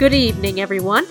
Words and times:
Good 0.00 0.14
evening, 0.14 0.62
everyone, 0.62 1.06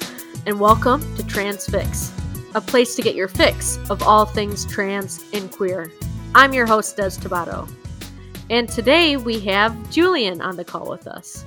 and 0.48 0.60
welcome 0.60 1.02
to 1.16 1.22
Transfix, 1.22 2.12
a 2.56 2.62
place 2.62 2.96
to 2.96 3.04
get 3.04 3.14
your 3.14 3.28
fix 3.28 3.78
of 3.92 4.02
all 4.02 4.26
things 4.26 4.66
trans 4.66 5.24
and 5.32 5.52
queer. 5.52 5.92
I'm 6.34 6.54
your 6.54 6.66
host, 6.66 6.98
Des 6.98 7.12
Tabato, 7.12 7.70
and 8.50 8.68
today 8.68 9.16
we 9.16 9.40
have 9.42 9.92
Julian 9.92 10.42
on 10.42 10.56
the 10.56 10.66
call 10.66 10.90
with 10.90 11.06
us. 11.06 11.46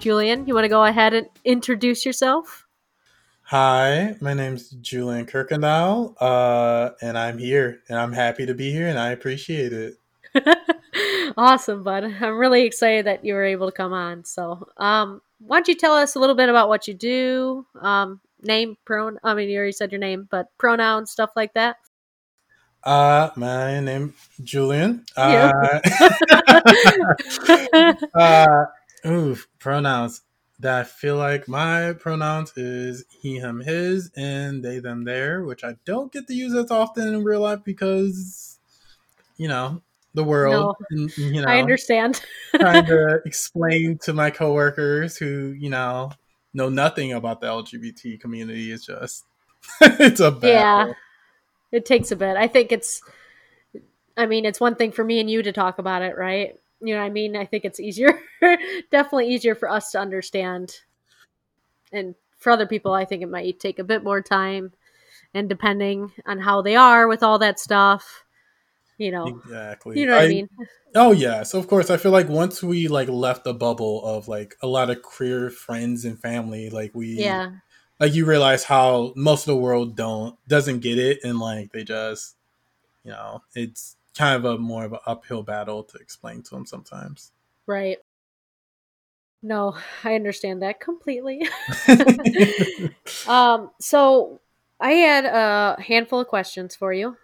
Julian, 0.00 0.48
you 0.48 0.54
want 0.54 0.64
to 0.64 0.68
go 0.68 0.84
ahead 0.84 1.14
and 1.14 1.28
introduce 1.44 2.04
yourself? 2.04 2.66
Hi, 3.50 4.14
my 4.20 4.32
name's 4.32 4.70
Julian 4.70 5.26
Kirkendall, 5.26 6.14
uh, 6.20 6.90
and 7.02 7.18
I'm 7.18 7.36
here, 7.36 7.80
and 7.88 7.98
I'm 7.98 8.12
happy 8.12 8.46
to 8.46 8.54
be 8.54 8.70
here, 8.70 8.86
and 8.86 8.96
I 8.96 9.10
appreciate 9.10 9.72
it. 9.72 9.98
awesome, 11.36 11.82
bud. 11.82 12.04
I'm 12.04 12.38
really 12.38 12.62
excited 12.62 13.06
that 13.06 13.24
you 13.24 13.34
were 13.34 13.42
able 13.42 13.66
to 13.66 13.76
come 13.76 13.92
on. 13.92 14.24
So, 14.24 14.68
um, 14.76 15.20
why 15.40 15.56
don't 15.56 15.66
you 15.66 15.74
tell 15.74 15.94
us 15.94 16.14
a 16.14 16.20
little 16.20 16.36
bit 16.36 16.48
about 16.48 16.68
what 16.68 16.86
you 16.86 16.94
do? 16.94 17.66
Um, 17.80 18.20
name, 18.40 18.76
pronoun. 18.84 19.18
I 19.24 19.34
mean, 19.34 19.48
you 19.48 19.56
already 19.56 19.72
said 19.72 19.90
your 19.90 19.98
name, 19.98 20.28
but 20.30 20.46
pronouns, 20.56 21.10
stuff 21.10 21.30
like 21.34 21.52
that. 21.54 21.74
Uh, 22.84 23.30
my 23.34 23.80
name 23.80 24.14
Julian. 24.44 25.04
Uh, 25.16 25.80
uh, 28.14 28.64
ooh, 29.08 29.36
pronouns. 29.58 30.22
That 30.60 30.80
I 30.80 30.84
feel 30.84 31.16
like 31.16 31.48
my 31.48 31.94
pronouns 31.94 32.52
is 32.56 33.04
he, 33.08 33.38
him, 33.38 33.60
his, 33.60 34.10
and 34.14 34.62
they, 34.62 34.78
them, 34.78 35.04
their, 35.04 35.42
which 35.42 35.64
I 35.64 35.76
don't 35.84 36.12
get 36.12 36.26
to 36.26 36.34
use 36.34 36.54
as 36.54 36.70
often 36.70 37.08
in 37.08 37.24
real 37.24 37.40
life 37.40 37.60
because, 37.64 38.58
you 39.38 39.48
know, 39.48 39.80
the 40.14 40.24
world. 40.24 40.76
No, 40.90 41.04
and, 41.04 41.16
you 41.16 41.40
know, 41.40 41.48
I 41.48 41.58
understand. 41.60 42.20
trying 42.56 42.84
to 42.86 43.20
explain 43.26 43.98
to 43.98 44.12
my 44.12 44.30
coworkers 44.30 45.16
who, 45.16 45.56
you 45.58 45.70
know, 45.70 46.12
know 46.52 46.68
nothing 46.68 47.12
about 47.12 47.40
the 47.40 47.46
LGBT 47.46 48.20
community 48.20 48.70
is 48.70 48.84
just 48.84 49.24
it's 49.80 50.20
a 50.20 50.30
bit 50.30 50.54
yeah. 50.54 50.92
It 51.72 51.86
takes 51.86 52.10
a 52.10 52.16
bit. 52.16 52.36
I 52.36 52.48
think 52.48 52.72
it's. 52.72 53.02
I 54.16 54.26
mean, 54.26 54.44
it's 54.44 54.60
one 54.60 54.74
thing 54.74 54.92
for 54.92 55.04
me 55.04 55.20
and 55.20 55.30
you 55.30 55.42
to 55.42 55.52
talk 55.52 55.78
about 55.78 56.02
it, 56.02 56.16
right? 56.16 56.58
You 56.80 56.94
know 56.94 57.00
what 57.00 57.06
I 57.06 57.10
mean? 57.10 57.36
I 57.36 57.44
think 57.44 57.64
it's 57.64 57.80
easier, 57.80 58.20
definitely 58.90 59.28
easier 59.28 59.54
for 59.54 59.70
us 59.70 59.90
to 59.92 59.98
understand. 59.98 60.80
And 61.92 62.14
for 62.38 62.50
other 62.50 62.66
people, 62.66 62.94
I 62.94 63.04
think 63.04 63.22
it 63.22 63.28
might 63.28 63.60
take 63.60 63.78
a 63.78 63.84
bit 63.84 64.02
more 64.02 64.22
time. 64.22 64.72
And 65.34 65.48
depending 65.48 66.12
on 66.26 66.40
how 66.40 66.62
they 66.62 66.76
are 66.76 67.06
with 67.06 67.22
all 67.22 67.38
that 67.38 67.60
stuff, 67.60 68.24
you 69.00 69.10
know 69.10 69.26
exactly 69.26 69.98
you 69.98 70.04
know 70.04 70.12
what 70.12 70.22
I, 70.22 70.26
I, 70.26 70.28
mean 70.28 70.48
oh 70.94 71.12
yeah 71.12 71.42
so 71.42 71.58
of 71.58 71.66
course 71.66 71.88
i 71.88 71.96
feel 71.96 72.12
like 72.12 72.28
once 72.28 72.62
we 72.62 72.86
like 72.86 73.08
left 73.08 73.44
the 73.44 73.54
bubble 73.54 74.04
of 74.04 74.28
like 74.28 74.56
a 74.60 74.66
lot 74.66 74.90
of 74.90 75.00
queer 75.00 75.48
friends 75.48 76.04
and 76.04 76.20
family 76.20 76.68
like 76.68 76.94
we 76.94 77.14
yeah 77.14 77.50
like 77.98 78.12
you 78.12 78.26
realize 78.26 78.64
how 78.64 79.14
most 79.16 79.48
of 79.48 79.54
the 79.54 79.60
world 79.60 79.96
don't 79.96 80.36
doesn't 80.46 80.80
get 80.80 80.98
it 80.98 81.20
and 81.24 81.38
like 81.38 81.72
they 81.72 81.82
just 81.82 82.36
you 83.02 83.10
know 83.10 83.42
it's 83.54 83.96
kind 84.20 84.36
of 84.36 84.44
a 84.44 84.58
more 84.58 84.84
of 84.84 84.92
an 84.92 84.98
uphill 85.06 85.42
battle 85.42 85.82
to 85.82 85.98
explain 85.98 86.42
to 86.42 86.50
them 86.50 86.66
sometimes 86.66 87.32
right 87.66 87.98
no 89.42 89.74
i 90.04 90.14
understand 90.14 90.62
that 90.62 90.80
completely 90.80 91.46
um 93.28 93.70
so 93.80 94.40
i 94.80 94.92
had 94.92 95.24
a 95.24 95.80
handful 95.80 96.20
of 96.20 96.28
questions 96.28 96.76
for 96.76 96.92
you 96.92 97.16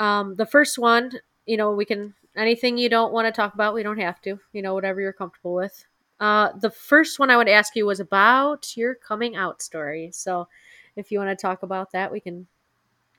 um, 0.00 0.34
the 0.34 0.46
first 0.46 0.78
one, 0.78 1.12
you 1.46 1.58
know, 1.58 1.72
we 1.72 1.84
can 1.84 2.14
anything 2.34 2.78
you 2.78 2.88
don't 2.88 3.12
want 3.12 3.26
to 3.26 3.32
talk 3.32 3.54
about, 3.54 3.74
we 3.74 3.82
don't 3.82 4.00
have 4.00 4.20
to. 4.22 4.40
You 4.52 4.62
know, 4.62 4.74
whatever 4.74 5.00
you're 5.00 5.12
comfortable 5.12 5.54
with. 5.54 5.84
Uh, 6.18 6.50
the 6.58 6.70
first 6.70 7.18
one 7.18 7.30
I 7.30 7.36
would 7.36 7.48
ask 7.48 7.76
you 7.76 7.86
was 7.86 8.00
about 8.00 8.76
your 8.76 8.94
coming 8.94 9.36
out 9.36 9.62
story. 9.62 10.10
So, 10.12 10.48
if 10.96 11.12
you 11.12 11.18
want 11.18 11.38
to 11.38 11.40
talk 11.40 11.62
about 11.62 11.92
that, 11.92 12.10
we 12.10 12.18
can 12.18 12.46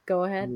go 0.05 0.23
ahead. 0.23 0.49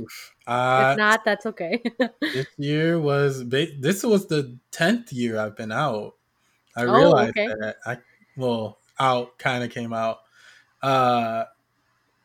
Uh, 0.48 0.90
if 0.92 0.98
not, 0.98 1.26
that's 1.26 1.46
okay. 1.46 1.82
this 2.22 2.48
year 2.58 3.00
was 3.00 3.44
ba- 3.44 3.78
this 3.80 4.04
was 4.04 4.28
the 4.28 4.58
tenth 4.72 5.12
year 5.12 5.40
I've 5.40 5.56
been 5.56 5.72
out. 5.72 6.16
I 6.76 6.84
oh, 6.84 6.94
realized 6.94 7.38
okay. 7.38 7.48
that 7.48 7.76
I 7.86 7.98
well 8.36 8.80
out 9.00 9.38
kind 9.38 9.64
of 9.64 9.70
came 9.70 9.94
out. 9.94 10.20
Uh, 10.82 11.46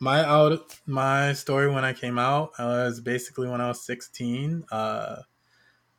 my 0.01 0.25
out 0.25 0.79
my 0.87 1.33
story 1.33 1.71
when 1.71 1.85
I 1.85 1.93
came 1.93 2.19
out 2.19 2.53
was 2.59 3.01
basically 3.01 3.49
when 3.49 3.61
I 3.61 3.69
was 3.69 3.83
16. 3.83 4.65
Uh, 4.71 5.23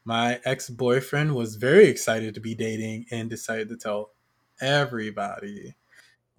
my 0.03 0.39
ex 0.45 0.69
boyfriend 0.69 1.35
was 1.35 1.55
very 1.55 1.87
excited 1.87 2.33
to 2.33 2.41
be 2.41 2.55
dating 2.55 3.05
and 3.11 3.29
decided 3.29 3.69
to 3.69 3.77
tell 3.77 4.11
everybody 4.59 5.75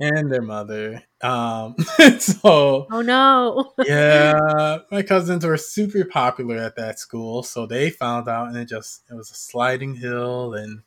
and 0.03 0.33
their 0.33 0.43
mother. 0.43 1.03
Um, 1.21 1.77
so 2.19 2.87
oh 2.91 3.03
no, 3.03 3.73
yeah, 3.85 4.79
my 4.91 5.03
cousins 5.03 5.47
were 5.47 5.57
super 5.57 6.05
popular 6.05 6.57
at 6.57 6.77
that 6.77 6.99
school, 6.99 7.43
so 7.43 7.67
they 7.67 7.91
found 7.91 8.29
out, 8.29 8.49
and 8.49 8.57
it 8.57 8.69
just 8.69 9.03
it 9.11 9.15
was 9.15 9.31
a 9.31 9.35
sliding 9.35 9.95
hill, 9.95 10.55
and 10.55 10.83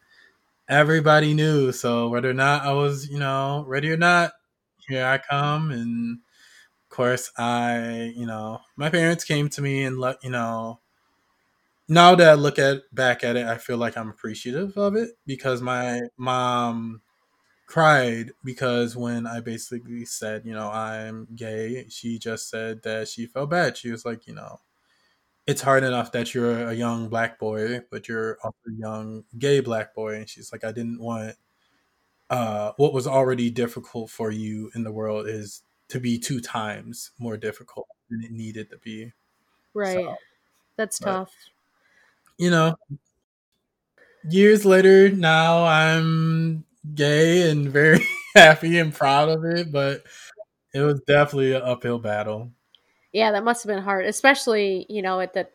everybody 0.67 1.33
knew. 1.33 1.71
So 1.71 2.09
whether 2.09 2.29
or 2.29 2.33
not 2.33 2.63
I 2.63 2.73
was, 2.73 3.07
you 3.09 3.19
know, 3.19 3.63
ready 3.67 3.91
or 3.91 3.97
not, 3.97 4.33
here 4.87 5.05
I 5.05 5.17
come, 5.17 5.71
and 5.71 6.19
of 6.83 6.95
course, 6.95 7.31
I, 7.37 8.13
you 8.15 8.25
know, 8.25 8.59
my 8.75 8.89
parents 8.89 9.23
came 9.23 9.49
to 9.49 9.61
me 9.61 9.83
and 9.83 9.97
let, 9.97 10.23
you 10.23 10.29
know, 10.29 10.79
now 11.87 12.15
that 12.15 12.29
I 12.29 12.33
look 12.33 12.59
at 12.59 12.83
back 12.93 13.23
at 13.23 13.35
it, 13.35 13.45
I 13.45 13.57
feel 13.57 13.77
like 13.77 13.97
I'm 13.97 14.09
appreciative 14.09 14.77
of 14.77 14.95
it 14.95 15.11
because 15.25 15.61
my 15.61 16.01
mom 16.17 17.01
cried 17.65 18.31
because 18.43 18.95
when 18.95 19.25
I 19.25 19.39
basically 19.39 20.05
said, 20.05 20.43
you 20.45 20.53
know, 20.53 20.69
I'm 20.69 21.27
gay, 21.35 21.87
she 21.89 22.19
just 22.19 22.49
said 22.49 22.83
that 22.83 23.07
she 23.07 23.25
felt 23.25 23.49
bad. 23.49 23.77
She 23.77 23.91
was 23.91 24.05
like, 24.05 24.27
you 24.27 24.35
know, 24.35 24.59
it's 25.47 25.61
hard 25.61 25.83
enough 25.83 26.11
that 26.11 26.33
you're 26.33 26.69
a 26.69 26.73
young 26.73 27.09
black 27.09 27.39
boy, 27.39 27.81
but 27.91 28.07
you're 28.07 28.37
also 28.43 28.57
a 28.67 28.79
young 28.79 29.23
gay 29.37 29.59
black 29.59 29.93
boy. 29.93 30.15
And 30.15 30.29
she's 30.29 30.51
like, 30.51 30.63
I 30.63 30.71
didn't 30.71 30.99
want 30.99 31.35
uh, 32.29 32.71
what 32.77 32.93
was 32.93 33.07
already 33.07 33.49
difficult 33.49 34.09
for 34.09 34.31
you 34.31 34.71
in 34.75 34.83
the 34.83 34.91
world 34.91 35.27
is 35.27 35.61
to 35.89 35.99
be 35.99 36.17
two 36.17 36.39
times 36.39 37.11
more 37.19 37.37
difficult 37.37 37.87
than 38.09 38.23
it 38.23 38.31
needed 38.31 38.69
to 38.71 38.77
be. 38.77 39.11
Right. 39.73 40.03
So, 40.03 40.15
That's 40.77 40.99
but, 40.99 41.05
tough. 41.05 41.31
You 42.37 42.49
know, 42.49 42.75
years 44.29 44.65
later, 44.65 45.09
now 45.09 45.65
I'm 45.65 46.65
gay 46.93 47.49
and 47.49 47.69
very 47.69 48.05
happy 48.35 48.77
and 48.79 48.93
proud 48.93 49.29
of 49.29 49.43
it, 49.45 49.71
but 49.71 50.03
it 50.73 50.81
was 50.81 51.01
definitely 51.01 51.53
an 51.53 51.61
uphill 51.61 51.99
battle. 51.99 52.51
Yeah, 53.11 53.31
that 53.31 53.43
must 53.43 53.63
have 53.63 53.73
been 53.73 53.83
hard, 53.83 54.05
especially, 54.05 54.85
you 54.89 55.01
know, 55.01 55.19
at 55.21 55.33
the 55.33 55.47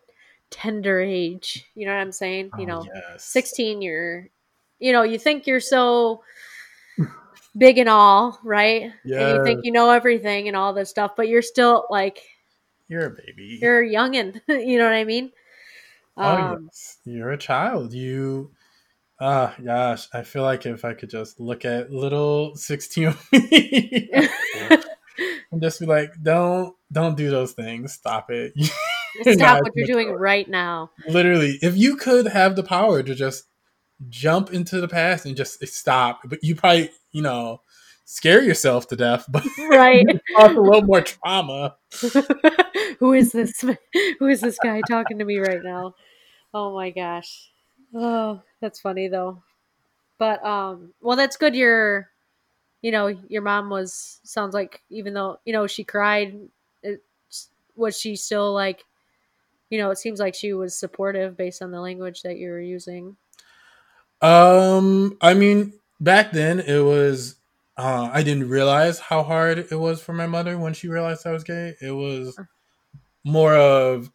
tender 0.48 1.00
age. 1.00 1.66
You 1.74 1.86
know 1.86 1.92
what 1.92 2.00
I'm 2.00 2.12
saying? 2.12 2.50
You 2.56 2.64
oh, 2.64 2.66
know, 2.66 2.86
yes. 2.92 3.24
16, 3.24 3.82
you're, 3.82 4.28
you 4.78 4.92
know, 4.92 5.02
you 5.02 5.18
think 5.18 5.46
you're 5.46 5.60
so 5.60 6.22
big 7.56 7.78
and 7.78 7.88
all, 7.88 8.38
right? 8.42 8.92
Yeah. 9.04 9.28
And 9.28 9.38
you 9.38 9.44
think 9.44 9.64
you 9.64 9.72
know 9.72 9.90
everything 9.90 10.48
and 10.48 10.56
all 10.56 10.72
this 10.72 10.90
stuff, 10.90 11.12
but 11.16 11.28
you're 11.28 11.42
still 11.42 11.86
like 11.90 12.22
you're 12.88 13.06
a 13.06 13.10
baby. 13.10 13.58
You're 13.60 13.82
a 13.82 13.88
youngin. 13.88 14.40
you 14.48 14.78
know 14.78 14.84
what 14.84 14.94
I 14.94 15.04
mean? 15.04 15.30
Oh 16.16 16.36
um, 16.36 16.64
yes, 16.64 16.98
you're 17.04 17.32
a 17.32 17.38
child. 17.38 17.92
You, 17.92 18.50
ah, 19.20 19.54
uh, 19.58 19.62
gosh, 19.62 20.08
I 20.12 20.22
feel 20.22 20.42
like 20.42 20.66
if 20.66 20.84
I 20.84 20.94
could 20.94 21.10
just 21.10 21.38
look 21.40 21.64
at 21.64 21.92
little 21.92 22.54
sixteen 22.56 23.14
me 23.32 24.10
and 25.52 25.60
just 25.60 25.80
be 25.80 25.86
like, 25.86 26.12
don't, 26.22 26.74
don't 26.90 27.16
do 27.16 27.30
those 27.30 27.52
things. 27.52 27.92
Stop 27.92 28.30
it. 28.30 28.52
Stop 29.32 29.62
what 29.62 29.72
you're 29.74 29.86
doing 29.86 30.12
right 30.12 30.48
now. 30.48 30.90
Literally, 31.08 31.58
if 31.62 31.76
you 31.76 31.96
could 31.96 32.28
have 32.28 32.56
the 32.56 32.62
power 32.62 33.02
to 33.02 33.14
just 33.14 33.44
jump 34.08 34.52
into 34.52 34.80
the 34.80 34.88
past 34.88 35.26
and 35.26 35.36
just 35.36 35.66
stop, 35.66 36.20
but 36.24 36.38
you 36.42 36.54
probably 36.54 36.90
you 37.12 37.22
know, 37.22 37.60
scare 38.04 38.42
yourself 38.42 38.88
to 38.88 38.96
death, 38.96 39.26
but 39.28 39.44
right, 39.68 40.06
cause 40.36 40.56
a 40.56 40.60
little 40.60 40.82
more 40.82 41.02
trauma. 41.02 41.76
Who 42.98 43.12
is 43.12 43.32
this? 43.32 43.64
Who 44.18 44.26
is 44.26 44.40
this 44.40 44.58
guy 44.62 44.80
talking 44.88 45.18
to 45.18 45.24
me 45.24 45.38
right 45.38 45.62
now? 45.62 45.94
Oh 46.52 46.74
my 46.74 46.90
gosh. 46.90 47.50
Oh, 47.94 48.40
that's 48.60 48.80
funny 48.80 49.08
though. 49.08 49.42
But 50.18 50.44
um, 50.44 50.92
well, 51.00 51.16
that's 51.16 51.36
good. 51.36 51.54
Your, 51.54 52.10
you 52.82 52.90
know, 52.92 53.08
your 53.28 53.42
mom 53.42 53.70
was 53.70 54.20
sounds 54.22 54.54
like 54.54 54.82
even 54.90 55.14
though 55.14 55.40
you 55.44 55.52
know 55.52 55.66
she 55.66 55.84
cried, 55.84 56.38
it, 56.82 57.02
was 57.76 57.98
she 57.98 58.16
still 58.16 58.52
like, 58.52 58.84
you 59.70 59.78
know, 59.78 59.90
it 59.90 59.98
seems 59.98 60.20
like 60.20 60.34
she 60.34 60.52
was 60.52 60.74
supportive 60.78 61.36
based 61.36 61.62
on 61.62 61.70
the 61.70 61.80
language 61.80 62.22
that 62.22 62.36
you 62.36 62.50
were 62.50 62.60
using. 62.60 63.16
Um, 64.20 65.16
I 65.20 65.34
mean, 65.34 65.72
back 66.00 66.32
then 66.32 66.60
it 66.60 66.80
was 66.84 67.36
uh, 67.76 68.10
I 68.12 68.22
didn't 68.22 68.48
realize 68.48 68.98
how 68.98 69.22
hard 69.22 69.58
it 69.58 69.78
was 69.78 70.02
for 70.02 70.12
my 70.12 70.26
mother 70.26 70.58
when 70.58 70.74
she 70.74 70.88
realized 70.88 71.26
I 71.26 71.32
was 71.32 71.44
gay. 71.44 71.74
It 71.80 71.92
was 71.92 72.38
more 73.24 73.54
of 73.54 74.10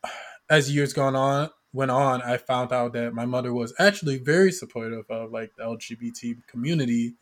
as 0.50 0.74
years 0.74 0.94
gone 0.94 1.16
on 1.16 1.50
went 1.76 1.92
on, 1.92 2.22
I 2.22 2.38
found 2.38 2.72
out 2.72 2.94
that 2.94 3.14
my 3.14 3.26
mother 3.26 3.54
was 3.54 3.74
actually 3.78 4.18
very 4.18 4.52
supportive 4.52 5.06
of 5.10 5.32
like 5.32 5.52
the 5.58 5.64
LGBT 5.64 6.48
community. 6.48 7.16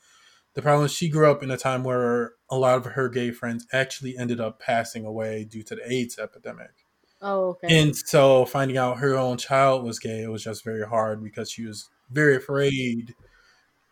The 0.53 0.61
problem 0.61 0.85
is 0.85 0.94
she 0.94 1.09
grew 1.09 1.29
up 1.29 1.41
in 1.41 1.50
a 1.50 1.57
time 1.57 1.83
where 1.83 2.33
a 2.51 2.57
lot 2.57 2.77
of 2.77 2.85
her 2.94 3.09
gay 3.09 3.31
friends 3.31 3.65
actually 3.73 4.15
ended 4.15 4.39
up 4.39 4.59
passing 4.59 5.05
away 5.05 5.44
due 5.44 5.63
to 5.63 5.75
the 5.75 5.91
AIDS 5.91 6.19
epidemic. 6.19 6.85
Oh, 7.19 7.50
okay. 7.50 7.81
And 7.81 7.95
so 7.95 8.45
finding 8.45 8.77
out 8.77 9.00
her 9.00 9.15
own 9.15 9.38
child 9.38 9.83
was 9.83 9.97
gay, 9.97 10.21
it 10.21 10.31
was 10.31 10.44
just 10.44 10.63
very 10.63 10.88
hard 10.88 11.23
because 11.23 11.50
she 11.50 11.65
was 11.65 11.89
very 12.11 12.35
afraid 12.35 13.15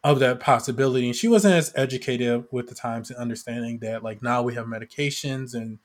of 0.03 0.19
that 0.19 0.39
possibility. 0.39 1.07
And 1.07 1.15
she 1.15 1.27
wasn't 1.27 1.55
as 1.55 1.73
educated 1.75 2.45
with 2.51 2.67
the 2.67 2.75
times 2.75 3.09
and 3.09 3.17
understanding 3.17 3.79
that 3.79 4.03
like 4.03 4.21
now 4.21 4.43
we 4.43 4.53
have 4.53 4.67
medications 4.67 5.55
and 5.55 5.79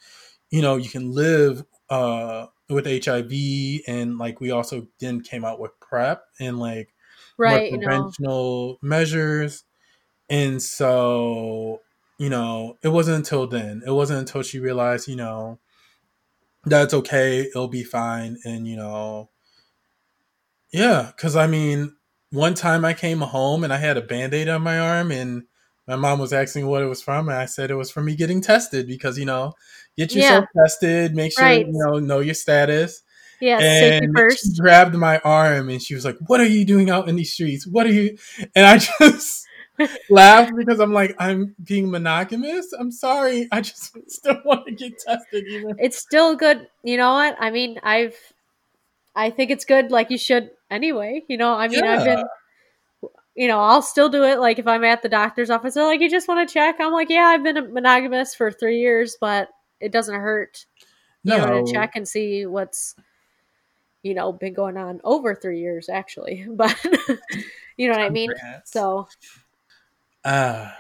you 0.51 0.61
know 0.61 0.77
you 0.77 0.91
can 0.91 1.13
live 1.13 1.65
uh 1.91 2.47
with 2.69 2.87
HIV 2.87 3.83
and 3.87 4.19
like 4.19 4.41
we 4.41 4.51
also 4.51 4.89
then 4.99 5.21
came 5.21 5.45
out 5.45 5.61
with 5.61 5.79
PrEP 5.81 6.23
and 6.41 6.59
like 6.59 6.93
right, 7.39 7.73
more 7.73 7.81
you 7.81 7.87
know. 8.21 8.79
measures. 8.83 9.65
And 10.29 10.61
so, 10.61 11.81
you 12.19 12.29
know, 12.29 12.77
it 12.83 12.89
wasn't 12.89 13.19
until 13.19 13.47
then. 13.47 13.83
It 13.87 13.93
wasn't 13.93 14.21
until 14.21 14.43
she 14.43 14.59
realized, 14.59 15.09
you 15.09 15.17
know, 15.17 15.59
that's 16.65 16.95
okay, 16.95 17.43
it'll 17.43 17.69
be 17.69 17.85
fine. 17.85 18.39
And, 18.45 18.67
you 18.67 18.77
know, 18.77 19.31
yeah, 20.73 21.13
because 21.15 21.37
I 21.37 21.47
mean, 21.47 21.95
one 22.31 22.55
time 22.55 22.85
I 22.85 22.93
came 22.93 23.21
home 23.21 23.65
and 23.65 23.73
I 23.73 23.79
had 23.79 23.97
a 23.97 24.03
band 24.03 24.35
aid 24.35 24.49
on 24.49 24.63
my 24.63 24.79
arm, 24.79 25.11
and 25.13 25.45
my 25.87 25.97
mom 25.97 26.19
was 26.19 26.33
asking 26.33 26.67
what 26.67 26.83
it 26.83 26.87
was 26.87 27.03
from, 27.03 27.29
and 27.29 27.39
I 27.39 27.47
said 27.47 27.71
it 27.71 27.77
was 27.77 27.91
from 27.91 28.07
me 28.07 28.17
getting 28.17 28.41
tested 28.41 28.87
because, 28.89 29.19
you 29.19 29.25
know, 29.25 29.55
get 29.97 30.15
yourself 30.15 30.45
tested, 30.57 31.15
make 31.15 31.33
sure, 31.33 31.45
Right. 31.45 31.67
you 31.67 31.73
know, 31.73 31.99
know 31.99 32.21
your 32.21 32.35
status. 32.35 33.03
Yeah, 33.41 33.59
safety 33.59 34.07
And 34.07 34.17
first. 34.17 34.45
she 34.57 34.61
grabbed 34.61 34.95
my 34.95 35.19
arm 35.19 35.69
and 35.69 35.81
she 35.83 35.95
was 35.95 36.05
like, 36.05 36.17
What 36.27 36.41
are 36.41 36.47
you 36.47 36.65
doing 36.65 36.89
out 36.89 37.09
in 37.09 37.17
these 37.17 37.33
streets? 37.33 37.67
What 37.67 37.87
are 37.87 37.93
you? 37.93 38.17
And 38.55 38.65
I 38.67 38.79
just 39.01 39.47
laughed 40.09 40.57
because 40.57 40.81
I'm 40.81 40.95
like, 40.95 41.15
I'm 41.19 41.55
being 41.63 41.91
monogamous. 41.91 42.73
I'm 42.73 42.91
sorry. 42.91 43.47
I 43.53 43.61
just 43.61 43.95
still 44.11 44.41
want 44.45 44.65
to 44.67 44.73
get 44.73 44.99
tested. 44.99 45.45
Even. 45.49 45.77
It's 45.79 45.99
still 45.99 46.35
good. 46.35 46.67
You 46.83 46.97
know 46.97 47.13
what? 47.13 47.37
I 47.39 47.51
mean, 47.51 47.79
I've 47.83 48.17
I 49.15 49.31
think 49.31 49.51
it's 49.51 49.65
good 49.67 49.91
like 49.91 50.11
you 50.11 50.19
should 50.19 50.51
anyway. 50.71 51.23
You 51.29 51.37
know, 51.37 51.53
I 51.55 51.69
mean, 51.69 51.85
I've 51.85 52.05
been 52.05 52.25
you 53.35 53.49
know, 53.49 53.61
I'll 53.61 53.83
still 53.83 54.09
do 54.09 54.25
it 54.25 54.39
like 54.39 54.59
if 54.59 54.67
I'm 54.67 54.83
at 54.83 55.03
the 55.03 55.11
doctor's 55.11 55.51
office, 55.51 55.75
they're 55.75 55.85
like, 55.85 56.01
"You 56.01 56.09
just 56.09 56.27
want 56.27 56.49
to 56.49 56.51
check?" 56.53 56.77
I'm 56.81 56.93
like, 56.93 57.11
"Yeah, 57.11 57.27
I've 57.27 57.45
been 57.45 57.59
a 57.59 57.63
monogamous 57.69 58.35
for 58.35 58.51
3 58.51 58.79
years, 58.79 59.19
but 59.21 59.51
it 59.81 59.93
doesn't 59.93 60.21
hurt 60.21 60.67
you 61.23 61.37
know, 61.37 61.65
to 61.65 61.73
check 61.73 61.93
and 61.97 62.07
see 62.07 62.47
what's 62.47 62.95
you 64.03 64.15
know 64.15 64.33
been 64.33 64.55
going 64.55 64.77
on 64.77 65.01
over 65.03 65.35
three 65.35 65.61
years 65.61 65.89
actually 65.89 66.47
but 66.51 66.77
you 67.77 67.89
know 67.89 67.95
what 67.95 68.03
i 68.03 68.11
mean 68.11 68.33
so 68.65 69.09
Uh, 70.25 70.71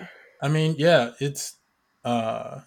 I 0.42 0.48
mean, 0.48 0.74
yeah, 0.76 1.12
it's 1.20 1.56
uh, 2.04 2.60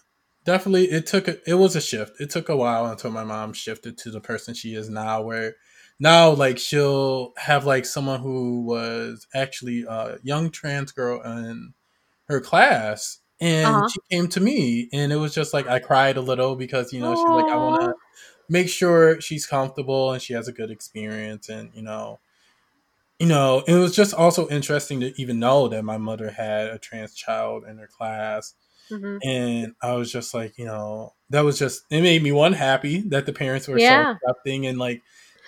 definitely 0.44 0.86
it 0.86 1.06
took 1.06 1.28
a, 1.28 1.36
it 1.48 1.54
was 1.54 1.76
a 1.76 1.80
shift. 1.80 2.20
It 2.20 2.30
took 2.30 2.48
a 2.48 2.56
while 2.56 2.86
until 2.86 3.10
my 3.10 3.24
mom 3.24 3.52
shifted 3.52 3.98
to 3.98 4.10
the 4.10 4.20
person 4.20 4.54
she 4.54 4.74
is 4.74 4.88
now, 4.88 5.20
where 5.22 5.56
now 5.98 6.30
like 6.30 6.58
she'll 6.58 7.32
have 7.36 7.66
like 7.66 7.84
someone 7.84 8.20
who 8.20 8.62
was 8.62 9.26
actually 9.34 9.84
a 9.88 10.16
young 10.22 10.50
trans 10.50 10.92
girl 10.92 11.20
in 11.22 11.74
her 12.28 12.40
class. 12.40 13.18
And 13.40 13.84
Uh-huh. 13.84 13.90
she 13.90 14.00
came 14.10 14.28
to 14.28 14.40
me, 14.40 14.88
and 14.92 15.12
it 15.12 15.16
was 15.16 15.34
just 15.34 15.54
like 15.54 15.66
I 15.68 15.78
cried 15.80 16.16
a 16.18 16.20
little 16.22 16.56
because 16.56 16.92
you 16.92 17.00
know 17.00 17.14
she's 17.14 17.34
like 17.34 17.46
I 17.54 17.58
want 17.58 17.76
to 17.80 17.94
make 18.48 18.68
sure 18.70 19.20
she's 19.20 19.46
comfortable 19.46 20.12
and 20.12 20.22
she 20.22 20.34
has 20.34 20.48
a 20.48 20.52
good 20.54 20.70
experience, 20.72 21.48
and 21.50 21.70
you 21.74 21.82
know, 21.82 22.20
you 23.18 23.26
know, 23.26 23.62
it 23.66 23.74
was 23.74 23.94
just 23.94 24.14
also 24.14 24.48
interesting 24.48 25.00
to 25.00 25.12
even 25.20 25.38
know 25.38 25.68
that 25.68 25.84
my 25.84 25.98
mother 25.98 26.30
had 26.30 26.68
a 26.68 26.78
trans 26.78 27.14
child 27.14 27.64
in 27.64 27.76
her 27.78 27.86
class. 27.88 28.54
mhm. 28.90 29.20
And 29.24 29.74
I 29.82 29.94
was 29.94 30.12
just 30.12 30.34
like, 30.34 30.58
you 30.58 30.66
know, 30.66 31.14
that 31.30 31.42
was 31.42 31.58
just, 31.58 31.84
it 31.90 32.02
made 32.02 32.22
me 32.22 32.32
one 32.32 32.54
happy 32.54 33.00
that 33.10 33.26
the 33.26 33.32
parents 33.34 33.68
were 33.68 33.78
Yeah. 33.78 33.80
so 33.80 34.06
accepting 34.26 34.66
and 34.66 34.78
like 34.78 35.02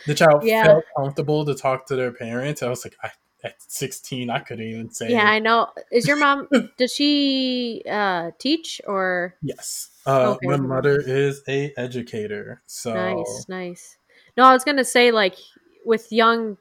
the 0.07 0.15
child 0.15 0.43
Yeah. 0.43 0.65
felt 0.65 0.85
comfortable 0.99 1.45
to 1.47 1.55
talk 1.55 1.87
to 1.89 1.97
their 1.97 2.13
parents. 2.13 2.63
I 2.63 2.69
was 2.71 2.85
like, 2.87 2.97
I, 3.03 3.11
at 3.45 3.61
16, 3.67 4.31
I 4.31 4.39
couldn't 4.41 4.65
even 4.65 4.91
say, 4.91 5.11
yeah 5.11 5.31
i 5.31 5.39
know 5.39 5.69
is 5.91 6.07
your 6.07 6.17
mom 6.17 6.49
does 6.79 6.93
she 6.93 7.83
uh 7.91 8.31
teach 8.39 8.81
or 8.87 9.35
yes. 9.43 9.91
Uh, 10.07 10.33
Okay. 10.33 10.47
My 10.47 10.57
mother 10.57 11.01
is 11.01 11.43
a 11.49 11.73
educator. 11.77 12.63
So, 12.67 12.93
nice 12.93 13.47
nice 13.49 13.97
no 14.37 14.45
i 14.45 14.53
was 14.53 14.65
gonna 14.65 14.85
say 14.85 15.13
like 15.13 15.37
with 15.85 16.11
young 16.11 16.57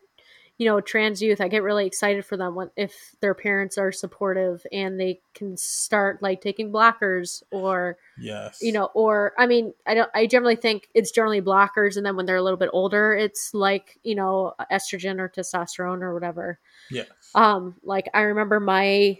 you 0.61 0.67
know 0.67 0.79
trans 0.79 1.23
youth 1.23 1.41
i 1.41 1.47
get 1.47 1.63
really 1.63 1.87
excited 1.87 2.23
for 2.23 2.37
them 2.37 2.53
when 2.53 2.69
if 2.77 3.15
their 3.19 3.33
parents 3.33 3.79
are 3.79 3.91
supportive 3.91 4.63
and 4.71 4.99
they 4.99 5.19
can 5.33 5.57
start 5.57 6.21
like 6.21 6.39
taking 6.39 6.71
blockers 6.71 7.41
or 7.51 7.97
yes. 8.19 8.59
you 8.61 8.71
know 8.71 8.85
or 8.93 9.33
i 9.39 9.47
mean 9.47 9.73
i 9.87 9.95
don't 9.95 10.11
i 10.13 10.27
generally 10.27 10.55
think 10.55 10.87
it's 10.93 11.09
generally 11.09 11.41
blockers 11.41 11.97
and 11.97 12.05
then 12.05 12.15
when 12.15 12.27
they're 12.27 12.35
a 12.35 12.43
little 12.43 12.59
bit 12.59 12.69
older 12.73 13.13
it's 13.13 13.55
like 13.55 13.97
you 14.03 14.13
know 14.13 14.53
estrogen 14.71 15.19
or 15.19 15.27
testosterone 15.27 16.03
or 16.03 16.13
whatever 16.13 16.59
yes. 16.91 17.07
um 17.35 17.75
like 17.83 18.07
i 18.13 18.21
remember 18.21 18.59
my 18.59 19.17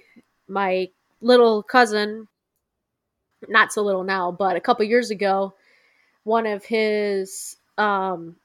my 0.47 0.89
little 1.21 1.63
cousin 1.63 2.27
not 3.47 3.71
so 3.71 3.81
little 3.81 4.03
now 4.03 4.31
but 4.31 4.55
a 4.55 4.59
couple 4.61 4.85
years 4.85 5.09
ago 5.11 5.53
one 6.23 6.45
of 6.45 6.65
his 6.65 7.57
um 7.77 8.35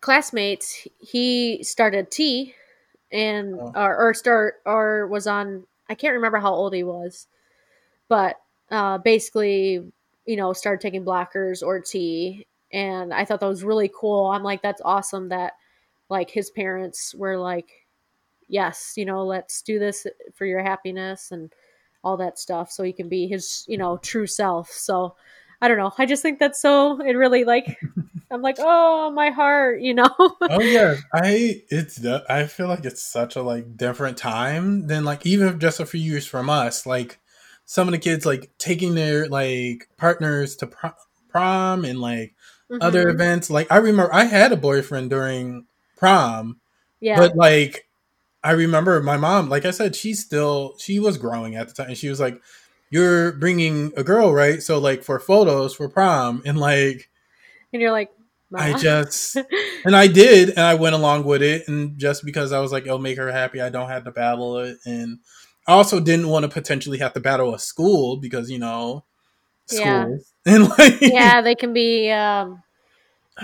classmates 0.00 0.86
he 0.98 1.62
started 1.62 2.10
T 2.10 2.54
and 3.12 3.54
Oh. 3.58 3.72
or, 3.74 4.08
or 4.08 4.14
start 4.14 4.56
or 4.66 5.06
was 5.06 5.26
on 5.26 5.64
i 5.88 5.94
can't 5.94 6.14
remember 6.14 6.38
how 6.38 6.52
old 6.52 6.74
he 6.74 6.82
was 6.82 7.26
but 8.08 8.36
uh 8.70 8.98
basically 8.98 9.92
you 10.26 10.36
know 10.36 10.52
started 10.52 10.80
taking 10.80 11.04
blockers 11.04 11.62
or 11.62 11.80
T 11.80 12.46
and 12.72 13.14
i 13.14 13.24
thought 13.24 13.40
that 13.40 13.46
was 13.46 13.62
really 13.64 13.90
cool 13.94 14.26
i'm 14.26 14.42
like 14.42 14.62
that's 14.62 14.82
awesome 14.84 15.28
that 15.28 15.52
like 16.08 16.30
his 16.30 16.50
parents 16.50 17.14
were 17.14 17.36
like 17.36 17.70
yes 18.48 18.92
you 18.96 19.04
know 19.04 19.24
let's 19.24 19.62
do 19.62 19.78
this 19.78 20.06
for 20.34 20.46
your 20.46 20.62
happiness 20.62 21.32
and 21.32 21.52
all 22.04 22.16
that 22.16 22.38
stuff 22.38 22.70
so 22.70 22.82
he 22.84 22.92
can 22.92 23.08
be 23.08 23.26
his 23.26 23.64
you 23.66 23.76
know 23.76 23.96
true 23.98 24.26
self 24.26 24.70
so 24.70 25.16
i 25.60 25.66
don't 25.66 25.78
know 25.78 25.92
i 25.98 26.06
just 26.06 26.22
think 26.22 26.38
that's 26.38 26.60
so 26.60 27.00
it 27.00 27.14
really 27.14 27.42
like 27.44 27.76
i'm 28.30 28.42
like 28.42 28.56
oh 28.60 29.10
my 29.10 29.30
heart 29.30 29.80
you 29.80 29.94
know 29.94 30.08
oh 30.18 30.60
yeah 30.60 30.94
i 31.14 31.60
it's 31.70 31.96
the- 31.96 32.24
i 32.28 32.46
feel 32.46 32.68
like 32.68 32.84
it's 32.84 33.02
such 33.02 33.34
a 33.34 33.42
like 33.42 33.76
different 33.76 34.16
time 34.16 34.86
than 34.86 35.04
like 35.04 35.26
even 35.26 35.58
just 35.58 35.80
a 35.80 35.86
few 35.86 36.00
years 36.00 36.26
from 36.26 36.48
us 36.48 36.86
like 36.86 37.18
some 37.64 37.88
of 37.88 37.92
the 37.92 37.98
kids 37.98 38.24
like 38.24 38.52
taking 38.58 38.94
their 38.94 39.26
like 39.28 39.88
partners 39.96 40.54
to 40.54 40.68
pro- 40.68 40.92
prom 41.28 41.84
and 41.84 42.00
like 42.00 42.34
other 42.80 43.06
Mhm. 43.06 43.14
events 43.14 43.50
like 43.50 43.66
i 43.72 43.76
remember 43.76 44.12
i 44.14 44.24
had 44.24 44.52
a 44.52 44.56
boyfriend 44.56 45.10
during 45.10 45.66
prom 45.96 46.60
yeah. 47.00 47.16
but 47.16 47.36
like 47.36 47.88
i 48.44 48.52
remember 48.52 49.02
my 49.02 49.16
mom 49.16 49.48
like 49.48 49.64
i 49.64 49.70
said 49.70 49.96
she's 49.96 50.22
still 50.22 50.74
she 50.78 50.98
was 50.98 51.18
growing 51.18 51.56
at 51.56 51.68
the 51.68 51.74
time 51.74 51.88
and 51.88 51.98
she 51.98 52.08
was 52.08 52.20
like 52.20 52.40
you're 52.90 53.32
bringing 53.32 53.92
a 53.96 54.04
girl 54.04 54.32
right? 54.32 54.62
So 54.62 54.78
like 54.78 55.02
for 55.02 55.18
photos 55.18 55.74
for 55.74 55.88
prom 55.88 56.42
and 56.44 56.58
like 56.58 57.10
and 57.72 57.82
you're 57.82 57.92
like 57.92 58.10
i 58.54 58.74
just 58.74 59.36
and 59.84 59.96
I 59.96 60.06
did, 60.06 60.50
and 60.50 60.60
I 60.60 60.74
went 60.74 60.94
along 60.94 61.24
with 61.24 61.42
it, 61.42 61.66
and 61.66 61.98
just 61.98 62.24
because 62.24 62.52
I 62.52 62.60
was 62.60 62.70
like, 62.70 62.84
it'll 62.84 63.00
make 63.00 63.18
her 63.18 63.32
happy, 63.32 63.60
I 63.60 63.70
don't 63.70 63.88
have 63.88 64.04
to 64.04 64.12
battle 64.12 64.58
it, 64.58 64.78
and 64.86 65.18
I 65.66 65.72
also 65.72 65.98
didn't 65.98 66.28
want 66.28 66.44
to 66.44 66.48
potentially 66.48 66.98
have 66.98 67.12
to 67.14 67.20
battle 67.20 67.54
a 67.54 67.58
school 67.58 68.18
because 68.18 68.48
you 68.48 68.60
know, 68.60 69.04
Yeah. 69.70 70.04
schools 70.04 70.32
and 70.46 70.68
like, 70.78 71.00
yeah 71.00 71.42
they 71.42 71.56
can 71.56 71.72
be 71.72 72.10
um 72.12 72.62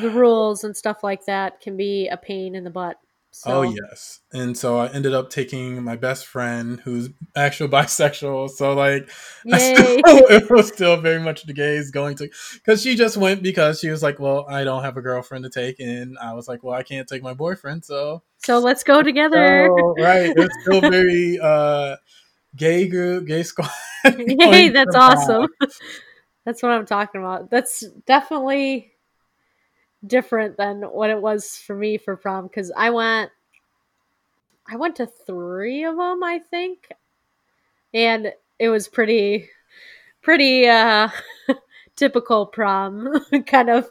the 0.00 0.10
rules 0.10 0.64
and 0.64 0.76
stuff 0.76 1.02
like 1.02 1.24
that 1.26 1.60
can 1.60 1.76
be 1.76 2.08
a 2.08 2.16
pain 2.16 2.54
in 2.54 2.64
the 2.64 2.70
butt 2.70 2.98
so 3.34 3.50
oh 3.50 3.62
yes, 3.62 4.20
and 4.34 4.58
so 4.58 4.76
I 4.76 4.88
ended 4.88 5.14
up 5.14 5.30
taking 5.30 5.82
my 5.82 5.96
best 5.96 6.26
friend 6.26 6.78
who's 6.80 7.08
actual 7.34 7.66
bisexual, 7.68 8.50
so 8.50 8.74
like, 8.74 9.08
still, 9.08 9.54
it 10.04 10.50
was 10.50 10.68
still 10.68 10.98
very 10.98 11.18
much 11.18 11.44
the 11.44 11.54
gays 11.54 11.90
going 11.90 12.14
to, 12.16 12.28
because 12.54 12.82
she 12.82 12.94
just 12.94 13.16
went 13.16 13.42
because 13.42 13.80
she 13.80 13.88
was 13.88 14.02
like, 14.02 14.20
well, 14.20 14.44
I 14.50 14.64
don't 14.64 14.82
have 14.82 14.98
a 14.98 15.00
girlfriend 15.00 15.44
to 15.44 15.50
take, 15.50 15.80
and 15.80 16.18
I 16.18 16.34
was 16.34 16.46
like, 16.46 16.62
well, 16.62 16.74
I 16.74 16.82
can't 16.82 17.08
take 17.08 17.22
my 17.22 17.32
boyfriend, 17.32 17.86
so 17.86 18.22
so 18.44 18.58
let's 18.58 18.84
go 18.84 19.02
together 19.02 19.66
Oh, 19.70 19.94
right. 19.98 20.30
It's 20.36 20.54
still 20.60 20.82
very 20.82 21.40
uh 21.40 21.96
gay 22.54 22.86
group, 22.86 23.26
gay 23.26 23.42
squad. 23.44 23.70
Yay, 24.04 24.68
that's 24.68 24.94
awesome. 24.94 25.46
that's 26.44 26.62
what 26.62 26.72
I'm 26.72 26.84
talking 26.84 27.22
about. 27.22 27.50
That's 27.50 27.82
definitely 28.06 28.91
different 30.06 30.56
than 30.56 30.82
what 30.82 31.10
it 31.10 31.20
was 31.20 31.56
for 31.58 31.76
me 31.76 31.98
for 31.98 32.16
prom 32.16 32.46
because 32.46 32.72
I 32.76 32.90
went 32.90 33.30
I 34.66 34.74
went 34.74 34.96
to 34.96 35.06
3 35.06 35.84
of 35.84 35.96
them, 35.96 36.24
I 36.24 36.40
think. 36.40 36.90
And 37.94 38.32
it 38.58 38.68
was 38.68 38.88
pretty 38.88 39.48
pretty 40.22 40.66
uh 40.68 41.08
typical 41.96 42.46
prom 42.46 43.24
kind 43.46 43.70
of. 43.70 43.90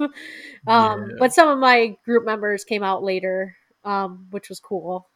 Um, 0.67 1.09
Yeah. 1.11 1.15
But 1.19 1.33
some 1.33 1.49
of 1.49 1.59
my 1.59 1.97
group 2.05 2.25
members 2.25 2.63
came 2.65 2.83
out 2.83 3.03
later, 3.03 3.57
um, 3.85 4.27
which 4.31 4.49
was 4.49 4.59
cool. 4.59 5.09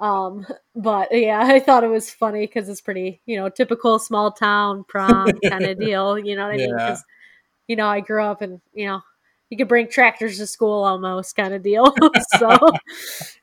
Um, 0.00 0.46
but 0.76 1.08
yeah, 1.12 1.40
I 1.42 1.60
thought 1.60 1.84
it 1.84 1.88
was 1.88 2.10
funny 2.10 2.46
because 2.46 2.68
it's 2.68 2.82
pretty, 2.82 3.22
you 3.26 3.36
know, 3.38 3.48
typical 3.50 3.98
small 4.00 4.32
town 4.32 4.84
prom 4.88 5.40
kind 5.40 5.66
of 5.66 5.78
deal. 5.78 6.18
You 6.18 6.36
know 6.36 6.46
what 6.46 6.54
I 6.54 6.58
mean? 6.58 6.78
Yeah. 6.78 6.86
'Cause, 6.86 7.04
you 7.68 7.76
know, 7.76 7.88
I 7.88 8.00
grew 8.00 8.22
up 8.24 8.42
and 8.42 8.60
you 8.74 8.86
know, 8.88 9.02
you 9.50 9.56
could 9.56 9.68
bring 9.68 9.88
tractors 9.88 10.38
to 10.38 10.46
school 10.46 10.84
almost 10.84 11.36
kind 11.36 11.54
of 11.54 11.62
deal. 11.62 11.94
so 12.38 12.50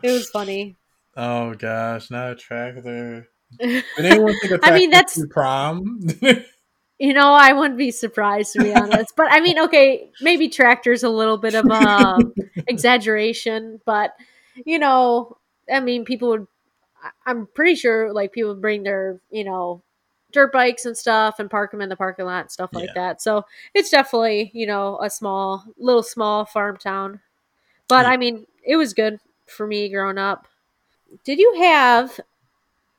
it 0.01 0.11
was 0.11 0.29
funny. 0.29 0.75
Oh 1.15 1.53
gosh, 1.53 2.09
not 2.11 2.31
a 2.31 2.35
tractor. 2.35 3.27
Did 3.59 3.83
anyone 3.97 4.35
a 4.51 4.59
I 4.63 4.77
mean, 4.77 4.89
that's- 4.89 5.23
prom? 5.29 6.07
You 6.99 7.11
know, 7.11 7.33
I 7.33 7.51
wouldn't 7.51 7.77
be 7.77 7.91
surprised 7.91 8.53
to 8.53 8.63
be 8.63 8.73
honest. 8.73 9.15
But 9.17 9.27
I 9.29 9.41
mean, 9.41 9.59
okay, 9.59 10.09
maybe 10.21 10.47
tractor's 10.47 11.03
a 11.03 11.09
little 11.09 11.37
bit 11.37 11.53
of 11.55 11.65
um, 11.69 12.33
a 12.37 12.63
exaggeration, 12.67 13.81
but 13.83 14.13
you 14.65 14.79
know, 14.79 15.35
I 15.69 15.81
mean, 15.81 16.05
people 16.05 16.29
would. 16.29 16.47
I'm 17.25 17.47
pretty 17.47 17.75
sure 17.75 18.13
like 18.13 18.31
people 18.31 18.55
bring 18.55 18.83
their 18.83 19.19
you 19.31 19.43
know 19.43 19.81
dirt 20.33 20.51
bikes 20.51 20.85
and 20.85 20.97
stuff 20.97 21.39
and 21.39 21.49
park 21.49 21.71
them 21.71 21.81
in 21.81 21.89
the 21.89 21.95
parking 21.95 22.25
lot 22.25 22.41
and 22.41 22.51
stuff 22.51 22.71
like 22.73 22.87
Yeah. 22.87 22.93
that. 22.95 23.21
So 23.21 23.45
it's 23.73 23.89
definitely 23.89 24.51
you 24.53 24.67
know 24.67 24.99
a 25.01 25.09
small, 25.09 25.63
little 25.77 26.03
small 26.03 26.45
farm 26.45 26.77
town. 26.77 27.21
But 27.87 28.05
Yeah. 28.05 28.11
I 28.11 28.17
mean, 28.17 28.47
it 28.63 28.75
was 28.75 28.93
good 28.93 29.19
for 29.47 29.67
me 29.67 29.89
growing 29.89 30.17
up. 30.17 30.47
Did 31.23 31.39
you 31.39 31.55
have 31.61 32.19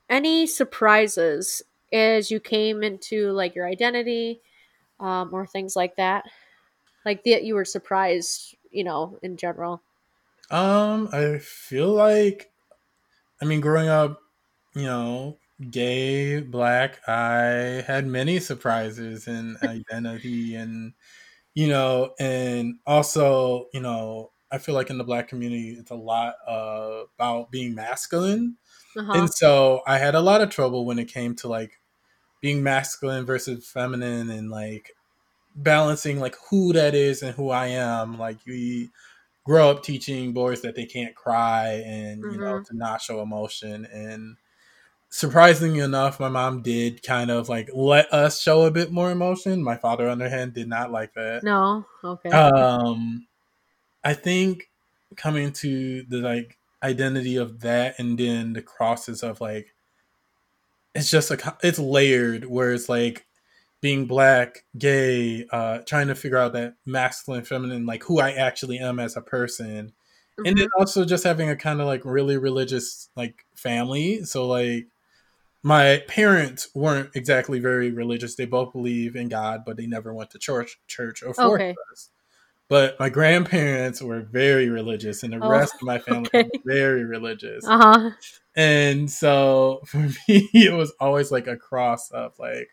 any 0.08 0.46
surprises 0.46 1.62
as 1.92 2.30
you 2.30 2.40
came 2.40 2.82
into 2.82 3.30
like 3.32 3.54
your 3.54 3.66
identity 3.66 4.40
um, 5.00 5.30
or 5.32 5.46
things 5.46 5.74
like 5.74 5.96
that? 5.96 6.24
Like 7.04 7.24
that 7.24 7.44
you 7.44 7.54
were 7.54 7.64
surprised, 7.64 8.56
you 8.70 8.84
know, 8.84 9.18
in 9.22 9.36
general. 9.36 9.82
Um, 10.50 11.08
I 11.12 11.38
feel 11.38 11.88
like, 11.92 12.50
I 13.40 13.44
mean, 13.46 13.60
growing 13.60 13.88
up, 13.88 14.20
you 14.74 14.84
know, 14.84 15.38
gay, 15.70 16.40
black, 16.40 17.00
I 17.08 17.82
had 17.86 18.06
many 18.06 18.40
surprises 18.40 19.26
in 19.26 19.56
identity 19.62 20.54
and, 20.54 20.92
you 21.54 21.68
know, 21.68 22.14
and 22.18 22.76
also, 22.86 23.66
you 23.72 23.80
know, 23.80 24.30
I 24.50 24.58
feel 24.58 24.74
like 24.74 24.90
in 24.90 24.98
the 24.98 25.04
black 25.04 25.28
community, 25.28 25.70
it's 25.70 25.90
a 25.90 25.96
lot 25.96 26.34
uh, 26.46 27.04
about 27.16 27.50
being 27.50 27.74
masculine. 27.74 28.56
Uh-huh. 28.96 29.12
And 29.12 29.30
so 29.32 29.82
I 29.86 29.98
had 29.98 30.14
a 30.14 30.20
lot 30.20 30.40
of 30.40 30.50
trouble 30.50 30.86
when 30.86 30.98
it 30.98 31.06
came 31.08 31.34
to 31.36 31.48
like 31.48 31.80
being 32.40 32.62
masculine 32.62 33.24
versus 33.24 33.66
feminine 33.68 34.30
and 34.30 34.50
like 34.50 34.92
balancing 35.56 36.20
like 36.20 36.36
who 36.50 36.72
that 36.72 36.94
is 36.94 37.22
and 37.22 37.34
who 37.34 37.50
I 37.50 37.68
am. 37.68 38.18
Like 38.18 38.38
we 38.46 38.90
grow 39.44 39.70
up 39.70 39.82
teaching 39.82 40.32
boys 40.32 40.62
that 40.62 40.74
they 40.74 40.86
can't 40.86 41.14
cry 41.14 41.82
and 41.86 42.22
you 42.22 42.38
know 42.38 42.62
to 42.62 42.76
not 42.76 43.02
show 43.02 43.20
emotion 43.20 43.86
and 43.92 44.36
surprisingly 45.14 45.78
enough 45.78 46.18
my 46.18 46.28
mom 46.28 46.60
did 46.60 47.00
kind 47.00 47.30
of 47.30 47.48
like 47.48 47.70
let 47.72 48.12
us 48.12 48.40
show 48.42 48.62
a 48.62 48.70
bit 48.72 48.90
more 48.90 49.12
emotion. 49.12 49.62
My 49.62 49.76
father 49.76 50.08
on 50.08 50.18
the 50.18 50.24
other 50.24 50.36
hand 50.36 50.54
did 50.54 50.68
not 50.68 50.90
like 50.90 51.14
that. 51.14 51.44
No. 51.44 51.86
Okay. 52.02 52.30
um 52.30 53.24
i 54.02 54.12
think 54.12 54.68
coming 55.14 55.52
to 55.52 56.02
the 56.08 56.16
like 56.16 56.58
identity 56.82 57.36
of 57.36 57.60
that 57.60 57.94
and 58.00 58.18
then 58.18 58.54
the 58.54 58.60
crosses 58.60 59.22
of 59.22 59.40
like 59.40 59.72
it's 60.96 61.12
just 61.12 61.30
a 61.30 61.56
it's 61.62 61.78
layered 61.78 62.44
where 62.44 62.72
it's 62.72 62.88
like 62.88 63.24
being 63.80 64.06
black 64.06 64.64
gay 64.76 65.46
uh 65.52 65.78
trying 65.86 66.08
to 66.08 66.16
figure 66.16 66.38
out 66.38 66.54
that 66.54 66.74
masculine 66.86 67.44
feminine 67.44 67.86
like 67.86 68.02
who 68.02 68.18
i 68.18 68.32
actually 68.32 68.78
am 68.80 68.98
as 68.98 69.16
a 69.16 69.22
person. 69.22 69.92
And 70.44 70.58
then 70.58 70.66
also 70.76 71.04
just 71.04 71.22
having 71.22 71.48
a 71.48 71.54
kind 71.54 71.80
of 71.80 71.86
like 71.86 72.04
really 72.04 72.36
religious 72.36 73.08
like 73.14 73.46
family. 73.54 74.24
So 74.24 74.48
like 74.48 74.88
my 75.64 76.02
parents 76.06 76.68
weren't 76.74 77.10
exactly 77.16 77.58
very 77.58 77.90
religious 77.90 78.36
they 78.36 78.46
both 78.46 78.72
believe 78.72 79.16
in 79.16 79.28
god 79.28 79.62
but 79.66 79.76
they 79.76 79.86
never 79.86 80.14
went 80.14 80.30
to 80.30 80.38
church 80.38 80.78
church 80.86 81.22
or 81.22 81.32
forced 81.34 81.64
Okay. 81.64 81.74
us 81.92 82.10
but 82.68 82.98
my 83.00 83.08
grandparents 83.08 84.00
were 84.02 84.20
very 84.20 84.68
religious 84.68 85.22
and 85.22 85.32
the 85.32 85.40
Oh, 85.42 85.48
rest 85.48 85.74
of 85.80 85.86
my 85.86 85.98
family 86.08 86.28
okay. 86.28 86.44
were 86.66 86.74
very 86.74 87.04
religious 87.04 87.66
uh-huh. 87.66 88.10
and 88.56 89.10
so 89.10 89.80
for 89.86 89.98
me 89.98 90.50
it 90.54 90.74
was 90.74 90.92
always 91.00 91.32
like 91.32 91.46
a 91.46 91.56
cross 91.56 92.10
of 92.10 92.32
like 92.38 92.68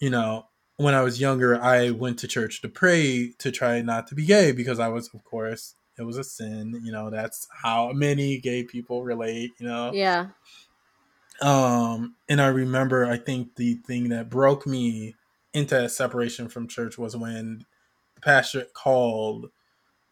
you 0.00 0.10
know 0.10 0.46
when 0.76 0.94
i 0.94 1.02
was 1.02 1.20
younger 1.20 1.60
i 1.62 1.90
went 1.90 2.18
to 2.18 2.28
church 2.28 2.62
to 2.62 2.68
pray 2.68 3.32
to 3.38 3.50
try 3.50 3.80
not 3.82 4.06
to 4.06 4.14
be 4.14 4.24
gay 4.26 4.52
because 4.52 4.78
i 4.78 4.88
was 4.88 5.10
of 5.14 5.24
course 5.24 5.74
it 5.98 6.02
was 6.02 6.18
a 6.18 6.24
sin 6.24 6.80
you 6.84 6.92
know 6.92 7.10
that's 7.10 7.48
how 7.62 7.90
many 7.92 8.38
gay 8.38 8.62
people 8.62 9.02
relate 9.02 9.50
you 9.58 9.66
know 9.66 9.90
Yeah. 9.94 10.28
Um 11.42 12.14
and 12.28 12.40
i 12.40 12.46
remember 12.46 13.06
i 13.06 13.16
think 13.16 13.54
the 13.56 13.74
thing 13.86 14.08
that 14.08 14.30
broke 14.30 14.66
me 14.66 15.14
into 15.52 15.74
that 15.74 15.90
separation 15.90 16.48
from 16.48 16.68
church 16.68 16.96
was 16.98 17.16
when 17.16 17.64
the 18.14 18.20
pastor 18.20 18.66
called 18.74 19.50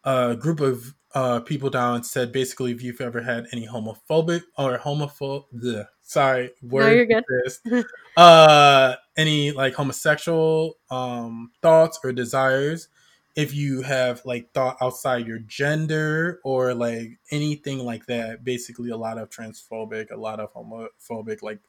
a 0.04 0.36
group 0.36 0.60
of 0.60 0.94
uh 1.14 1.40
people 1.40 1.70
down 1.70 1.96
and 1.96 2.06
said 2.06 2.32
basically 2.32 2.72
if 2.72 2.82
you've 2.82 3.00
ever 3.00 3.22
had 3.22 3.46
any 3.52 3.66
homophobic 3.66 4.42
or 4.58 4.78
homophobic 4.78 5.44
the 5.52 5.88
sorry 6.02 6.50
word 6.62 7.08
good. 7.08 7.24
this, 7.64 7.84
uh 8.16 8.94
any 9.16 9.52
like 9.52 9.74
homosexual 9.74 10.76
um 10.90 11.50
thoughts 11.62 11.98
or 12.04 12.12
desires 12.12 12.88
if 13.36 13.54
you 13.54 13.82
have 13.82 14.22
like 14.24 14.52
thought 14.52 14.76
outside 14.80 15.26
your 15.26 15.40
gender 15.40 16.40
or 16.44 16.74
like 16.74 17.18
anything 17.30 17.78
like 17.78 18.06
that 18.06 18.44
basically 18.44 18.90
a 18.90 18.96
lot 18.96 19.18
of 19.18 19.30
transphobic 19.30 20.10
a 20.10 20.16
lot 20.16 20.40
of 20.40 20.52
homophobic 20.54 21.42
like 21.42 21.60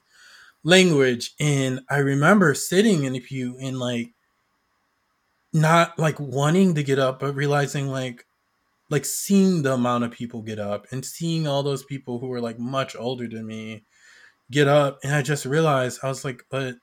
language. 0.64 1.34
And 1.40 1.80
i 1.90 1.98
remember 1.98 2.54
sitting 2.54 3.04
in 3.04 3.16
a 3.16 3.20
pew 3.20 3.56
and 3.60 3.78
like 3.78 4.12
not 5.52 5.98
like 5.98 6.18
wanting 6.20 6.74
to 6.74 6.82
get 6.82 6.98
up 6.98 7.20
but 7.20 7.34
realizing 7.34 7.88
like 7.88 8.26
like 8.90 9.04
seeing 9.04 9.62
the 9.62 9.74
amount 9.74 10.04
of 10.04 10.12
people 10.12 10.42
get 10.42 10.58
up 10.58 10.86
and 10.92 11.04
seeing 11.04 11.46
all 11.46 11.62
those 11.62 11.84
people 11.84 12.18
who 12.20 12.28
were 12.28 12.40
like 12.40 12.58
much 12.58 12.96
older 12.96 13.28
than 13.28 13.46
me 13.46 13.84
get 14.50 14.68
up. 14.68 14.98
And 15.04 15.14
i 15.14 15.22
just 15.22 15.46
realized 15.46 16.00
i 16.02 16.08
was 16.08 16.24
like 16.24 16.44
but 16.50 16.76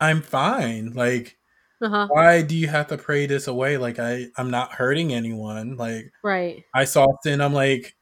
i'm 0.00 0.22
fine. 0.22 0.92
Like 0.92 1.38
Uh-huh. 1.82 2.06
why 2.10 2.42
do 2.42 2.54
you 2.56 2.68
have 2.68 2.86
to 2.86 2.96
pray 2.96 3.26
this 3.26 3.46
away 3.48 3.76
like 3.76 3.98
i 3.98 4.26
i'm 4.36 4.50
not 4.50 4.72
hurting 4.72 5.12
anyone 5.12 5.76
like 5.76 6.12
Right. 6.22 6.64
i 6.74 6.84
saw 6.84 7.06
sin 7.22 7.40
i'm 7.40 7.52
like 7.52 7.94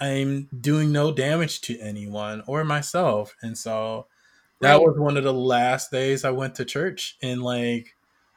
i'm 0.00 0.48
doing 0.60 0.92
no 0.92 1.12
damage 1.12 1.60
to 1.62 1.78
anyone 1.80 2.42
or 2.46 2.64
myself 2.64 3.34
and 3.42 3.56
so 3.58 4.06
that 4.60 4.74
Right. 4.76 4.82
was 4.82 4.96
one 4.98 5.16
of 5.16 5.24
the 5.24 5.32
last 5.34 5.90
days 5.90 6.24
i 6.24 6.30
went 6.30 6.54
to 6.56 6.64
church 6.64 7.16
and 7.22 7.42
like 7.42 7.94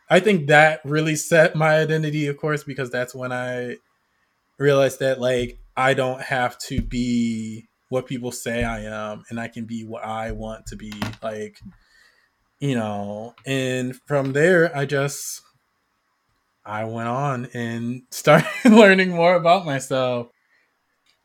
i 0.10 0.20
think 0.20 0.48
that 0.48 0.82
really 0.84 1.16
set 1.16 1.56
my 1.56 1.78
identity 1.80 2.28
of 2.28 2.38
course 2.38 2.64
because 2.64 2.90
that's 2.90 3.14
when 3.14 3.32
i 3.32 3.76
realized 4.58 5.00
that 5.00 5.20
like 5.22 5.60
i 5.78 5.94
don't 5.94 6.22
have 6.22 6.58
to 6.60 6.82
be 6.82 7.68
what 7.90 8.06
people 8.06 8.32
say 8.32 8.64
i 8.64 8.82
am 8.82 9.24
and 9.30 9.40
i 9.40 9.48
can 9.48 9.66
be 9.66 9.84
what 9.84 10.04
i 10.04 10.32
want 10.32 10.66
to 10.66 10.76
be 10.76 10.92
like 11.24 11.60
you 12.60 12.76
know 12.76 13.34
and 13.46 13.96
from 14.08 14.34
there 14.34 14.76
i 14.76 14.86
just 14.86 15.42
i 16.66 16.84
went 16.86 17.08
on 17.08 17.48
and 17.54 18.04
started 18.12 18.48
learning 18.66 19.10
more 19.10 19.36
about 19.36 19.66
myself. 19.66 20.28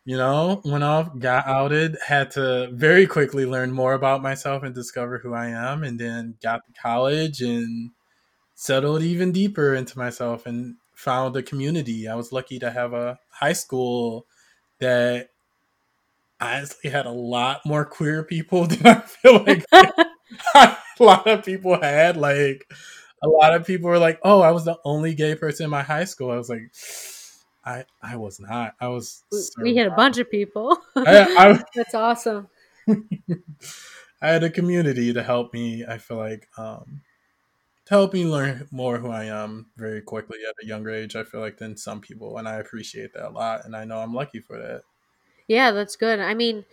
You 0.07 0.17
know 0.19 0.61
went 0.65 0.85
off 0.85 1.19
got 1.19 1.47
outed 1.47 1.97
had 2.07 2.31
to 2.33 2.69
very 2.73 3.07
quickly 3.07 3.47
learn 3.47 3.73
more 3.73 3.95
about 3.95 4.23
myself 4.23 4.63
and 4.63 4.75
discover 4.75 5.19
who 5.19 5.33
i 5.35 5.47
am 5.47 5.83
and 5.83 5.99
then 5.99 6.37
got 6.43 6.61
to 6.67 6.73
college 6.81 7.41
and 7.41 7.91
settled 8.57 9.03
even 9.03 9.33
deeper 9.33 9.75
into 9.75 9.99
myself 9.99 10.47
and 10.47 10.77
found 10.95 11.37
a 11.37 11.43
community. 11.43 12.09
I 12.09 12.15
was 12.17 12.33
lucky 12.33 12.59
to 12.61 12.71
have 12.71 12.93
a 12.95 13.19
high 13.31 13.55
school 13.55 14.27
that 14.81 15.31
honestly 16.41 16.91
had 16.91 17.07
a 17.07 17.11
lot 17.11 17.61
more 17.65 17.85
queer 17.85 18.23
people 18.23 18.67
than 18.67 18.87
i 18.87 19.01
feel 19.01 19.43
like 19.45 19.65
a 21.01 21.05
lot 21.05 21.27
of 21.27 21.45
people 21.45 21.81
had 21.81 22.17
like 22.17 22.71
a 23.23 23.29
lot 23.29 23.55
of 23.55 23.67
people 23.67 23.89
were 23.89 23.99
like 23.99 24.21
oh 24.23 24.41
i 24.41 24.51
was 24.51 24.65
the 24.65 24.79
only 24.85 25.15
gay 25.15 25.35
person 25.35 25.65
in 25.65 25.71
my 25.71 25.83
high 25.83 26.05
school 26.05 26.31
i 26.31 26.37
was 26.37 26.49
like 26.49 26.73
i 27.65 27.85
i 28.03 28.17
was 28.17 28.39
not 28.41 28.75
i 28.81 28.89
was 28.89 29.25
we 29.61 29.77
had 29.77 29.87
a 29.87 29.95
bunch 29.95 30.19
of 30.19 30.31
people. 30.31 30.79
I, 30.97 31.63
That's 31.75 31.95
awesome. 31.95 32.49
I, 32.89 32.97
I 34.23 34.29
had 34.29 34.45
a 34.45 34.51
community 34.51 35.13
to 35.13 35.23
help 35.23 35.53
me 35.53 35.85
i 35.87 35.99
feel 35.99 36.19
like 36.19 36.49
um 36.59 37.01
to 37.87 37.95
help 37.95 38.15
me 38.15 38.25
learn 38.25 38.69
more 38.71 38.99
who 38.99 39.11
i 39.11 39.25
am 39.25 39.67
very 39.77 40.01
quickly 40.03 40.39
at 40.49 40.55
a 40.63 40.67
younger 40.67 40.91
age 40.91 41.17
i 41.17 41.25
feel 41.25 41.41
like 41.41 41.59
than 41.59 41.77
some 41.77 42.01
people 42.01 42.39
and 42.39 42.49
i 42.49 42.57
appreciate 42.57 43.13
that 43.15 43.29
a 43.29 43.31
lot 43.31 43.65
and 43.65 43.75
i 43.75 43.85
know 43.85 43.99
i'm 43.99 44.15
lucky 44.15 44.41
for 44.41 44.59
that 44.59 44.83
Yeah, 45.49 45.73
that's 45.73 45.97
good. 45.97 46.21
I 46.21 46.35
mean, 46.35 46.65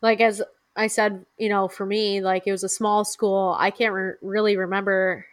like 0.00 0.20
as 0.20 0.42
I 0.74 0.86
said, 0.86 1.26
you 1.38 1.48
know, 1.48 1.68
for 1.68 1.84
me, 1.84 2.20
like 2.22 2.44
it 2.46 2.52
was 2.52 2.64
a 2.64 2.68
small 2.68 3.04
school. 3.04 3.56
I 3.58 3.70
can't 3.70 3.92
re- 3.92 4.14
really 4.22 4.56
remember 4.56 5.26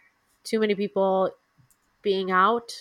too 0.44 0.60
many 0.60 0.74
people 0.74 1.32
being 2.02 2.30
out, 2.30 2.72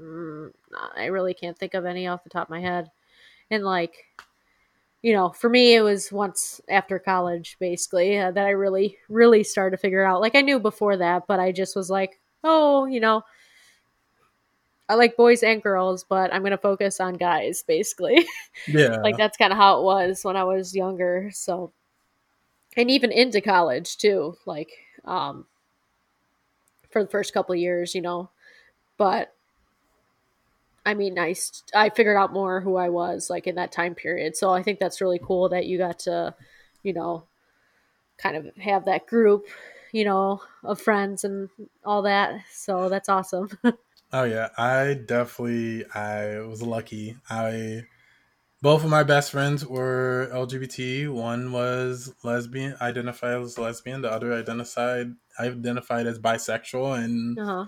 mm, 0.00 0.52
I 0.96 1.06
really 1.06 1.34
can't 1.34 1.56
think 1.56 1.74
of 1.74 1.84
any 1.84 2.06
off 2.06 2.24
the 2.24 2.30
top 2.30 2.46
of 2.46 2.50
my 2.50 2.60
head. 2.60 2.90
And 3.50 3.64
like, 3.64 4.06
you 5.02 5.12
know, 5.12 5.30
for 5.30 5.48
me, 5.48 5.74
it 5.74 5.80
was 5.80 6.12
once 6.12 6.60
after 6.68 6.98
college, 6.98 7.56
basically, 7.60 8.18
uh, 8.18 8.30
that 8.32 8.46
I 8.46 8.50
really, 8.50 8.98
really 9.08 9.44
started 9.44 9.76
to 9.76 9.80
figure 9.80 10.04
out. 10.04 10.20
Like, 10.20 10.34
I 10.34 10.40
knew 10.40 10.58
before 10.58 10.96
that, 10.96 11.26
but 11.26 11.40
I 11.40 11.52
just 11.52 11.76
was 11.76 11.88
like, 11.88 12.18
oh, 12.44 12.86
you 12.86 13.00
know, 13.00 13.22
I 14.88 14.94
like 14.94 15.16
boys 15.16 15.42
and 15.42 15.62
girls, 15.62 16.04
but 16.04 16.32
I'm 16.32 16.42
going 16.42 16.50
to 16.50 16.58
focus 16.58 16.98
on 17.00 17.14
guys, 17.14 17.62
basically. 17.66 18.26
Yeah. 18.66 18.96
like, 19.02 19.16
that's 19.16 19.36
kind 19.36 19.52
of 19.52 19.56
how 19.56 19.78
it 19.78 19.84
was 19.84 20.24
when 20.24 20.36
I 20.36 20.42
was 20.42 20.74
younger. 20.74 21.30
So, 21.32 21.72
and 22.78 22.90
even 22.90 23.12
into 23.12 23.42
college, 23.42 23.98
too. 23.98 24.36
Like, 24.46 24.70
um, 25.04 25.44
for 26.90 27.02
the 27.02 27.10
first 27.10 27.34
couple 27.34 27.54
years, 27.54 27.94
you 27.94 28.00
know, 28.00 28.30
but 28.96 29.34
I 30.86 30.94
mean, 30.94 31.18
I, 31.18 31.34
I 31.74 31.90
figured 31.90 32.16
out 32.16 32.32
more 32.32 32.62
who 32.62 32.76
I 32.76 32.88
was 32.88 33.28
like 33.28 33.46
in 33.46 33.56
that 33.56 33.72
time 33.72 33.94
period. 33.94 34.36
So 34.36 34.50
I 34.50 34.62
think 34.62 34.78
that's 34.78 35.02
really 35.02 35.20
cool 35.22 35.50
that 35.50 35.66
you 35.66 35.76
got 35.76 35.98
to, 36.00 36.34
you 36.82 36.94
know, 36.94 37.24
kind 38.16 38.36
of 38.36 38.56
have 38.56 38.86
that 38.86 39.06
group, 39.06 39.44
you 39.92 40.04
know, 40.04 40.40
of 40.64 40.80
friends 40.80 41.24
and 41.24 41.50
all 41.84 42.02
that. 42.02 42.40
So 42.50 42.88
that's 42.88 43.10
awesome. 43.10 43.50
oh 44.14 44.24
yeah, 44.24 44.48
I 44.56 44.94
definitely 44.94 45.84
I 45.94 46.40
was 46.40 46.62
lucky. 46.62 47.16
I 47.28 47.82
both 48.60 48.82
of 48.82 48.90
my 48.90 49.04
best 49.04 49.30
friends 49.30 49.64
were 49.64 50.28
LGBT. 50.32 51.12
One 51.12 51.52
was 51.52 52.12
lesbian, 52.24 52.76
identified 52.80 53.40
as 53.40 53.58
lesbian. 53.58 54.02
The 54.02 54.10
other 54.10 54.32
identified 54.32 55.14
identified 55.38 56.06
as 56.06 56.18
bisexual, 56.18 57.04
and 57.04 57.38
uh-huh. 57.38 57.66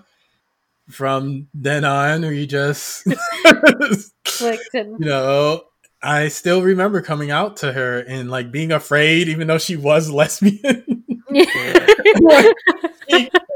from 0.89 1.47
then 1.53 1.85
on 1.85 2.21
we 2.21 2.45
just 2.45 3.07
clicked 4.25 4.73
and 4.73 4.99
you 4.99 5.05
know 5.05 5.63
i 6.03 6.27
still 6.27 6.61
remember 6.61 7.01
coming 7.01 7.31
out 7.31 7.57
to 7.57 7.71
her 7.71 7.99
and 7.99 8.29
like 8.29 8.51
being 8.51 8.71
afraid 8.71 9.27
even 9.29 9.47
though 9.47 9.57
she 9.57 9.75
was 9.75 10.09
lesbian. 10.11 11.03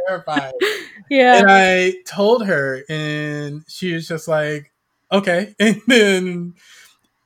Terrified. 0.07 0.53
Yeah. 1.09 1.39
And 1.39 1.47
i 1.49 1.93
told 2.05 2.45
her 2.45 2.83
and 2.87 3.63
she 3.67 3.93
was 3.93 4.07
just 4.07 4.27
like 4.27 4.71
okay. 5.11 5.55
And 5.59 5.81
then 5.87 6.53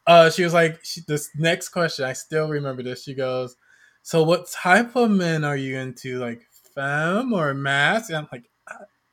uh 0.10 0.30
she 0.30 0.44
was 0.44 0.54
like 0.54 0.84
she, 0.84 1.02
this 1.08 1.30
next 1.38 1.70
question 1.70 2.04
i 2.04 2.14
still 2.14 2.50
remember 2.50 2.84
this 2.84 3.04
she 3.04 3.14
goes 3.14 3.56
so 4.02 4.24
what 4.24 4.50
type 4.52 4.96
of 4.96 5.10
men 5.10 5.46
are 5.46 5.56
you 5.56 5.78
into 5.78 6.20
like 6.20 6.42
femme 6.76 7.32
or 7.32 7.54
masc 7.54 8.10
and 8.10 8.18
i'm 8.18 8.28
like 8.32 8.50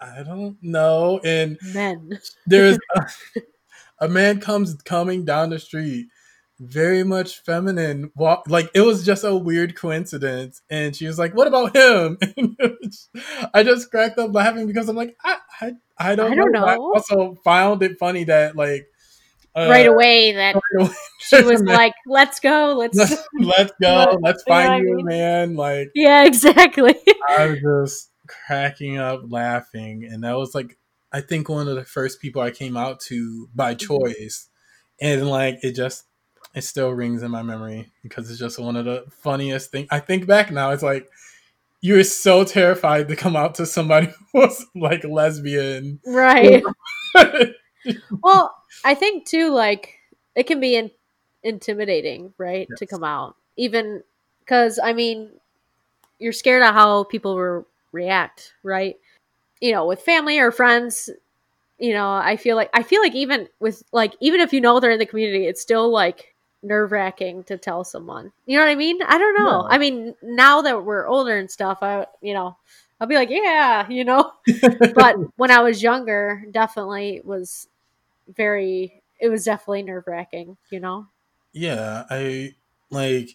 I 0.01 0.23
don't 0.23 0.57
know. 0.63 1.21
And 1.25 1.59
men. 1.73 2.19
there's 2.47 2.79
a, 2.97 3.07
a, 4.01 4.09
man 4.09 4.41
comes 4.41 4.75
coming 4.85 5.25
down 5.25 5.51
the 5.51 5.59
street, 5.59 6.09
very 6.61 7.03
much 7.03 7.41
feminine. 7.41 8.11
Walk 8.15 8.45
like 8.49 8.71
it 8.75 8.83
was 8.83 9.05
just 9.05 9.25
a 9.25 9.35
weird 9.35 9.77
coincidence. 9.77 10.63
And 10.71 10.95
she 10.95 11.07
was 11.07 11.19
like, 11.19 11.35
"What 11.35 11.49
about 11.49 11.75
him?" 11.75 12.19
I 13.55 13.63
just 13.63 13.91
cracked 13.91 14.19
up 14.19 14.35
laughing 14.35 14.67
because 14.67 14.89
I'm 14.89 14.97
like, 14.97 15.17
I 15.25 15.39
I, 15.61 15.73
I 15.99 16.15
don't, 16.15 16.33
I 16.33 16.35
don't 16.35 16.53
know. 16.53 16.61
know. 16.61 16.67
I 16.67 16.77
also 16.77 17.37
found 17.45 17.83
it 17.83 17.99
funny 17.99 18.25
that 18.25 18.57
like. 18.57 18.87
Uh, 19.57 19.69
right 19.71 19.87
away, 19.87 20.33
that 20.33 20.55
right 20.55 20.85
away. 20.87 20.95
she 21.19 21.43
was 21.43 21.63
like, 21.63 21.95
"Let's 22.07 22.41
go, 22.41 22.75
let's 22.77 22.99
let's, 22.99 23.29
let's 23.41 23.73
go, 23.81 24.19
let's 24.21 24.43
find 24.43 24.85
you, 24.85 24.99
man." 25.03 25.55
Like, 25.57 25.91
yeah, 25.95 26.25
exactly. 26.27 26.95
I 27.29 27.47
was 27.47 27.61
just 27.61 28.11
cracking 28.27 28.99
up 28.99 29.23
laughing 29.29 30.05
and 30.11 30.25
that 30.25 30.37
was 30.37 30.55
like 30.55 30.77
i 31.13 31.21
think 31.21 31.49
one 31.49 31.69
of 31.69 31.77
the 31.77 31.85
first 31.85 32.21
people 32.21 32.43
i 32.43 32.51
came 32.51 32.77
out 32.77 33.01
to 33.01 33.49
by 33.55 33.75
mm-hmm. 33.75 33.87
choice 33.87 34.49
and 35.01 35.29
like 35.29 35.59
it 35.63 35.73
just 35.73 36.05
it 36.55 36.63
still 36.63 36.91
rings 36.91 37.23
in 37.23 37.31
my 37.31 37.43
memory 37.43 37.93
because 38.03 38.31
it's 38.31 38.39
just 38.39 38.59
one 38.59 38.77
of 38.77 38.85
the 38.85 39.05
funniest 39.11 39.71
things 39.71 39.87
i 39.91 39.99
think 39.99 40.27
back 40.27 40.51
now 40.51 40.71
it's 40.71 40.83
like 40.83 41.09
you 41.81 41.95
were 41.95 42.05
so 42.05 42.45
terrified 42.45 43.09
to 43.09 43.17
come 43.17 43.37
out 43.37 43.55
to 43.55 43.67
somebody 43.67 44.07
who 44.33 44.41
was 44.41 44.65
like 44.75 45.05
lesbian 45.05 46.01
right 46.07 46.63
well 48.23 48.55
i 48.85 48.95
think 48.95 49.27
too 49.27 49.51
like 49.51 49.95
it 50.35 50.47
can 50.47 50.61
be 50.61 50.77
in- 50.77 50.91
intimidating 51.43 52.33
right 52.39 52.67
yes. 52.71 52.79
to 52.79 52.87
come 52.87 53.05
out 53.05 53.37
even 53.57 54.03
because 54.41 54.79
i 54.83 54.93
mean 54.93 55.31
you're 56.19 56.33
scared 56.33 56.63
of 56.63 56.75
how 56.75 57.05
people 57.05 57.35
were 57.35 57.67
react, 57.97 58.55
right? 58.63 58.97
You 59.61 59.73
know, 59.73 59.87
with 59.87 60.03
family 60.03 60.39
or 60.39 60.53
friends, 60.53 61.11
you 61.79 61.93
know, 61.93 62.13
I 62.13 62.37
feel 62.37 62.57
like 62.57 62.71
I 62.73 62.83
feel 62.83 63.03
like 63.03 63.15
even 63.15 63.49
with 63.59 63.83
like 63.93 64.15
even 64.21 64.41
if 64.41 64.53
you 64.53 64.61
know 64.61 64.79
they're 64.79 64.91
in 64.91 64.99
the 64.99 65.07
community, 65.07 65.47
it's 65.47 65.61
still 65.61 65.91
like 65.91 66.35
nerve 66.63 66.93
wracking 66.93 67.45
to 67.45 67.59
tell 67.59 67.85
someone. 67.85 68.33
You 68.47 68.59
know 68.59 68.65
what 68.65 68.71
I 68.71 68.77
mean? 68.77 68.99
I 69.03 69.19
don't 69.19 69.35
know. 69.35 69.67
I 69.69 69.79
mean, 69.79 70.15
now 70.23 70.63
that 70.63 70.85
we're 70.85 71.07
older 71.07 71.37
and 71.37 71.51
stuff, 71.51 71.79
I 71.83 72.07
you 72.21 72.35
know, 72.35 72.57
I'll 73.01 73.09
be 73.09 73.17
like, 73.17 73.31
yeah, 73.31 73.89
you 73.89 74.05
know. 74.05 74.33
but 74.95 75.17
when 75.37 75.51
I 75.51 75.61
was 75.61 75.83
younger, 75.83 76.45
definitely 76.51 77.21
was 77.25 77.69
very 78.29 79.03
it 79.19 79.29
was 79.29 79.45
definitely 79.45 79.83
nerve 79.83 80.05
wracking, 80.07 80.57
you 80.71 80.81
know? 80.81 81.07
Yeah, 81.53 82.05
I 82.11 82.55
like 82.91 83.31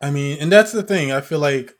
I 0.00 0.10
mean, 0.10 0.38
and 0.40 0.50
that's 0.50 0.72
the 0.72 0.82
thing. 0.82 1.10
I 1.10 1.20
feel 1.20 1.40
like 1.40 1.74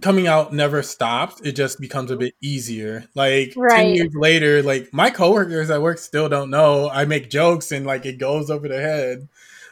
coming 0.00 0.26
out 0.26 0.52
never 0.52 0.82
stops. 0.82 1.40
It 1.42 1.52
just 1.52 1.80
becomes 1.80 2.10
a 2.10 2.16
bit 2.16 2.34
easier. 2.40 3.04
Like 3.14 3.54
right. 3.56 3.82
10 3.82 3.94
years 3.94 4.14
later, 4.14 4.62
like 4.62 4.92
my 4.92 5.10
coworkers 5.10 5.70
at 5.70 5.82
work 5.82 5.98
still 5.98 6.28
don't 6.28 6.50
know. 6.50 6.88
I 6.88 7.04
make 7.04 7.30
jokes 7.30 7.72
and 7.72 7.86
like 7.86 8.06
it 8.06 8.18
goes 8.18 8.50
over 8.50 8.68
their 8.68 8.82
head. 8.82 9.28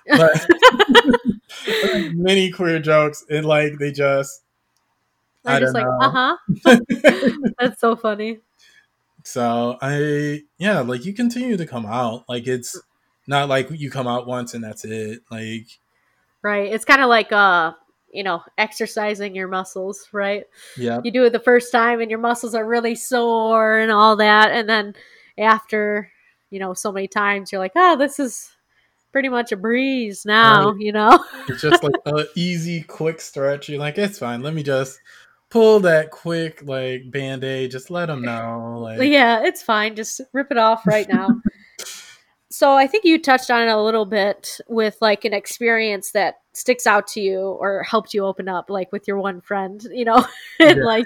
But 0.09 0.47
many 2.15 2.51
queer 2.51 2.79
jokes 2.79 3.25
and 3.31 3.47
like 3.47 3.79
they 3.79 3.93
just 3.93 4.43
They're 5.45 5.57
I 5.57 5.61
just 5.61 5.75
like, 5.75 5.87
uh-huh. 5.87 6.37
That's 7.59 7.81
so 7.81 7.97
funny. 7.97 8.41
So 9.27 9.77
I 9.83 10.43
yeah, 10.57 10.81
like 10.81 11.05
you 11.05 11.13
continue 11.13 11.57
to 11.57 11.67
come 11.67 11.85
out. 11.85 12.25
Like 12.29 12.47
it's 12.47 12.81
not 13.27 13.49
like 13.49 13.69
you 13.73 13.91
come 13.91 14.07
out 14.07 14.29
once 14.29 14.55
and 14.55 14.63
that's 14.63 14.85
it. 14.85 15.23
Like 15.31 15.67
Right. 16.43 16.73
It's 16.73 16.85
kind 16.85 17.03
of 17.03 17.09
like 17.09 17.33
uh 17.33 17.73
you 18.13 18.23
know, 18.23 18.43
exercising 18.57 19.35
your 19.35 19.49
muscles, 19.49 20.09
right? 20.13 20.45
Yeah. 20.77 21.01
You 21.03 21.11
do 21.11 21.25
it 21.25 21.33
the 21.33 21.41
first 21.41 21.73
time 21.73 22.01
and 22.01 22.09
your 22.09 22.21
muscles 22.21 22.55
are 22.55 22.65
really 22.65 22.95
sore 22.95 23.79
and 23.79 23.91
all 23.91 24.17
that. 24.17 24.53
And 24.53 24.69
then 24.69 24.95
after, 25.37 26.11
you 26.51 26.61
know, 26.61 26.73
so 26.73 26.93
many 26.93 27.09
times, 27.09 27.51
you're 27.51 27.59
like, 27.59 27.73
oh, 27.75 27.97
this 27.97 28.21
is 28.21 28.49
pretty 29.13 29.29
much 29.29 29.51
a 29.51 29.57
breeze 29.57 30.25
now, 30.25 30.71
right. 30.71 30.81
you 30.81 30.93
know? 30.93 31.23
it's 31.49 31.61
just 31.61 31.83
like 31.83 31.95
an 32.07 32.27
easy, 32.37 32.83
quick 32.83 33.21
stretch. 33.21 33.69
You're 33.69 33.81
like, 33.81 33.99
it's 33.99 34.21
fine. 34.21 34.41
Let 34.41 34.55
me 34.55 34.63
just 34.63 34.99
pull 35.51 35.81
that 35.81 36.11
quick, 36.11 36.63
like, 36.65 37.11
band 37.11 37.45
aid. 37.45 37.71
Just 37.71 37.91
let 37.91 38.07
them 38.07 38.23
know. 38.23 38.79
Like, 38.81 39.01
yeah, 39.03 39.43
it's 39.45 39.63
fine. 39.63 39.97
Just 39.97 40.21
rip 40.33 40.51
it 40.51 40.59
off 40.59 40.87
right 40.87 41.09
now. 41.09 41.29
so 42.57 42.75
I 42.75 42.87
think 42.87 43.05
you 43.05 43.21
touched 43.21 43.51
on 43.51 43.69
it 43.69 43.71
a 43.71 43.83
little 43.83 44.07
bit 44.07 44.61
with 44.67 44.97
like 45.03 45.27
an 45.27 45.35
experience 45.35 46.13
that 46.13 46.37
sticks 46.55 46.87
out 46.87 47.07
to 47.09 47.21
you 47.21 47.39
or 47.39 47.83
helped 47.83 48.15
you 48.15 48.25
open 48.25 48.49
up, 48.49 48.71
like 48.71 48.91
with 48.93 49.07
your 49.07 49.19
one 49.19 49.43
friend, 49.43 49.87
you 49.93 50.07
know, 50.07 50.25
and 50.61 50.79
yeah. 50.79 50.85
like 50.85 51.05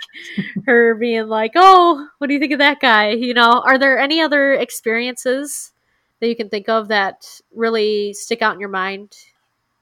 her 0.64 0.94
being 0.94 1.26
like, 1.26 1.52
"Oh, 1.56 2.06
what 2.18 2.28
do 2.28 2.34
you 2.34 2.40
think 2.40 2.52
of 2.52 2.60
that 2.60 2.80
guy?" 2.80 3.10
You 3.10 3.34
know, 3.34 3.62
are 3.66 3.78
there 3.78 3.98
any 3.98 4.20
other 4.20 4.54
experiences 4.54 5.72
that 6.20 6.28
you 6.28 6.36
can 6.36 6.48
think 6.48 6.68
of 6.68 6.88
that 6.88 7.26
really 7.52 8.12
stick 8.12 8.42
out 8.42 8.54
in 8.54 8.60
your 8.60 8.68
mind? 8.68 9.16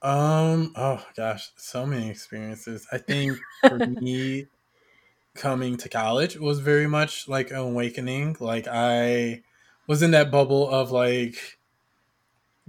Um. 0.01 0.73
Oh 0.75 1.05
gosh, 1.15 1.49
so 1.57 1.85
many 1.85 2.09
experiences. 2.09 2.87
I 2.91 2.99
think 2.99 3.37
for 3.67 3.77
me, 3.77 4.47
coming 5.35 5.77
to 5.77 5.89
college 5.89 6.37
was 6.37 6.59
very 6.59 6.87
much 6.87 7.27
like 7.27 7.51
an 7.51 7.57
awakening. 7.57 8.37
Like 8.39 8.67
I 8.69 9.41
was 9.87 10.01
in 10.03 10.11
that 10.11 10.31
bubble 10.31 10.69
of 10.69 10.91
like 10.91 11.57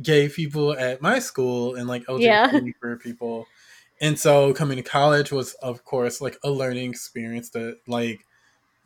gay 0.00 0.28
people 0.28 0.72
at 0.72 1.02
my 1.02 1.18
school 1.18 1.74
and 1.74 1.86
like 1.86 2.06
LGBT 2.06 2.20
yeah. 2.22 2.94
people. 3.02 3.46
And 4.00 4.18
so 4.18 4.54
coming 4.54 4.76
to 4.76 4.82
college 4.82 5.30
was 5.30 5.54
of 5.54 5.84
course 5.84 6.20
like 6.20 6.38
a 6.42 6.50
learning 6.50 6.90
experience 6.90 7.50
that 7.50 7.78
like 7.86 8.24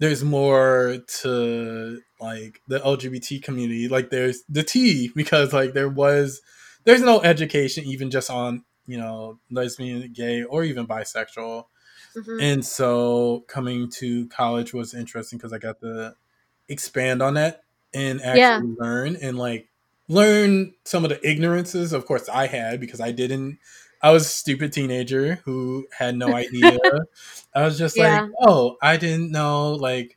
there's 0.01 0.25
more 0.25 0.99
to 1.21 2.01
like 2.21 2.61
the 2.67 2.81
LGBT 2.81 3.43
community. 3.43 3.89
Like 3.89 4.11
there's 4.11 4.43
the 4.49 4.65
T 4.65 5.11
because 5.15 5.53
like 5.53 5.73
there 5.73 5.89
was 5.89 6.41
there's 6.85 7.03
no 7.03 7.21
education 7.21 7.85
even 7.85 8.11
just 8.11 8.31
on, 8.31 8.65
you 8.87 8.99
know, 8.99 9.39
lesbian, 9.51 10.13
gay, 10.13 10.43
or 10.43 10.65
even 10.65 10.87
bisexual. 10.87 11.65
Mm-hmm. 12.17 12.41
And 12.41 12.65
so 12.65 13.45
coming 13.49 13.91
to 13.93 14.29
college 14.29 14.73
was 14.73 14.95
interesting 14.95 15.39
because 15.39 15.53
I 15.53 15.59
got 15.59 15.81
to 15.81 16.15
expand 16.69 17.23
on 17.23 17.35
that 17.35 17.63
and 17.93 18.21
actually 18.21 18.41
yeah. 18.41 18.61
learn 18.79 19.17
and 19.17 19.39
like 19.39 19.69
learn 20.09 20.75
some 20.85 21.05
of 21.05 21.11
the 21.11 21.29
ignorances 21.29 21.93
of 21.93 22.05
course 22.07 22.29
i 22.29 22.47
had 22.47 22.81
because 22.81 23.01
i 23.01 23.11
didn't 23.11 23.59
i 24.03 24.11
was 24.11 24.25
a 24.25 24.29
stupid 24.29 24.73
teenager 24.73 25.37
who 25.45 25.87
had 25.97 26.17
no 26.17 26.35
idea 26.35 26.79
i 27.55 27.63
was 27.63 27.79
just 27.79 27.97
yeah. 27.97 28.23
like 28.23 28.31
oh 28.41 28.77
i 28.83 28.97
didn't 28.97 29.31
know 29.31 29.73
like 29.73 30.17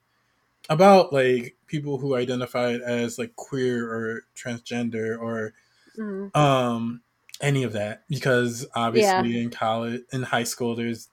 about 0.69 1.13
like 1.13 1.55
people 1.67 1.97
who 1.97 2.15
identified 2.15 2.81
as 2.81 3.17
like 3.17 3.35
queer 3.35 3.89
or 3.89 4.21
transgender 4.35 5.17
or 5.19 5.53
Mhm. 5.97 6.31
um 6.35 7.01
any 7.41 7.63
of 7.63 7.73
that 7.73 8.03
because 8.09 8.65
obviously 8.75 9.33
Yeah. 9.33 9.43
in 9.43 9.49
college 9.49 10.01
in 10.11 10.23
high 10.23 10.43
school 10.43 10.75
there's 10.75 11.09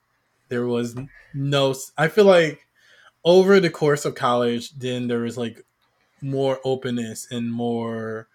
there 0.48 0.66
was 0.66 0.96
no 1.34 1.74
i 1.98 2.08
feel 2.08 2.24
like 2.26 2.66
over 3.24 3.60
the 3.60 3.70
course 3.70 4.04
of 4.04 4.14
college 4.14 4.72
then 4.72 5.08
there 5.08 5.20
was 5.20 5.38
like 5.38 5.64
more 6.22 6.60
openness 6.64 7.30
and 7.32 7.52
more 7.52 8.28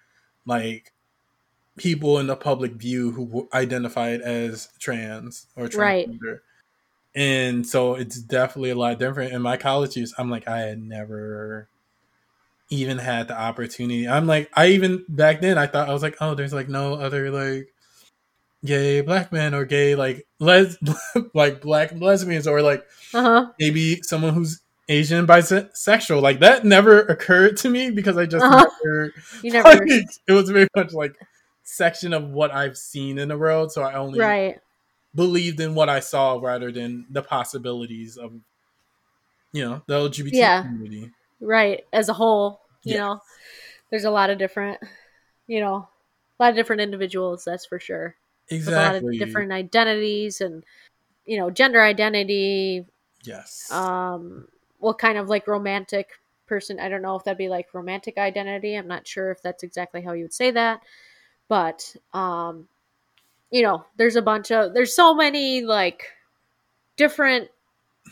like 0.46 0.94
people 1.78 2.20
in 2.20 2.28
the 2.28 2.36
public 2.36 2.74
view 2.74 3.12
who 3.12 3.50
identified 3.54 4.22
as 4.22 4.70
trans 4.80 5.48
or 5.56 5.68
Right. 5.72 6.08
transgender 6.08 6.40
and 7.16 7.68
so 7.68 7.96
it's 7.96 8.22
definitely 8.22 8.70
a 8.72 8.76
lot 8.76 9.00
different 9.00 9.34
in 9.34 9.42
my 9.42 9.58
college 9.58 9.98
years 9.98 10.14
i'm 10.18 10.30
like 10.30 10.48
i 10.48 10.60
had 10.60 10.80
never 10.80 11.70
even 12.70 12.98
had 12.98 13.28
the 13.28 13.38
opportunity 13.40 14.08
i'm 14.08 14.28
like 14.28 14.50
i 14.56 14.68
even 14.68 15.04
back 15.10 15.42
then 15.42 15.58
i 15.58 15.66
thought 15.68 15.90
i 15.90 15.94
was 15.94 16.04
like 16.04 16.16
oh 16.22 16.36
there's 16.36 16.54
like 16.54 16.70
no 16.70 16.94
other 16.96 17.32
like 17.32 17.68
gay 18.66 19.02
black 19.02 19.32
men 19.32 19.54
or 19.54 19.66
gay 19.66 19.96
like 19.96 20.28
les 20.40 20.78
like 21.34 21.62
black 21.62 21.92
lesbians 21.94 22.46
or 22.48 22.62
like 22.62 22.86
Uh-huh. 23.14 23.48
maybe 23.60 24.02
someone 24.04 24.34
who's 24.34 24.62
asian 24.90 25.26
bisexual 25.26 26.22
like 26.22 26.40
that 26.40 26.66
never 26.66 27.00
occurred 27.02 27.56
to 27.58 27.70
me 27.70 27.90
because 27.92 28.18
i 28.18 28.26
just 28.26 28.46
Uh-huh. 28.46 28.68
never 28.84 29.14
You 29.44 29.52
never 29.54 29.70
like, 29.70 29.82
it 30.28 30.32
was 30.34 30.50
very 30.50 30.68
much 30.76 30.94
like 30.94 31.16
section 31.64 32.14
of 32.14 32.30
what 32.30 32.52
i've 32.52 32.78
seen 32.78 33.18
in 33.18 33.30
the 33.30 33.38
world 33.38 33.72
so 33.72 33.82
i 33.84 33.94
only 33.94 34.20
right. 34.20 34.60
believed 35.16 35.60
in 35.60 35.74
what 35.76 35.88
i 35.90 36.00
saw 36.00 36.38
rather 36.42 36.72
than 36.72 37.06
the 37.10 37.22
possibilities 37.22 38.18
of 38.18 38.34
you 39.54 39.64
know 39.64 39.82
the 39.88 39.94
lgbt 39.96 40.32
Yeah. 40.34 40.62
community 40.64 41.12
Right. 41.42 41.86
As 41.94 42.10
a 42.10 42.14
whole, 42.14 42.62
you 42.84 42.94
Yeah. 42.96 43.00
know. 43.00 43.22
There's 43.90 44.06
a 44.06 44.12
lot 44.12 44.30
of 44.30 44.38
different, 44.38 44.80
you 45.48 45.60
know, 45.62 45.76
a 46.40 46.44
lot 46.44 46.50
of 46.52 46.56
different 46.56 46.82
individuals, 46.82 47.46
that's 47.46 47.66
for 47.66 47.80
sure. 47.80 48.16
With 48.52 48.68
a 48.68 48.72
lot 48.72 48.96
of 48.96 49.04
exactly 49.04 49.18
different 49.20 49.52
identities 49.52 50.42
and 50.42 50.64
you 51.26 51.38
know, 51.38 51.50
gender 51.52 51.82
identity, 51.82 52.86
yes 53.24 53.70
um 53.72 54.48
what 54.80 54.98
kind 54.98 55.18
of 55.18 55.30
like 55.30 55.48
romantic 55.48 56.10
person 56.48 56.80
i 56.80 56.90
don't 56.90 57.02
know 57.02 57.16
if 57.16 57.24
that'd 57.24 57.38
be 57.38 57.50
like 57.50 57.74
romantic 57.74 58.18
identity 58.18 58.76
i'm 58.76 58.88
not 58.88 59.08
sure 59.08 59.32
if 59.32 59.42
that's 59.42 59.64
exactly 59.64 60.02
how 60.02 60.14
you 60.14 60.24
would 60.24 60.34
say 60.34 60.52
that 60.52 60.82
but 61.50 61.96
um 62.14 62.68
you 63.52 63.62
know 63.62 63.86
there's 63.98 64.16
a 64.16 64.22
bunch 64.22 64.52
of 64.52 64.74
there's 64.74 64.96
so 64.96 65.14
many 65.14 65.62
like 65.62 66.04
different 66.98 67.50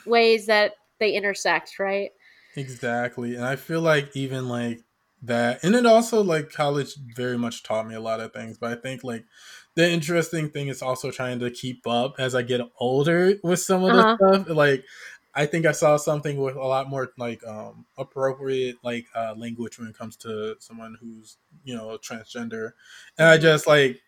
ways 0.06 0.46
that 0.48 0.74
they 1.00 1.12
intersect 1.14 1.80
right 1.80 2.12
Exactly. 2.58 3.36
And 3.36 3.46
I 3.46 3.56
feel 3.56 3.82
like 3.82 4.16
even 4.18 4.50
like 4.50 4.82
that 5.24 5.64
and 5.64 5.76
it 5.76 5.86
also 5.88 6.24
like 6.24 6.52
college 6.52 6.96
very 7.16 7.38
much 7.40 7.64
taught 7.64 7.88
me 7.88 7.96
a 7.96 8.02
lot 8.02 8.20
of 8.20 8.34
things, 8.34 8.58
but 8.60 8.78
I 8.78 8.82
think 8.82 9.04
like 9.04 9.26
the 9.76 9.90
interesting 9.90 10.50
thing 10.52 10.68
is 10.70 10.82
also 10.84 11.12
trying 11.12 11.40
to 11.40 11.52
keep 11.52 11.88
up 11.88 12.16
as 12.20 12.36
I 12.36 12.44
get 12.44 12.62
older 12.80 13.36
with 13.44 13.60
some 13.62 13.84
of 13.84 13.94
Uh-huh. 13.94 14.06
the 14.28 14.44
stuff. 14.46 14.50
Like 14.50 14.86
I 15.36 15.46
think 15.48 15.68
I 15.68 15.72
saw 15.72 15.98
something 15.98 16.38
with 16.38 16.56
a 16.56 16.60
lot 16.68 16.90
more 16.90 17.14
like 17.18 17.46
um 17.48 17.86
appropriate 17.98 18.78
like 18.84 19.06
uh 19.16 19.36
language 19.38 19.80
when 19.80 19.88
it 19.90 19.98
comes 19.98 20.18
to 20.18 20.58
someone 20.60 20.98
who's, 21.02 21.38
you 21.64 21.76
know, 21.76 21.98
transgender. 22.00 22.72
And 23.20 23.28
I 23.30 23.38
just 23.40 23.68
like 23.68 24.02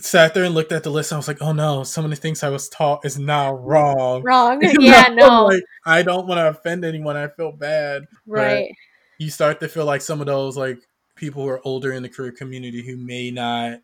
sat 0.00 0.34
there 0.34 0.44
and 0.44 0.54
looked 0.54 0.72
at 0.72 0.82
the 0.82 0.90
list 0.90 1.12
and 1.12 1.16
I 1.16 1.18
was 1.18 1.28
like, 1.28 1.42
oh 1.42 1.52
no, 1.52 1.84
so 1.84 2.02
many 2.02 2.16
things 2.16 2.42
I 2.42 2.48
was 2.48 2.68
taught 2.68 3.04
is 3.04 3.18
now 3.18 3.54
wrong. 3.54 4.22
wrong 4.22 4.60
yeah 4.80 5.08
no 5.12 5.44
like 5.46 5.62
I 5.84 6.02
don't 6.02 6.26
want 6.26 6.38
to 6.38 6.48
offend 6.48 6.84
anyone. 6.84 7.16
I 7.16 7.28
feel 7.28 7.52
bad. 7.52 8.04
right 8.26 8.74
You 9.18 9.30
start 9.30 9.60
to 9.60 9.68
feel 9.68 9.84
like 9.84 10.00
some 10.00 10.20
of 10.20 10.26
those 10.26 10.56
like 10.56 10.78
people 11.14 11.42
who 11.42 11.48
are 11.48 11.60
older 11.64 11.92
in 11.92 12.02
the 12.02 12.08
career 12.08 12.32
community 12.32 12.84
who 12.84 12.96
may 12.96 13.30
not, 13.30 13.80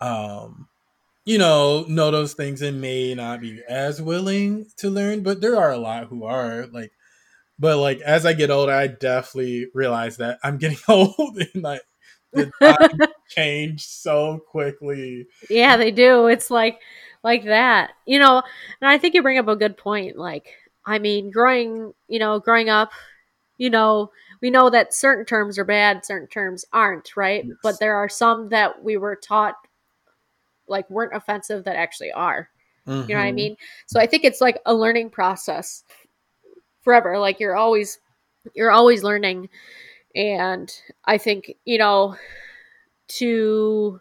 um, 0.00 0.68
you 1.24 1.38
know, 1.38 1.84
know 1.88 2.10
those 2.10 2.34
things 2.34 2.62
and 2.62 2.80
may 2.80 3.14
not 3.14 3.40
be 3.40 3.62
as 3.68 4.02
willing 4.02 4.66
to 4.76 4.90
learn. 4.90 5.22
But 5.22 5.40
there 5.40 5.56
are 5.56 5.72
a 5.72 5.78
lot 5.78 6.06
who 6.06 6.24
are 6.24 6.66
like. 6.66 6.92
But 7.58 7.78
like 7.78 8.00
as 8.00 8.26
I 8.26 8.34
get 8.34 8.50
older, 8.50 8.72
I 8.72 8.86
definitely 8.86 9.68
realize 9.72 10.18
that 10.18 10.38
I'm 10.44 10.58
getting 10.58 10.76
old 10.88 11.38
and 11.38 11.62
like 11.62 11.80
the 12.60 13.08
changed 13.28 13.88
so 13.88 14.38
quickly. 14.50 15.26
yeah 15.50 15.76
they 15.76 15.90
do 15.90 16.26
it's 16.26 16.50
like 16.50 16.80
like 17.22 17.44
that 17.44 17.90
you 18.06 18.18
know 18.18 18.42
and 18.80 18.88
i 18.88 18.96
think 18.98 19.14
you 19.14 19.22
bring 19.22 19.38
up 19.38 19.48
a 19.48 19.56
good 19.56 19.76
point 19.76 20.16
like 20.16 20.54
i 20.84 20.98
mean 20.98 21.30
growing 21.30 21.92
you 22.08 22.18
know 22.18 22.38
growing 22.38 22.68
up 22.68 22.90
you 23.58 23.68
know 23.70 24.10
we 24.42 24.50
know 24.50 24.70
that 24.70 24.94
certain 24.94 25.24
terms 25.24 25.58
are 25.58 25.64
bad 25.64 26.04
certain 26.04 26.28
terms 26.28 26.64
aren't 26.72 27.16
right 27.16 27.44
Yes. 27.46 27.56
but 27.62 27.80
there 27.80 27.96
are 27.96 28.08
some 28.08 28.48
that 28.50 28.82
we 28.84 28.96
were 28.96 29.16
taught 29.16 29.54
like 30.68 30.88
weren't 30.90 31.14
offensive 31.14 31.64
that 31.64 31.76
actually 31.76 32.12
are 32.12 32.48
you 32.86 33.14
know 33.14 33.20
what 33.20 33.26
i 33.26 33.32
Mhm. 33.32 33.34
mean 33.34 33.56
so 33.86 33.98
i 34.00 34.06
think 34.06 34.24
it's 34.24 34.40
like 34.40 34.60
a 34.66 34.74
learning 34.74 35.10
process 35.10 35.84
forever 36.82 37.18
like 37.18 37.40
you're 37.40 37.56
always 37.56 37.98
you're 38.54 38.70
always 38.70 39.02
learning 39.02 39.48
and 40.16 40.80
i 41.04 41.16
think 41.16 41.54
you 41.64 41.78
know 41.78 42.16
to 43.06 44.00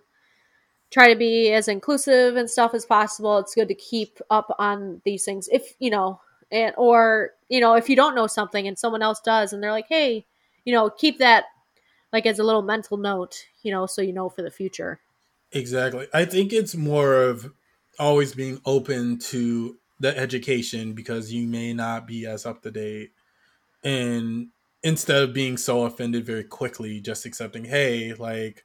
try 0.89 1.07
to 1.11 1.15
be 1.15 1.51
as 1.51 1.67
inclusive 1.67 2.35
and 2.35 2.49
stuff 2.49 2.73
as 2.73 2.85
possible 2.85 3.37
it's 3.37 3.53
good 3.53 3.67
to 3.67 3.75
keep 3.75 4.19
up 4.31 4.55
on 4.57 5.01
these 5.05 5.23
things 5.23 5.47
if 5.51 5.75
you 5.79 5.91
know 5.91 6.19
and 6.51 6.73
or 6.77 7.31
you 7.49 7.59
know 7.59 7.75
if 7.75 7.89
you 7.89 7.95
don't 7.95 8.15
know 8.15 8.27
something 8.27 8.67
and 8.67 8.79
someone 8.79 9.03
else 9.03 9.19
does 9.19 9.53
and 9.53 9.61
they're 9.61 9.71
like 9.71 9.87
hey 9.89 10.25
you 10.63 10.73
know 10.73 10.89
keep 10.89 11.19
that 11.19 11.45
like 12.11 12.25
as 12.25 12.39
a 12.39 12.43
little 12.43 12.63
mental 12.63 12.97
note 12.97 13.45
you 13.61 13.71
know 13.71 13.85
so 13.85 14.01
you 14.01 14.13
know 14.13 14.29
for 14.29 14.41
the 14.41 14.49
future 14.49 14.99
Exactly. 15.55 16.07
I 16.13 16.25
think 16.25 16.51
it's 16.51 16.75
more 16.75 17.15
of 17.15 17.51
always 17.97 18.33
being 18.33 18.59
open 18.65 19.17
to 19.19 19.77
the 19.99 20.15
education 20.17 20.93
because 20.93 21.31
you 21.31 21.47
may 21.47 21.73
not 21.73 22.05
be 22.05 22.25
as 22.25 22.45
up 22.45 22.61
to 22.63 22.71
date. 22.71 23.11
And 23.81 24.49
instead 24.85 25.23
of 25.23 25.33
being 25.33 25.57
so 25.57 25.83
offended 25.83 26.25
very 26.25 26.43
quickly, 26.43 27.01
just 27.01 27.25
accepting, 27.25 27.65
hey, 27.65 28.13
like, 28.13 28.63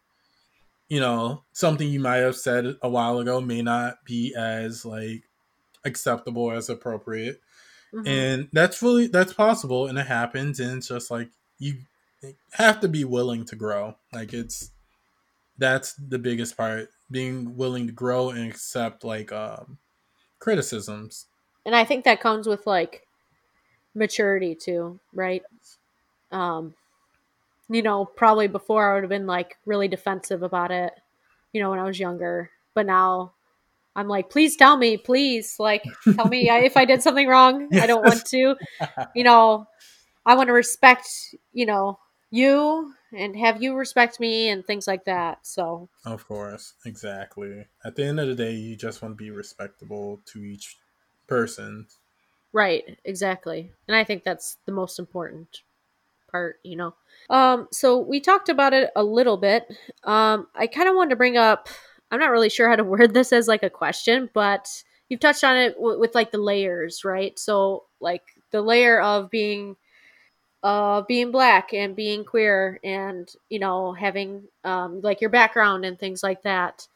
you 0.88 1.00
know, 1.00 1.42
something 1.52 1.88
you 1.88 1.98
might 1.98 2.18
have 2.18 2.36
said 2.36 2.76
a 2.82 2.88
while 2.90 3.18
ago 3.18 3.40
may 3.40 3.62
not 3.62 4.04
be 4.04 4.34
as 4.36 4.84
like 4.84 5.24
acceptable 5.84 6.52
as 6.52 6.68
appropriate. 6.68 7.40
Mhm. 7.94 8.06
And 8.06 8.48
that's 8.52 8.82
really 8.82 9.06
that's 9.06 9.32
possible 9.32 9.86
and 9.86 9.98
it 9.98 10.06
happens 10.06 10.60
and 10.60 10.76
it's 10.78 10.88
just 10.88 11.10
like 11.10 11.30
you 11.58 11.78
have 12.52 12.80
to 12.80 12.88
be 12.88 13.04
willing 13.04 13.46
to 13.46 13.56
grow. 13.56 13.96
Like 14.12 14.34
it's 14.34 14.70
that's 15.56 15.94
the 15.94 16.18
biggest 16.18 16.56
part 16.56 16.90
being 17.10 17.56
willing 17.56 17.86
to 17.86 17.92
grow 17.92 18.30
and 18.30 18.50
accept 18.50 19.04
like 19.04 19.30
um 19.30 19.78
criticisms 20.38 21.26
and 21.66 21.76
i 21.76 21.84
think 21.84 22.04
that 22.04 22.18
comes 22.20 22.48
with 22.48 22.66
like 22.66 23.02
maturity 23.94 24.54
too 24.54 24.98
right 25.12 25.42
um 26.32 26.74
you 27.68 27.82
know 27.82 28.04
probably 28.04 28.48
before 28.48 28.90
i 28.90 28.94
would 28.94 29.02
have 29.02 29.10
been 29.10 29.26
like 29.26 29.56
really 29.66 29.88
defensive 29.88 30.42
about 30.42 30.70
it 30.70 30.92
you 31.52 31.60
know 31.60 31.70
when 31.70 31.78
i 31.78 31.84
was 31.84 31.98
younger. 31.98 32.50
But 32.74 32.86
now 32.86 33.32
i'm 33.96 34.08
like 34.08 34.30
please 34.30 34.56
tell 34.56 34.76
me 34.76 34.96
please 34.96 35.56
like 35.58 35.84
tell 36.14 36.28
me 36.28 36.48
if 36.48 36.76
i 36.76 36.84
did 36.84 37.02
something 37.02 37.26
wrong 37.26 37.68
i 37.74 37.86
don't 37.88 38.04
want 38.04 38.24
to. 38.26 38.54
You 39.14 39.24
know 39.24 39.66
i 40.24 40.34
want 40.34 40.48
to 40.48 40.52
respect 40.52 41.08
you 41.52 41.66
know 41.66 41.98
you 42.30 42.94
and 43.12 43.36
have 43.36 43.60
you 43.62 43.74
respect 43.74 44.20
me 44.20 44.48
and 44.48 44.64
things 44.64 44.86
like 44.86 45.04
that 45.04 45.38
so. 45.42 45.88
Of 46.04 46.26
course 46.26 46.74
exactly. 46.84 47.66
At 47.84 47.96
the 47.96 48.04
end 48.04 48.20
of 48.20 48.28
the 48.28 48.34
day 48.34 48.52
you 48.54 48.76
just 48.76 49.02
want 49.02 49.18
to 49.18 49.24
be 49.24 49.30
respectable 49.30 50.20
to 50.26 50.44
each 50.44 50.78
person. 51.26 51.86
Right, 52.52 52.98
exactly. 53.04 53.72
And 53.88 53.96
I 53.96 54.04
think 54.04 54.24
that's 54.24 54.58
the 54.64 54.72
most 54.72 54.98
important 54.98 55.62
part, 56.30 56.60
you 56.62 56.76
know. 56.76 56.94
Um 57.28 57.68
so 57.72 57.98
we 57.98 58.20
talked 58.20 58.48
about 58.48 58.72
it 58.72 58.90
a 58.96 59.02
little 59.02 59.36
bit. 59.36 59.66
Um 60.04 60.46
I 60.54 60.66
kind 60.66 60.88
of 60.88 60.94
wanted 60.94 61.10
to 61.10 61.16
bring 61.16 61.36
up 61.36 61.68
I'm 62.10 62.20
not 62.20 62.30
really 62.30 62.50
sure 62.50 62.68
how 62.68 62.76
to 62.76 62.84
word 62.94 63.14
this 63.14 63.32
as 63.32 63.48
like 63.48 63.62
a 63.62 63.70
question, 63.70 64.30
but 64.32 64.68
you've 65.08 65.20
touched 65.20 65.44
on 65.44 65.56
it 65.56 65.74
w- 65.74 65.98
with 65.98 66.14
like 66.14 66.30
the 66.30 66.38
layers, 66.38 67.04
right? 67.04 67.38
So 67.38 67.84
like 68.00 68.22
the 68.50 68.62
layer 68.62 69.00
of 69.00 69.30
being 69.30 69.76
uh 70.62 71.02
being 71.08 71.30
black 71.30 71.72
and 71.72 71.96
being 71.96 72.24
queer 72.24 72.78
and 72.84 73.30
you 73.48 73.58
know 73.58 73.92
having 73.92 74.42
um 74.64 75.00
like 75.00 75.20
your 75.20 75.30
background 75.30 75.84
and 75.84 75.98
things 75.98 76.22
like 76.22 76.42
that. 76.42 76.86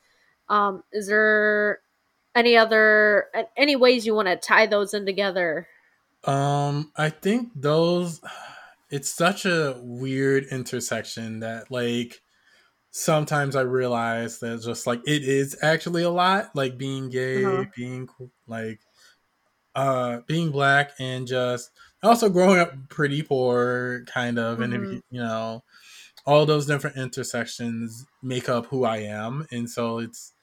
Um 0.49 0.85
is 0.93 1.07
there 1.07 1.81
any 2.35 2.57
other 2.57 3.27
any 3.57 3.77
ways 3.77 4.07
you 4.07 4.15
want 4.15 4.29
to 4.29 4.37
tie 4.37 4.67
those 4.67 4.93
in 4.95 5.07
together 5.07 5.69
um 6.25 6.91
i 6.97 7.09
think 7.09 7.51
those 7.55 8.21
it's 8.95 9.13
such 9.13 9.47
a 9.47 9.79
weird 9.83 10.45
intersection 10.47 11.41
that 11.41 11.71
like 11.71 12.21
sometimes 12.91 13.57
i 13.57 13.63
realize 13.63 14.41
that 14.41 14.63
just 14.63 14.87
like 14.87 15.01
it 15.07 15.25
is 15.25 15.57
actually 15.63 16.03
a 16.05 16.11
lot 16.11 16.51
like 16.55 16.79
being 16.79 17.11
gay 17.11 17.45
Uh-huh. 17.45 17.65
being 17.77 18.09
like 18.47 18.81
uh 19.75 20.21
being 20.27 20.51
black 20.51 20.93
and 20.99 21.27
just 21.27 21.71
also 22.03 22.29
growing 22.29 22.59
up 22.61 22.73
pretty 22.91 23.23
poor, 23.23 24.05
kind 24.07 24.39
of, 24.39 24.61
and 24.61 24.75
if 24.75 24.91
you 25.11 25.21
know, 25.21 25.65
all 26.27 26.47
those 26.47 26.67
different 26.67 26.97
intersections 26.97 28.07
make 28.23 28.49
up 28.49 28.67
who 28.67 28.85
I 28.85 28.99
am, 28.99 29.47
and 29.53 29.71
so 29.71 29.99
it's 29.99 30.35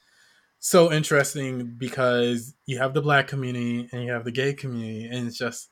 so 0.60 0.92
interesting 0.92 1.76
because 1.78 2.56
you 2.68 2.78
have 2.80 2.94
the 2.94 3.02
black 3.02 3.28
community 3.28 3.90
and 3.92 4.04
you 4.04 4.12
have 4.12 4.26
the 4.26 4.32
gay 4.32 4.54
community, 4.54 5.06
and 5.06 5.28
it's 5.28 5.38
just 5.38 5.72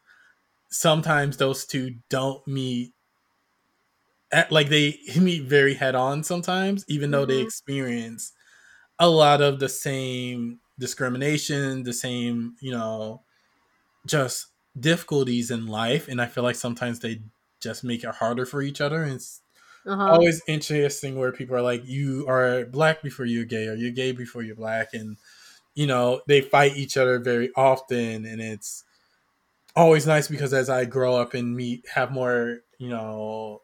sometimes 0.70 1.38
those 1.38 1.66
two 1.66 1.98
don't 2.10 2.46
meet. 2.48 2.94
At, 4.32 4.52
like 4.52 4.70
they 4.70 5.00
meet 5.20 5.44
very 5.48 5.74
head 5.74 5.96
on 5.96 6.24
sometimes, 6.24 6.86
even 6.88 7.12
though 7.12 7.26
they 7.26 7.40
Mhm. 7.40 7.42
experience 7.42 8.32
a 9.00 9.10
lot 9.10 9.42
of 9.42 9.60
the 9.60 9.70
same 9.70 10.62
discrimination, 10.80 11.84
the 11.84 11.94
same, 11.94 12.56
you 12.62 12.72
know, 12.72 13.24
just 14.08 14.48
difficulties 14.80 15.52
in 15.52 15.68
life. 15.68 16.08
And 16.10 16.22
I 16.22 16.28
feel 16.28 16.44
like 16.44 16.56
sometimes 16.56 17.00
they 17.00 17.24
just 17.62 17.84
make 17.84 18.04
it 18.04 18.16
harder 18.16 18.46
for 18.46 18.62
each 18.62 18.82
other. 18.82 19.04
And 19.04 19.14
it's 19.16 19.42
Uh-huh. 19.86 20.10
always 20.10 20.42
interesting 20.48 21.18
where 21.20 21.32
people 21.32 21.56
are 21.56 21.62
like, 21.62 21.86
you 21.86 22.28
are 22.30 22.66
black 22.66 23.04
before 23.04 23.26
you're 23.26 23.46
gay, 23.46 23.68
or 23.68 23.76
you're 23.76 23.92
gay 23.92 24.12
before 24.14 24.44
you're 24.44 24.56
black. 24.56 24.94
And, 24.94 25.18
you 25.76 25.88
know, 25.88 26.22
they 26.28 26.42
fight 26.42 26.78
each 26.78 26.98
other 26.98 27.20
very 27.20 27.52
often. 27.56 28.26
And 28.26 28.42
it's 28.42 28.86
always 29.80 30.06
nice 30.08 30.28
because 30.28 30.54
as 30.54 30.70
I 30.70 30.86
grow 30.86 31.16
up 31.16 31.34
and 31.34 31.56
meet, 31.56 31.86
have 31.94 32.12
more, 32.12 32.60
you 32.78 32.90
know, 32.90 33.62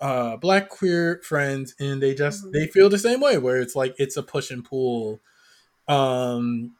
uh 0.00 0.36
black 0.36 0.68
queer 0.68 1.20
friends 1.24 1.74
and 1.80 2.02
they 2.02 2.14
just 2.14 2.44
Mhm. 2.44 2.52
they 2.52 2.66
feel 2.66 2.90
the 2.90 2.98
same 2.98 3.20
way 3.20 3.38
where 3.38 3.56
it's 3.58 3.74
like 3.74 3.94
it's 3.98 4.16
a 4.18 4.22
push 4.22 4.50
and 4.50 4.62
pull 4.64 5.20
um 5.88 6.74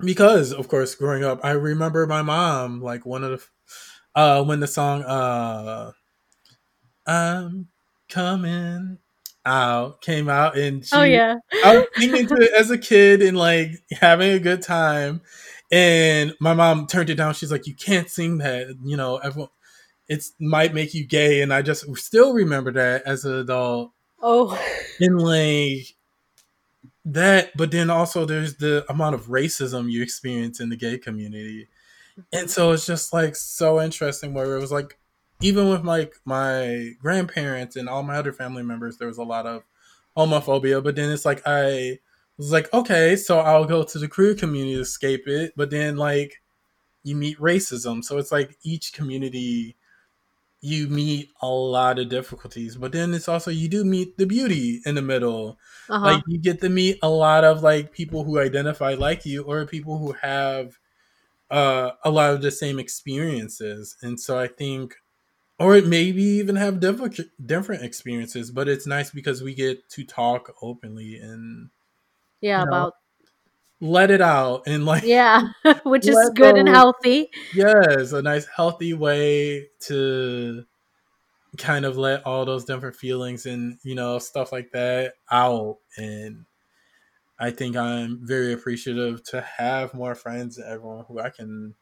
because 0.00 0.52
of 0.52 0.68
course 0.68 0.94
growing 0.94 1.24
up 1.24 1.40
i 1.44 1.52
remember 1.52 2.06
my 2.06 2.22
mom 2.22 2.82
like 2.82 3.06
one 3.06 3.22
of 3.24 3.30
the 3.30 4.20
uh 4.20 4.42
when 4.42 4.60
the 4.60 4.66
song 4.66 5.02
uh 5.04 5.92
i'm 7.06 7.68
coming 8.08 8.98
out 9.44 10.00
came 10.00 10.28
out 10.28 10.56
and 10.58 10.84
she 10.84 10.96
oh 10.96 11.02
yeah. 11.02 11.34
I 11.64 11.76
was 11.76 11.86
singing 11.96 12.26
to 12.26 12.34
it 12.34 12.50
as 12.58 12.70
a 12.70 12.78
kid 12.78 13.22
and 13.22 13.36
like 13.38 13.70
having 14.00 14.32
a 14.32 14.38
good 14.40 14.60
time. 14.62 15.22
And 15.70 16.34
my 16.40 16.54
mom 16.54 16.86
turned 16.86 17.10
it 17.10 17.16
down. 17.16 17.34
She's 17.34 17.50
like, 17.50 17.66
"You 17.66 17.74
can't 17.74 18.08
sing 18.08 18.38
that. 18.38 18.68
You 18.84 18.96
know, 18.96 19.16
everyone, 19.18 19.50
it 20.08 20.24
might 20.40 20.74
make 20.74 20.94
you 20.94 21.04
gay." 21.06 21.42
And 21.42 21.52
I 21.52 21.62
just 21.62 21.84
still 21.96 22.32
remember 22.34 22.72
that 22.72 23.02
as 23.04 23.24
an 23.24 23.34
adult. 23.34 23.92
oh. 24.22 24.58
And 25.00 25.20
like 25.20 25.96
that, 27.04 27.56
but 27.56 27.70
then 27.70 27.90
also 27.90 28.24
there's 28.24 28.56
the 28.56 28.84
amount 28.88 29.14
of 29.14 29.26
racism 29.26 29.90
you 29.90 30.02
experience 30.02 30.60
in 30.60 30.68
the 30.68 30.76
gay 30.76 30.98
community, 30.98 31.68
and 32.32 32.50
so 32.50 32.72
it's 32.72 32.86
just 32.86 33.12
like 33.12 33.36
so 33.36 33.80
interesting. 33.80 34.34
Where 34.34 34.56
it 34.56 34.60
was 34.60 34.72
like, 34.72 34.98
even 35.40 35.68
with 35.68 35.84
like 35.84 36.14
my 36.24 36.92
grandparents 37.00 37.76
and 37.76 37.88
all 37.88 38.02
my 38.02 38.16
other 38.16 38.32
family 38.32 38.62
members, 38.62 38.98
there 38.98 39.08
was 39.08 39.18
a 39.18 39.24
lot 39.24 39.46
of 39.46 39.62
homophobia. 40.16 40.82
But 40.82 40.96
then 40.96 41.10
it's 41.10 41.24
like 41.24 41.42
I 41.46 41.98
was 42.38 42.52
like, 42.52 42.72
okay, 42.72 43.16
so 43.16 43.40
I'll 43.40 43.64
go 43.64 43.82
to 43.82 43.98
the 43.98 44.08
queer 44.08 44.34
community 44.34 44.74
to 44.74 44.80
escape 44.80 45.26
it. 45.26 45.52
But 45.56 45.70
then 45.70 45.96
like 45.96 46.42
you 47.02 47.16
meet 47.16 47.38
racism, 47.38 48.04
so 48.04 48.18
it's 48.18 48.32
like 48.32 48.56
each 48.62 48.92
community 48.92 49.76
you 50.60 50.88
meet 50.88 51.30
a 51.42 51.48
lot 51.48 51.98
of 51.98 52.08
difficulties. 52.08 52.76
But 52.76 52.92
then 52.92 53.14
it's 53.14 53.28
also 53.28 53.50
you 53.50 53.68
do 53.68 53.84
meet 53.84 54.16
the 54.18 54.26
beauty 54.26 54.80
in 54.84 54.94
the 54.94 55.02
middle. 55.02 55.58
Uh-huh. 55.88 56.04
Like 56.04 56.22
you 56.26 56.38
get 56.38 56.60
to 56.62 56.68
meet 56.68 56.98
a 57.02 57.08
lot 57.08 57.44
of 57.44 57.62
like 57.62 57.92
people 57.92 58.24
who 58.24 58.40
identify 58.40 58.94
like 58.94 59.24
you 59.24 59.42
or 59.42 59.64
people 59.66 59.98
who 59.98 60.12
have 60.12 60.78
uh, 61.50 61.92
a 62.04 62.10
lot 62.10 62.32
of 62.34 62.42
the 62.42 62.50
same 62.50 62.78
experiences. 62.78 63.96
And 64.02 64.18
so 64.18 64.38
I 64.38 64.48
think 64.48 64.96
or 65.58 65.74
it 65.74 65.86
maybe 65.86 66.22
even 66.22 66.56
have 66.56 66.80
different 66.80 67.18
different 67.44 67.82
experiences, 67.82 68.50
but 68.50 68.68
it's 68.68 68.86
nice 68.86 69.10
because 69.10 69.42
we 69.42 69.54
get 69.54 69.88
to 69.90 70.04
talk 70.04 70.54
openly 70.60 71.16
and 71.16 71.70
yeah, 72.40 72.60
you 72.60 72.66
know, 72.66 72.70
about 72.70 72.92
let 73.80 74.10
it 74.10 74.20
out 74.20 74.62
and 74.66 74.84
like 74.84 75.04
yeah, 75.04 75.48
which 75.84 76.06
is 76.06 76.30
good 76.34 76.56
and 76.56 76.68
healthy. 76.68 77.30
yes, 77.54 78.12
a 78.12 78.22
nice 78.22 78.46
healthy 78.46 78.94
way 78.94 79.68
to 79.80 80.64
kind 81.58 81.84
of 81.84 81.96
let 81.96 82.24
all 82.26 82.44
those 82.44 82.64
different 82.64 82.96
feelings 82.96 83.46
and 83.46 83.78
you 83.82 83.94
know 83.94 84.18
stuff 84.18 84.52
like 84.52 84.70
that 84.72 85.14
out 85.30 85.78
and 85.96 86.44
I 87.38 87.50
think 87.50 87.76
I'm 87.76 88.20
very 88.22 88.52
appreciative 88.52 89.22
to 89.24 89.42
have 89.42 89.92
more 89.92 90.14
friends 90.14 90.56
and 90.58 90.66
everyone 90.66 91.04
who 91.06 91.20
I 91.20 91.30
can 91.30 91.74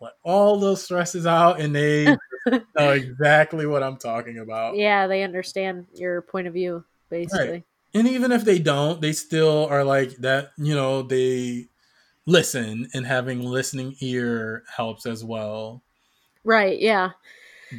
let 0.00 0.14
all 0.24 0.58
those 0.58 0.82
stresses 0.82 1.24
out 1.24 1.60
and 1.60 1.74
they 1.74 2.16
know 2.50 2.90
exactly 2.90 3.66
what 3.66 3.84
I'm 3.84 3.96
talking 3.96 4.38
about. 4.38 4.76
Yeah, 4.76 5.06
they 5.06 5.22
understand 5.22 5.86
your 5.94 6.22
point 6.22 6.48
of 6.48 6.54
view, 6.54 6.84
basically. 7.10 7.64
And 7.94 8.08
even 8.08 8.32
if 8.32 8.44
they 8.44 8.58
don't, 8.58 9.00
they 9.00 9.12
still 9.12 9.66
are 9.66 9.84
like 9.84 10.16
that, 10.18 10.52
you 10.56 10.74
know, 10.74 11.02
they 11.02 11.68
listen 12.26 12.88
and 12.94 13.06
having 13.06 13.42
listening 13.42 13.96
ear 14.00 14.62
helps 14.74 15.04
as 15.06 15.24
well. 15.24 15.82
Right. 16.44 16.78
Yeah. 16.80 17.10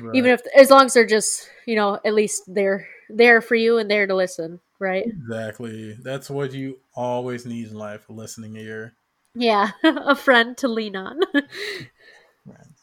But 0.02 0.16
Even 0.16 0.32
if, 0.32 0.42
as 0.56 0.70
long 0.70 0.86
as 0.86 0.94
they're 0.94 1.06
just, 1.06 1.50
you 1.66 1.76
know, 1.76 2.00
at 2.06 2.14
least 2.14 2.44
they're 2.48 2.88
there 3.10 3.42
for 3.42 3.56
you 3.56 3.78
and 3.78 3.90
there 3.90 4.08
to 4.08 4.16
listen. 4.16 4.60
Right. 4.80 5.06
exactly. 5.06 5.94
That's 6.02 6.30
what 6.30 6.52
you 6.52 6.80
always 6.94 7.46
need 7.46 7.70
in 7.70 7.76
life, 7.76 8.10
a 8.10 8.14
listening 8.14 8.56
ear. 8.58 8.94
Yeah. 9.34 9.72
a 9.84 10.16
friend 10.16 10.58
to 10.58 10.68
lean 10.68 10.96
on. 10.96 11.20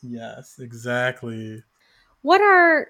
Yes, 0.02 0.56
exactly. 0.58 1.62
what 2.22 2.40
are 2.40 2.88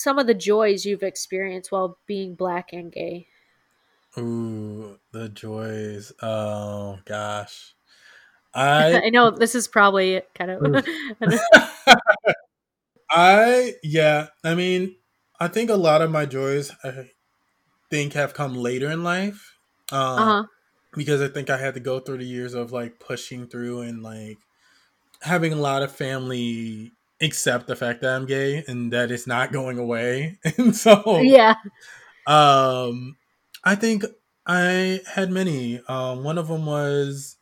some 0.00 0.18
of 0.18 0.26
the 0.26 0.34
joys 0.34 0.84
you've 0.84 1.02
experienced 1.02 1.70
while 1.70 1.98
being 2.06 2.34
black 2.34 2.72
and 2.72 2.90
gay? 2.90 3.26
Ooh, 4.18 4.98
the 5.12 5.28
joys. 5.28 6.12
Oh 6.22 6.98
gosh. 7.04 7.74
I 8.54 9.02
I 9.04 9.10
know 9.10 9.30
this 9.30 9.54
is 9.54 9.68
probably 9.68 10.22
kind 10.34 10.50
of. 10.50 10.84
I 13.10 13.74
yeah, 13.82 14.28
I 14.42 14.54
mean, 14.54 14.96
I 15.38 15.48
think 15.48 15.70
a 15.70 15.76
lot 15.76 16.02
of 16.02 16.10
my 16.10 16.26
joys 16.26 16.72
I 16.82 17.10
think 17.90 18.14
have 18.14 18.34
come 18.34 18.54
later 18.54 18.90
in 18.90 19.04
life. 19.04 19.56
Um 19.92 19.98
uh 20.00 20.24
huh. 20.24 20.44
because 20.96 21.20
I 21.20 21.28
think 21.28 21.50
I 21.50 21.58
had 21.58 21.74
to 21.74 21.80
go 21.80 22.00
through 22.00 22.18
the 22.18 22.24
years 22.24 22.54
of 22.54 22.72
like 22.72 22.98
pushing 22.98 23.46
through 23.46 23.82
and 23.82 24.02
like 24.02 24.38
having 25.22 25.52
a 25.52 25.56
lot 25.56 25.82
of 25.82 25.92
family 25.92 26.92
accept 27.22 27.66
the 27.66 27.76
fact 27.76 28.00
that 28.02 28.14
I'm 28.16 28.26
gay 28.26 28.64
and 28.66 28.92
that 28.92 29.10
it's 29.10 29.26
not 29.26 29.52
going 29.52 29.78
away. 29.78 30.38
And 30.58 30.74
so 30.76 31.20
Yeah. 31.22 31.54
um 32.26 33.16
I 33.64 33.74
think 33.74 34.04
I 34.46 35.00
had 35.12 35.30
many. 35.30 35.80
Um 35.88 36.24
one 36.24 36.38
of 36.38 36.48
them 36.48 36.66
was 36.66 37.36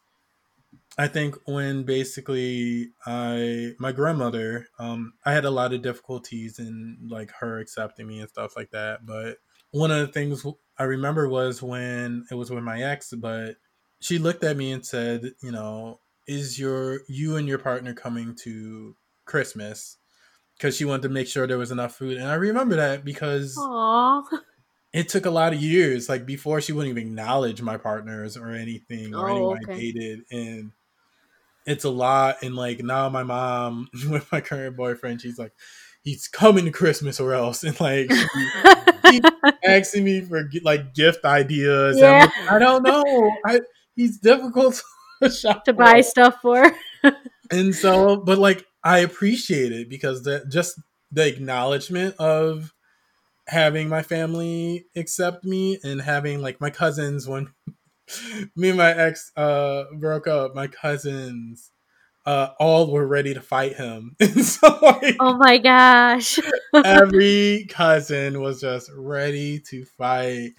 I 0.96 1.06
think 1.06 1.36
when 1.46 1.84
basically 1.84 2.90
I 3.06 3.72
my 3.78 3.92
grandmother 3.92 4.66
um 4.78 5.14
I 5.24 5.32
had 5.32 5.44
a 5.44 5.50
lot 5.50 5.72
of 5.72 5.82
difficulties 5.82 6.58
in 6.58 6.98
like 7.08 7.30
her 7.40 7.58
accepting 7.58 8.06
me 8.06 8.20
and 8.20 8.28
stuff 8.28 8.56
like 8.56 8.70
that, 8.70 9.06
but 9.06 9.38
one 9.70 9.90
of 9.90 10.00
the 10.00 10.12
things 10.12 10.44
I 10.78 10.84
remember 10.84 11.28
was 11.28 11.62
when 11.62 12.24
it 12.30 12.34
was 12.34 12.50
with 12.50 12.64
my 12.64 12.82
ex, 12.82 13.12
but 13.12 13.56
she 14.00 14.18
looked 14.18 14.44
at 14.44 14.56
me 14.56 14.72
and 14.72 14.84
said, 14.86 15.32
you 15.42 15.50
know, 15.52 16.00
is 16.26 16.58
your 16.58 17.00
you 17.08 17.36
and 17.36 17.46
your 17.48 17.58
partner 17.58 17.94
coming 17.94 18.34
to 18.44 18.96
Christmas? 19.28 19.96
Because 20.56 20.76
she 20.76 20.84
wanted 20.84 21.02
to 21.02 21.08
make 21.10 21.28
sure 21.28 21.46
there 21.46 21.56
was 21.58 21.70
enough 21.70 21.94
food, 21.94 22.16
and 22.16 22.26
I 22.26 22.34
remember 22.34 22.74
that 22.76 23.04
because 23.04 23.56
Aw. 23.56 24.22
it 24.92 25.08
took 25.08 25.24
a 25.24 25.30
lot 25.30 25.52
of 25.52 25.62
years, 25.62 26.08
like 26.08 26.26
before 26.26 26.60
she 26.60 26.72
wouldn't 26.72 26.90
even 26.98 27.08
acknowledge 27.10 27.62
my 27.62 27.76
partners 27.76 28.36
or 28.36 28.50
anything 28.50 29.14
or 29.14 29.28
Oh, 29.28 29.30
anyone 29.30 29.58
I 29.62 29.70
okay. 29.70 29.80
dated, 29.92 30.20
and 30.32 30.72
it's 31.64 31.84
a 31.84 31.90
lot. 31.90 32.42
And 32.42 32.56
like 32.56 32.80
now, 32.82 33.08
my 33.08 33.22
mom 33.22 33.88
with 34.10 34.30
my 34.32 34.40
current 34.40 34.76
boyfriend, 34.76 35.20
she's 35.20 35.38
like, 35.38 35.52
he's 36.02 36.26
coming 36.26 36.64
to 36.64 36.70
Christmas 36.72 37.20
or 37.20 37.34
else, 37.34 37.62
and 37.64 37.78
like 37.80 38.10
asking 39.64 40.04
me 40.04 40.22
for 40.22 40.50
like 40.62 40.94
gift 40.94 41.24
ideas. 41.24 41.98
Yeah. 42.00 42.20
like, 42.22 42.50
I 42.50 42.58
don't 42.58 42.82
know. 42.82 43.30
I 43.46 43.60
he's 43.94 44.18
difficult 44.18 44.82
to 45.22 45.30
shop 45.30 45.64
to 45.66 45.72
for. 45.72 45.78
buy 45.78 46.00
stuff 46.00 46.36
for. 46.42 46.72
and 47.50 47.74
so, 47.74 48.16
but 48.16 48.38
like 48.38 48.64
I 48.88 49.00
appreciate 49.00 49.70
it 49.70 49.90
because 49.90 50.26
just 50.48 50.80
the 51.12 51.26
acknowledgement 51.26 52.14
of 52.18 52.72
having 53.46 53.90
my 53.90 54.00
family 54.02 54.86
accept 54.96 55.44
me 55.44 55.78
and 55.84 56.00
having 56.00 56.40
like 56.40 56.58
my 56.58 56.70
cousins 56.70 57.28
when 57.28 57.52
me 58.56 58.70
and 58.70 58.78
my 58.78 58.90
ex 58.90 59.30
uh 59.36 59.84
broke 60.00 60.26
up, 60.26 60.54
my 60.54 60.68
cousins 60.68 61.70
uh 62.24 62.48
all 62.58 62.90
were 62.90 63.06
ready 63.06 63.34
to 63.34 63.42
fight 63.42 63.76
him. 63.76 64.16
So 64.42 64.78
like 64.80 65.18
Oh 65.20 65.36
my 65.36 65.58
gosh. 65.58 66.38
every 66.82 67.66
cousin 67.68 68.40
was 68.40 68.62
just 68.62 68.90
ready 68.96 69.60
to 69.68 69.84
fight. 69.84 70.52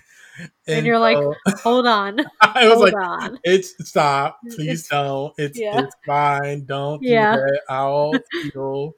And, 0.68 0.86
you're 0.86 1.00
like, 1.00 1.18
hold 1.64 1.88
on. 1.88 2.20
I 2.42 2.68
was 2.68 2.76
Hold 2.76 2.94
like, 2.94 2.96
on. 2.96 3.40
it's 3.44 3.74
stop, 3.90 4.40
please 4.52 4.88
don't. 4.88 5.34
It's 5.38 5.58
yeah. 5.58 5.82
it's 5.82 5.96
fine. 6.06 6.66
Don't 6.66 7.02
Yeah. 7.04 7.36
do 7.36 7.42
that. 7.42 7.62
I'll 7.70 8.14
heal. 8.54 8.94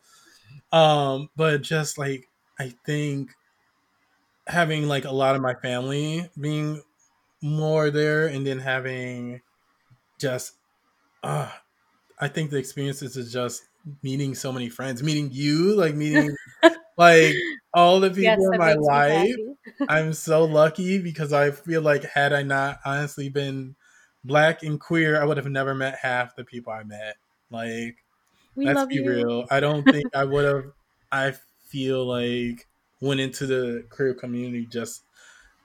Um, 0.72 1.30
but 1.36 1.62
just 1.62 1.98
like 1.98 2.28
I 2.60 2.74
think 2.86 3.32
having 4.48 4.88
like 4.88 5.06
a 5.06 5.12
lot 5.12 5.36
of 5.36 5.42
my 5.42 5.54
family 5.56 6.30
being 6.40 6.82
more 7.42 7.90
there 7.90 8.28
and 8.28 8.46
then 8.46 8.60
having 8.60 9.42
just 10.20 10.54
uh 11.24 11.50
I 12.20 12.28
think 12.28 12.52
the 12.52 12.58
experiences 12.58 13.18
is 13.18 13.34
just 13.34 13.64
meeting 14.04 14.36
so 14.36 14.52
many 14.52 14.70
friends, 14.70 15.04
meeting 15.04 15.30
you, 15.32 15.76
like 15.76 15.96
meeting 15.96 16.36
like 16.98 17.36
all 17.74 18.00
the 18.00 18.12
people 18.12 18.36
Yes, 18.36 18.50
in 18.50 18.58
my 18.58 18.74
life. 18.74 19.36
I'm 19.88 20.14
so 20.14 20.46
lucky 20.46 21.02
because 21.02 21.34
I 21.34 21.52
feel 21.52 21.82
like 21.82 22.04
had 22.04 22.34
I 22.34 22.44
not 22.44 22.80
honestly 22.86 23.30
been 23.30 23.76
black 24.24 24.64
and 24.64 24.80
queer, 24.80 25.22
I 25.22 25.26
would 25.26 25.38
have 25.38 25.48
never 25.48 25.76
met 25.76 26.00
half 26.02 26.36
the 26.36 26.46
people 26.46 26.74
I 26.74 26.84
met. 26.84 27.18
Like, 27.50 27.98
We 28.56 28.66
let's 28.66 28.86
be 28.86 29.02
you. 29.02 29.06
real. 29.06 29.46
I 29.52 29.60
don't 29.60 29.90
think 29.90 30.06
I 30.16 30.26
would 30.26 30.46
have. 30.46 30.74
I 31.12 31.34
feel 31.70 32.06
like 32.06 32.68
went 33.02 33.20
into 33.20 33.46
the 33.48 33.88
queer 33.90 34.14
community 34.14 34.66
just 34.68 35.06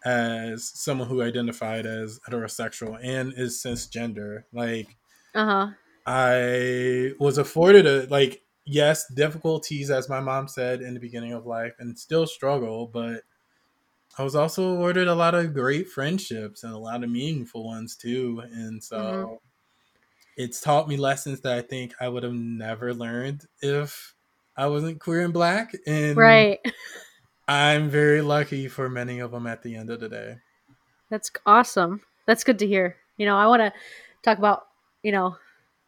as 0.04 0.70
someone 0.80 1.08
who 1.08 1.22
identified 1.22 1.86
as 1.86 2.20
heterosexual 2.28 2.98
and 3.02 3.32
is 3.36 3.62
cisgender. 3.62 4.44
Like, 4.52 4.98
Uh 5.34 5.46
huh. 5.46 5.74
I 6.06 7.12
was 7.18 7.38
afforded 7.38 7.86
a 7.86 8.06
like 8.08 8.42
yes 8.64 9.06
difficulties 9.14 9.90
as 9.90 10.08
my 10.08 10.20
mom 10.20 10.48
said 10.48 10.82
in 10.82 10.94
the 10.94 11.00
beginning 11.00 11.32
of 11.32 11.46
life 11.46 11.74
and 11.78 11.98
still 11.98 12.26
struggle, 12.26 12.86
but 12.86 13.24
I 14.18 14.24
was 14.24 14.36
also 14.36 14.70
awarded 14.70 15.08
a 15.08 15.14
lot 15.14 15.34
of 15.34 15.54
great 15.54 15.88
friendships 15.90 16.64
and 16.64 16.72
a 16.74 16.78
lot 16.78 17.04
of 17.04 17.10
meaningful 17.10 17.64
ones 17.66 17.96
too, 17.96 18.42
and 18.52 18.82
so 18.82 19.00
Mhm. 19.00 19.38
it's 20.36 20.60
taught 20.60 20.88
me 20.88 20.96
lessons 20.96 21.40
that 21.42 21.52
I 21.56 21.62
think 21.62 21.94
I 22.00 22.08
would 22.08 22.22
have 22.22 22.32
never 22.34 22.94
learned 22.94 23.46
if 23.60 24.14
I 24.56 24.66
wasn't 24.68 25.00
queer 25.00 25.22
and 25.24 25.32
black, 25.34 25.74
and 25.86 26.16
Right. 26.16 26.60
I'm 27.48 27.90
very 27.90 28.22
lucky 28.22 28.68
for 28.68 28.88
many 28.88 29.20
of 29.20 29.32
them 29.32 29.46
at 29.46 29.62
the 29.62 29.76
end 29.76 29.90
of 29.90 30.00
the 30.00 30.08
day. 30.08 30.36
That's 31.10 31.30
awesome. 31.46 32.02
That's 32.26 32.44
good 32.44 32.58
to 32.60 32.66
hear. 32.66 32.96
You 33.16 33.26
know, 33.26 33.36
I 33.36 33.46
want 33.46 33.60
to 33.60 33.72
talk 34.22 34.38
about, 34.38 34.64
you 35.02 35.12
know, 35.12 35.36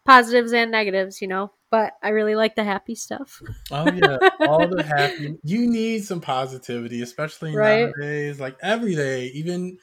positives 0.09 0.53
and 0.55 0.71
negatives, 0.71 1.21
you 1.21 1.29
know, 1.29 1.53
but 1.71 1.93
I 2.03 2.09
really 2.09 2.35
like 2.35 2.57
the 2.57 2.65
happy 2.65 2.95
stuff. 2.95 3.43
Oh 3.71 3.93
yeah, 3.93 4.19
all 4.41 4.67
the 4.67 4.83
happy. 4.99 5.35
You 5.45 5.67
need 5.69 6.05
some 6.05 6.21
positivity, 6.23 7.03
especially 7.03 7.55
Right. 7.55 7.93
nowadays. 7.99 8.41
Like 8.41 8.57
every 8.63 8.95
day, 8.95 9.27
even 9.35 9.79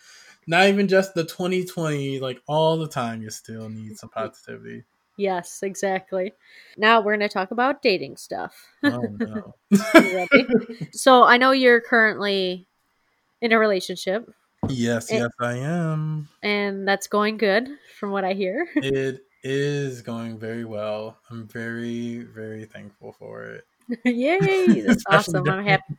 not 0.47 0.67
even 0.67 0.87
just 0.87 1.13
the 1.13 1.23
2020. 1.25 2.19
Like 2.19 2.41
all 2.47 2.77
the 2.77 2.87
time, 2.87 3.21
you 3.21 3.29
still 3.29 3.69
need 3.69 3.97
some 3.97 4.09
positivity. 4.09 4.83
Yes, 5.17 5.61
exactly. 5.63 6.33
Now 6.75 7.01
we're 7.01 7.15
going 7.15 7.29
to 7.29 7.33
talk 7.33 7.51
about 7.51 7.81
dating 7.83 8.17
stuff. 8.17 8.53
Oh 8.83 9.15
no. 9.19 9.53
So 10.91 11.23
I 11.23 11.37
know 11.37 11.51
you're 11.51 11.81
currently 11.81 12.67
in 13.41 13.51
a 13.51 13.59
relationship 13.59 14.27
yes, 14.69 15.11
Eh. 15.11 15.17
yes, 15.19 15.29
I 15.39 15.57
am. 15.57 16.27
and 16.41 16.87
that's 16.87 17.07
going 17.07 17.37
good 17.37 17.69
from 17.99 18.09
what 18.11 18.23
I 18.25 18.33
hear. 18.33 18.67
It 18.75 19.21
is 19.45 20.01
going 20.01 20.39
very 20.39 20.65
well. 20.65 21.19
I'm 21.29 21.47
very, 21.47 22.23
very 22.23 22.65
thankful 22.65 23.13
for 23.13 23.43
it. 23.43 23.65
Yay! 24.03 24.81
That's 24.87 25.03
awesome. 25.07 25.47
I'm 25.47 25.63
happy. 25.63 25.95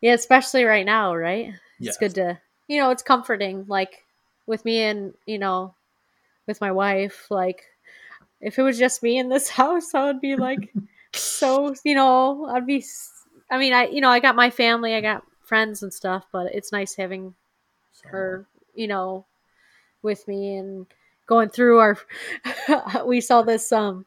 Yeah, 0.00 0.14
especially 0.14 0.62
right 0.62 0.86
now, 0.86 1.14
right? 1.14 1.52
Yes. 1.80 1.88
It's 1.88 1.96
good 1.98 2.14
to, 2.14 2.38
you 2.68 2.80
know, 2.80 2.90
it's 2.90 3.02
comforting. 3.02 3.64
Like 3.66 4.04
with 4.46 4.64
me 4.64 4.82
and, 4.82 5.12
you 5.26 5.38
know, 5.38 5.74
with 6.46 6.60
my 6.60 6.70
wife, 6.70 7.26
like 7.28 7.64
if 8.40 8.56
it 8.56 8.62
was 8.62 8.78
just 8.78 9.02
me 9.02 9.18
in 9.18 9.28
this 9.28 9.48
house, 9.60 9.92
I 9.92 10.04
would 10.04 10.20
be 10.20 10.36
like 10.36 10.72
so, 11.12 11.74
you 11.84 11.96
know, 11.96 12.46
I'd 12.46 12.66
be, 12.66 12.84
I 13.50 13.58
mean, 13.58 13.72
I, 13.72 13.88
you 13.88 14.00
know, 14.00 14.10
I 14.10 14.20
got 14.20 14.36
my 14.36 14.48
family, 14.48 14.94
I 14.94 15.00
got 15.00 15.24
friends 15.42 15.82
and 15.82 15.92
stuff, 15.92 16.24
but 16.30 16.54
it's 16.54 16.70
nice 16.70 16.94
having 16.94 17.34
So, 17.90 18.08
her, 18.08 18.46
you 18.74 18.86
know, 18.86 19.26
with 20.02 20.26
me 20.28 20.54
and 20.54 20.86
going 21.30 21.48
through 21.48 21.78
our 21.78 21.96
we 23.06 23.20
saw 23.20 23.40
this 23.40 23.70
um 23.70 24.04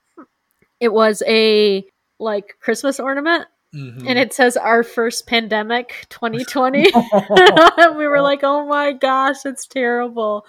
it 0.82 0.92
was 0.92 1.24
a 1.26 1.86
like 2.20 2.58
Christmas 2.60 3.00
ornament 3.00 3.48
mhm. 3.74 4.04
and 4.06 4.20
it 4.20 4.34
says 4.34 4.58
our 4.58 4.84
first 4.84 5.26
pandemic 5.26 6.06
2020. 6.10 6.82
we 7.98 8.08
were 8.08 8.22
like, 8.22 8.42
"Oh 8.44 8.68
my 8.68 8.92
gosh, 8.92 9.46
it's 9.46 9.66
terrible." 9.66 10.46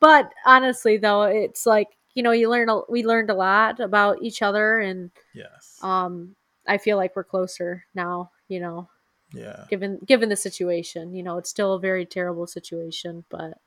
But 0.00 0.32
honestly 0.44 0.96
though, 0.96 1.22
it's 1.22 1.64
like, 1.64 1.88
you 2.14 2.22
know, 2.24 2.32
you 2.32 2.50
learn 2.50 2.68
a, 2.68 2.80
we 2.88 3.04
learned 3.04 3.30
a 3.30 3.34
lot 3.34 3.78
about 3.78 4.20
each 4.20 4.42
other 4.42 4.80
and 4.80 5.12
yes, 5.32 5.78
um 5.82 6.34
I 6.66 6.78
feel 6.78 6.96
like 6.96 7.14
we're 7.14 7.22
closer 7.24 7.84
now, 7.94 8.32
you 8.48 8.58
know, 8.58 8.88
yeah. 9.32 9.64
given 9.70 10.00
given 10.04 10.28
the 10.28 10.36
situation. 10.36 11.14
You 11.14 11.22
know, 11.22 11.38
it's 11.38 11.50
still 11.50 11.74
a 11.74 11.80
very 11.80 12.04
terrible 12.04 12.48
situation, 12.48 13.24
but 13.30 13.58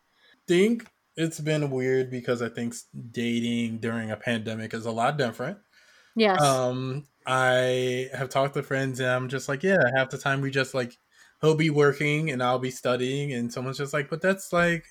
think 0.45 0.89
it's 1.19 1.41
been 1.41 1.69
weird 1.69 2.09
because 2.09 2.41
I 2.41 2.47
think 2.47 2.73
dating 3.11 3.79
during 3.79 4.09
a 4.09 4.15
pandemic 4.15 4.73
is 4.73 4.85
a 4.85 4.91
lot 4.91 5.17
different. 5.17 5.57
yes. 6.15 6.41
Um, 6.41 7.05
I 7.27 8.09
have 8.13 8.29
talked 8.29 8.53
to 8.53 8.63
friends 8.63 9.01
and 9.01 9.09
I'm 9.09 9.27
just 9.27 9.49
like, 9.49 9.61
yeah, 9.61 9.77
half 9.95 10.09
the 10.09 10.17
time 10.17 10.39
we 10.39 10.49
just 10.49 10.73
like 10.73 10.97
he'll 11.41 11.55
be 11.55 11.69
working 11.69 12.31
and 12.31 12.41
I'll 12.41 12.57
be 12.57 12.71
studying 12.71 13.33
and 13.33 13.51
someone's 13.51 13.77
just 13.77 13.93
like, 13.93 14.09
but 14.09 14.21
that's 14.21 14.53
like 14.53 14.85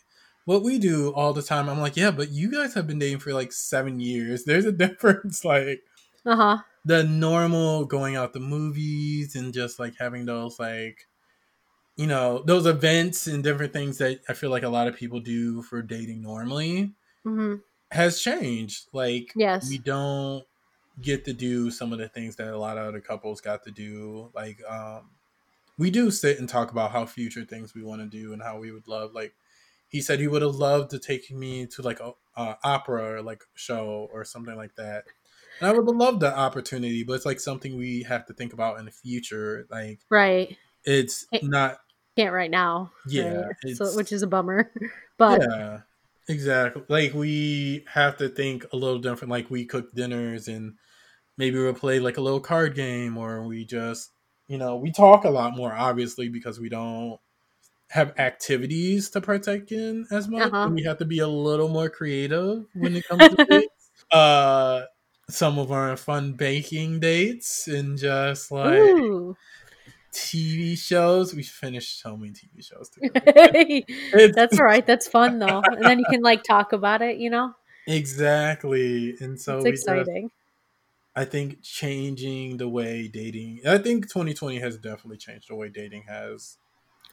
what 0.45 0.63
we 0.63 0.79
do 0.79 1.15
all 1.15 1.33
the 1.33 1.43
time. 1.43 1.67
I'm 1.67 1.81
like, 1.81 1.97
yeah, 1.97 2.11
but 2.11 2.31
you 2.31 2.53
guys 2.53 2.75
have 2.75 2.87
been 2.87 2.99
dating 2.99 3.21
for 3.21 3.33
like 3.33 3.51
seven 3.51 3.99
years. 3.99 4.45
There's 4.47 4.67
a 4.67 4.73
difference, 4.73 5.47
like 5.47 5.81
uh-huh. 6.27 6.59
the 6.85 7.05
normal 7.05 7.87
going 7.87 8.17
out 8.17 8.35
to 8.35 8.41
movies 8.41 9.35
and 9.35 9.55
just 9.55 9.79
like 9.79 9.95
having 9.99 10.27
those 10.27 10.59
like 10.59 11.07
you 11.99 12.07
know 12.09 12.43
those 12.47 12.67
events 12.67 13.29
and 13.29 13.45
different 13.45 13.75
things 13.75 13.99
that 13.99 14.23
I 14.31 14.35
feel 14.35 14.51
like 14.51 14.65
a 14.65 14.71
lot 14.71 14.89
of 14.89 14.97
people 14.97 15.21
do 15.21 15.63
for 15.63 15.83
dating 15.83 16.23
normally 16.23 16.95
Mhm. 17.27 17.63
has 17.91 18.21
changed. 18.21 18.89
Like 18.93 19.33
Yes. 19.37 19.69
we 19.69 19.79
don't 19.79 20.45
get 21.01 21.25
to 21.27 21.33
do 21.35 21.71
some 21.71 21.93
of 21.93 21.99
the 22.01 22.09
things 22.09 22.37
that 22.37 22.49
a 22.49 22.59
lot 22.59 22.79
of 22.79 22.87
other 22.87 23.01
couples 23.01 23.41
got 23.41 23.65
to 23.65 23.73
do. 23.73 24.31
Like 24.35 24.61
um 24.69 25.11
we 25.79 25.91
do 25.91 26.11
sit 26.11 26.39
and 26.41 26.49
talk 26.49 26.73
about 26.73 26.93
how 26.93 27.07
future 27.07 27.45
things 27.45 27.75
we 27.75 27.85
want 27.85 28.03
to 28.03 28.09
do 28.09 28.33
and 28.33 28.43
how 28.43 28.59
we 28.59 28.73
would 28.73 28.89
love 28.89 29.15
like 29.15 29.35
he 29.89 30.01
said 30.03 30.21
he 30.21 30.29
would 30.29 30.43
have 30.43 30.57
loved 30.57 30.91
to 30.91 30.99
take 30.99 31.31
me 31.31 31.67
to 31.67 31.83
like 31.83 32.01
a, 32.01 32.13
a 32.37 32.59
opera 32.65 33.15
or 33.15 33.23
like 33.23 33.45
show 33.55 34.09
or 34.13 34.25
something 34.25 34.57
like 34.57 34.75
that. 34.77 35.05
And 35.61 35.69
I 35.69 35.73
would 35.73 35.87
have 35.89 35.97
loved 35.97 36.21
the 36.21 36.37
opportunity, 36.37 37.05
but 37.05 37.15
it's 37.15 37.27
like 37.27 37.41
something 37.41 37.77
we 37.77 38.03
have 38.05 38.27
to 38.27 38.35
think 38.35 38.53
about 38.53 38.79
in 38.81 38.85
the 38.87 38.91
future. 38.93 39.67
Like 39.71 40.01
Right. 40.11 40.57
it's 40.85 41.27
not 41.43 41.81
Can't 42.19 42.35
right 42.35 42.51
now. 42.51 42.91
Yeah, 43.07 43.43
right? 43.65 43.77
So, 43.77 43.95
which 43.95 44.11
is 44.11 44.23
a 44.23 44.27
bummer. 44.27 44.73
But 45.19 45.41
yeah, 45.41 45.81
exactly. 46.29 46.83
Like 46.89 47.13
we 47.13 47.85
have 47.93 48.17
to 48.19 48.29
think 48.29 48.65
a 48.73 48.77
little 48.77 49.01
different. 49.01 49.33
Like 49.33 49.51
we 49.51 49.65
cook 49.65 49.93
dinners 49.93 50.47
and 50.47 50.75
maybe 51.37 51.59
we'll 51.59 51.75
play 51.75 51.99
like 51.99 52.19
a 52.19 52.21
little 52.21 52.39
card 52.39 52.77
game, 52.77 53.19
or 53.19 53.45
we 53.45 53.65
just, 53.65 54.11
you 54.47 54.57
know, 54.57 54.77
we 54.77 54.93
talk 54.93 55.25
a 55.25 55.31
lot 55.31 55.57
more 55.57 55.73
obviously 55.73 56.29
because 56.29 56.61
we 56.61 56.69
don't 56.69 57.19
have 57.91 58.19
activities 58.19 59.11
to 59.11 59.21
partake 59.21 59.73
in 59.73 60.07
as 60.13 60.29
much. 60.29 60.53
Uh-huh. 60.53 60.71
We 60.73 60.85
have 60.85 60.99
to 60.99 61.05
be 61.05 61.19
a 61.19 61.29
little 61.29 61.69
more 61.69 61.89
creative 61.89 62.65
when 62.75 62.95
it 62.95 63.09
comes 63.09 63.35
to 63.35 63.45
dates. 63.51 63.91
Uh, 64.13 64.83
some 65.31 65.59
of 65.59 65.71
our 65.71 65.97
fun 65.97 66.33
baking 66.33 67.01
dates 67.01 67.69
and 67.69 67.99
just 67.99 68.51
like 68.51 68.79
ooh. 68.79 69.37
TV 70.13 70.77
shows. 70.77 71.35
We 71.35 71.43
finished 71.43 72.01
so 72.01 72.17
many 72.17 72.33
TV 72.33 72.63
shows 72.65 72.89
together. 72.91 74.33
That's 74.35 74.59
all 74.59 74.65
right. 74.65 74.87
That's 74.87 75.09
fun 75.09 75.39
though. 75.39 75.63
And 75.65 75.85
then 75.85 75.99
you 75.99 76.07
can 76.11 76.23
like 76.23 76.43
talk 76.43 76.73
about 76.73 77.03
it, 77.03 77.19
you 77.19 77.31
know? 77.31 77.55
Exactly. 77.87 79.17
And 79.21 79.41
so 79.41 79.57
it's 79.57 79.65
we 79.65 79.71
just, 79.73 79.89
exciting. 79.89 80.31
I 81.17 81.25
think 81.25 81.63
changing 81.63 82.59
the 82.59 82.69
way 82.69 83.09
dating 83.09 83.61
I 83.67 83.79
think 83.79 84.09
2020 84.09 84.59
has 84.61 84.77
definitely 84.77 85.17
changed 85.17 85.49
the 85.51 85.57
way 85.57 85.69
dating 85.69 86.05
has. 86.09 86.59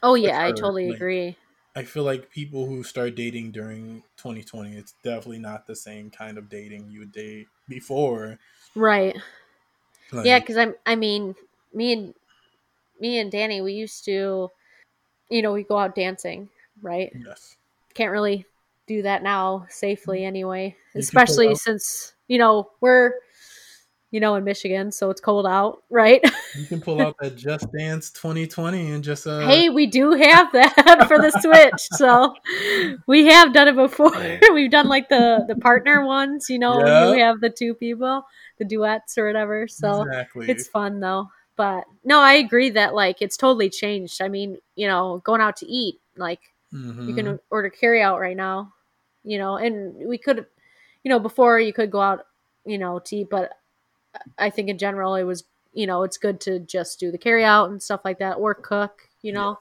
Oh 0.02 0.14
yeah, 0.14 0.44
I 0.44 0.50
totally 0.50 0.88
like- 0.88 0.96
agree. 0.96 1.36
I 1.74 1.82
feel 1.82 2.04
like 2.04 2.30
people 2.30 2.64
who 2.64 2.82
start 2.82 3.16
dating 3.16 3.52
during 3.52 4.02
2020, 4.16 4.76
it's 4.76 4.94
definitely 5.04 5.40
not 5.40 5.66
the 5.66 5.76
same 5.76 6.08
kind 6.08 6.38
of 6.38 6.48
dating 6.48 6.88
you 6.88 7.00
would 7.00 7.12
date 7.12 7.48
before. 7.68 8.38
Right. 8.74 9.14
Like, 10.10 10.24
yeah, 10.24 10.38
because 10.38 10.56
I'm. 10.56 10.74
I 10.86 10.96
mean, 10.96 11.34
me 11.74 11.92
and 11.92 12.14
me 13.00 13.18
and 13.18 13.30
Danny, 13.30 13.60
we 13.60 13.72
used 13.72 14.04
to, 14.06 14.50
you 15.28 15.42
know, 15.42 15.52
we 15.52 15.62
go 15.64 15.78
out 15.78 15.94
dancing, 15.94 16.48
right? 16.82 17.12
yes. 17.26 17.56
Can't 17.94 18.12
really 18.12 18.44
do 18.86 19.02
that 19.02 19.22
now 19.22 19.66
safely 19.68 20.24
anyway, 20.24 20.76
You 20.94 21.00
especially 21.00 21.54
since 21.54 22.14
you 22.28 22.38
know 22.38 22.70
we're, 22.80 23.14
you 24.10 24.20
know, 24.20 24.34
in 24.36 24.44
Michigan, 24.44 24.92
so 24.92 25.10
it's 25.10 25.20
cold 25.20 25.46
out, 25.46 25.82
right? 25.90 26.20
You 26.56 26.66
can 26.66 26.80
pull 26.80 27.02
out 27.02 27.16
that 27.20 27.36
Just 27.36 27.66
Dance 27.76 28.10
2020 28.12 28.92
and 28.92 29.02
just 29.02 29.26
uh 29.26 29.40
hey, 29.40 29.68
we 29.70 29.86
do 29.86 30.12
have 30.12 30.52
that 30.52 31.04
for 31.08 31.18
the 31.18 31.30
Switch, 31.40 31.88
so 31.98 32.34
we 33.08 33.26
have 33.26 33.52
done 33.52 33.68
it 33.68 33.76
before. 33.76 34.12
We've 34.52 34.70
done 34.70 34.88
like 34.88 35.08
the 35.08 35.44
the 35.48 35.56
partner 35.56 36.04
ones, 36.04 36.48
you 36.48 36.58
know, 36.58 36.78
Yeah. 36.84 37.10
you 37.12 37.18
have 37.18 37.40
the 37.40 37.50
two 37.50 37.74
people, 37.74 38.24
the 38.58 38.64
duets 38.64 39.18
or 39.18 39.26
whatever. 39.26 39.66
So 39.68 40.02
exactly. 40.02 40.48
it's 40.50 40.68
fun 40.68 41.00
though. 41.00 41.28
But 41.56 41.84
no, 42.04 42.20
I 42.20 42.34
agree 42.34 42.70
that 42.70 42.94
like 42.94 43.22
it's 43.22 43.36
totally 43.36 43.70
changed. 43.70 44.20
I 44.20 44.28
mean, 44.28 44.58
you 44.74 44.86
know, 44.86 45.22
going 45.24 45.40
out 45.40 45.56
to 45.58 45.66
eat, 45.66 46.00
like 46.16 46.40
Mhm. 46.72 47.08
you 47.08 47.14
can 47.14 47.38
order 47.50 47.70
carry 47.70 48.02
out 48.02 48.20
right 48.20 48.36
now, 48.36 48.74
you 49.24 49.38
know, 49.38 49.56
and 49.56 49.94
we 50.06 50.18
could, 50.18 50.46
you 51.02 51.08
know, 51.08 51.18
before 51.18 51.58
you 51.58 51.72
could 51.72 51.90
go 51.90 52.00
out, 52.00 52.26
you 52.66 52.78
know, 52.78 52.98
to 53.00 53.16
eat, 53.16 53.30
but 53.30 53.58
I 54.38 54.50
think 54.50 54.68
in 54.68 54.78
general 54.78 55.14
it 55.14 55.24
was, 55.24 55.44
you 55.72 55.86
know, 55.86 56.02
it's 56.02 56.18
good 56.18 56.40
to 56.42 56.58
just 56.58 57.00
do 57.00 57.10
the 57.10 57.18
carry 57.18 57.44
out 57.44 57.70
and 57.70 57.82
stuff 57.82 58.02
like 58.04 58.18
that 58.18 58.34
or 58.34 58.54
cook, 58.54 59.08
you 59.22 59.32
know, 59.32 59.58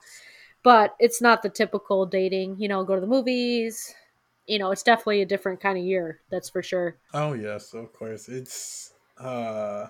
but 0.64 0.96
it's 1.00 1.22
not 1.22 1.43
the 1.43 1.50
typical 1.50 2.06
dating, 2.06 2.58
you 2.60 2.68
know, 2.68 2.84
go 2.84 2.96
to 2.96 3.02
the 3.02 3.08
movies. 3.08 3.93
You 4.48 4.60
know, 4.60 4.72
it's 4.72 4.84
definitely 4.84 5.22
a 5.22 5.26
different 5.26 5.60
kind 5.60 5.78
of 5.78 5.84
year, 5.84 6.20
that's 6.30 6.50
for 6.50 6.62
sure. 6.62 6.98
Oh 7.14 7.34
yes, 7.34 7.74
of 7.74 7.91
course. 7.93 8.30
It's 8.30 8.93
uh 9.20 9.88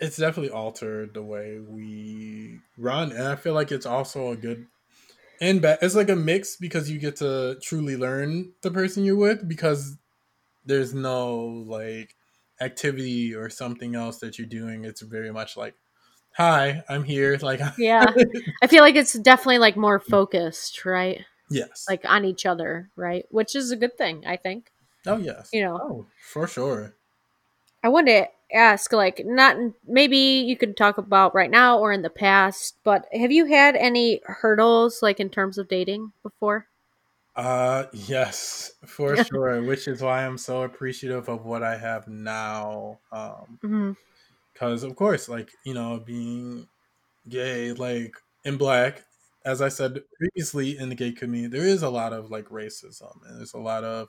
it's 0.00 0.16
definitely 0.16 0.50
altered 0.50 1.14
the 1.14 1.22
way 1.22 1.58
we 1.58 2.60
run 2.78 3.12
and 3.12 3.22
I 3.28 3.36
feel 3.36 3.54
like 3.54 3.72
it's 3.72 3.86
also 3.86 4.30
a 4.30 4.36
good 4.36 4.66
and 5.40 5.62
bad 5.62 5.78
it's 5.82 5.94
like 5.94 6.08
a 6.10 6.16
mix 6.16 6.56
because 6.56 6.90
you 6.90 6.98
get 6.98 7.16
to 7.16 7.58
truly 7.62 7.96
learn 7.96 8.52
the 8.62 8.70
person 8.70 9.04
you're 9.04 9.16
with 9.16 9.48
because 9.48 9.96
there's 10.64 10.94
no 10.94 11.36
like 11.38 12.14
activity 12.60 13.34
or 13.34 13.50
something 13.50 13.94
else 13.94 14.18
that 14.18 14.38
you're 14.38 14.46
doing. 14.48 14.84
It's 14.84 15.02
very 15.02 15.32
much 15.32 15.56
like 15.56 15.74
hi, 16.32 16.84
I'm 16.88 17.04
here 17.04 17.36
like 17.42 17.60
Yeah. 17.78 18.06
I 18.62 18.66
feel 18.66 18.82
like 18.82 18.96
it's 18.96 19.14
definitely 19.14 19.58
like 19.58 19.76
more 19.76 19.98
focused, 20.00 20.84
right? 20.84 21.24
yes. 21.50 21.86
Like 21.88 22.04
on 22.04 22.24
each 22.24 22.46
other, 22.46 22.90
right? 22.96 23.26
Which 23.30 23.54
is 23.54 23.70
a 23.70 23.76
good 23.76 23.96
thing, 23.98 24.24
I 24.26 24.36
think. 24.36 24.72
oh 25.06 25.18
yes. 25.18 25.50
You 25.52 25.62
know, 25.62 25.78
Oh, 25.82 26.06
for 26.20 26.46
sure. 26.46 26.94
I 27.82 27.88
wanted 27.88 28.24
to 28.24 28.28
ask, 28.52 28.92
like, 28.92 29.22
not 29.24 29.56
maybe 29.86 30.16
you 30.18 30.56
could 30.56 30.76
talk 30.76 30.98
about 30.98 31.34
right 31.34 31.50
now 31.50 31.78
or 31.78 31.92
in 31.92 32.02
the 32.02 32.10
past, 32.10 32.78
but 32.84 33.06
have 33.12 33.32
you 33.32 33.46
had 33.46 33.76
any 33.76 34.20
hurdles, 34.24 35.02
like, 35.02 35.20
in 35.20 35.30
terms 35.30 35.58
of 35.58 35.68
dating 35.68 36.12
before? 36.22 36.68
Uh 37.34 37.84
yes, 37.92 38.72
for 38.86 39.14
sure, 39.16 39.62
which 39.62 39.86
is 39.88 40.00
why 40.02 40.24
I'm 40.26 40.38
so 40.38 40.62
appreciative 40.62 41.28
of 41.28 41.44
what 41.44 41.62
I 41.62 41.76
have 41.76 42.08
now. 42.08 43.00
Um 43.12 43.60
hmm 43.62 43.92
cuz 44.54 44.82
of 44.84 44.96
course 44.96 45.28
like, 45.28 45.52
you 45.64 45.74
know, 45.74 46.00
being 46.00 46.68
gay 47.28 47.72
like 47.74 48.16
in 48.44 48.58
black 48.58 49.04
as 49.46 49.62
I 49.62 49.68
said 49.70 50.02
previously 50.18 50.78
in 50.78 50.88
the 50.90 50.96
gay 50.96 51.12
community, 51.12 51.58
there 51.58 51.66
is 51.68 51.82
a 51.82 51.90
lot 51.90 52.12
of 52.14 52.30
like 52.30 52.46
racism 52.46 53.16
and 53.26 53.38
there's 53.38 53.54
a 53.54 53.58
lot 53.60 53.84
of 53.84 54.08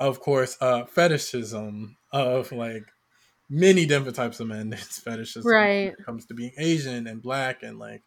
of 0.00 0.20
course 0.20 0.56
uh 0.62 0.86
fetishism 0.86 1.96
of 2.12 2.52
like 2.52 2.84
many 3.48 3.86
different 3.86 4.16
types 4.16 4.40
of 4.40 4.48
men. 4.48 4.72
Fetishism 4.76 5.58
when 5.80 5.80
Right. 5.82 5.94
it 5.98 6.04
comes 6.04 6.26
to 6.26 6.34
being 6.34 6.52
Asian 6.58 7.06
and 7.06 7.22
black 7.22 7.62
and 7.62 7.78
like 7.78 8.02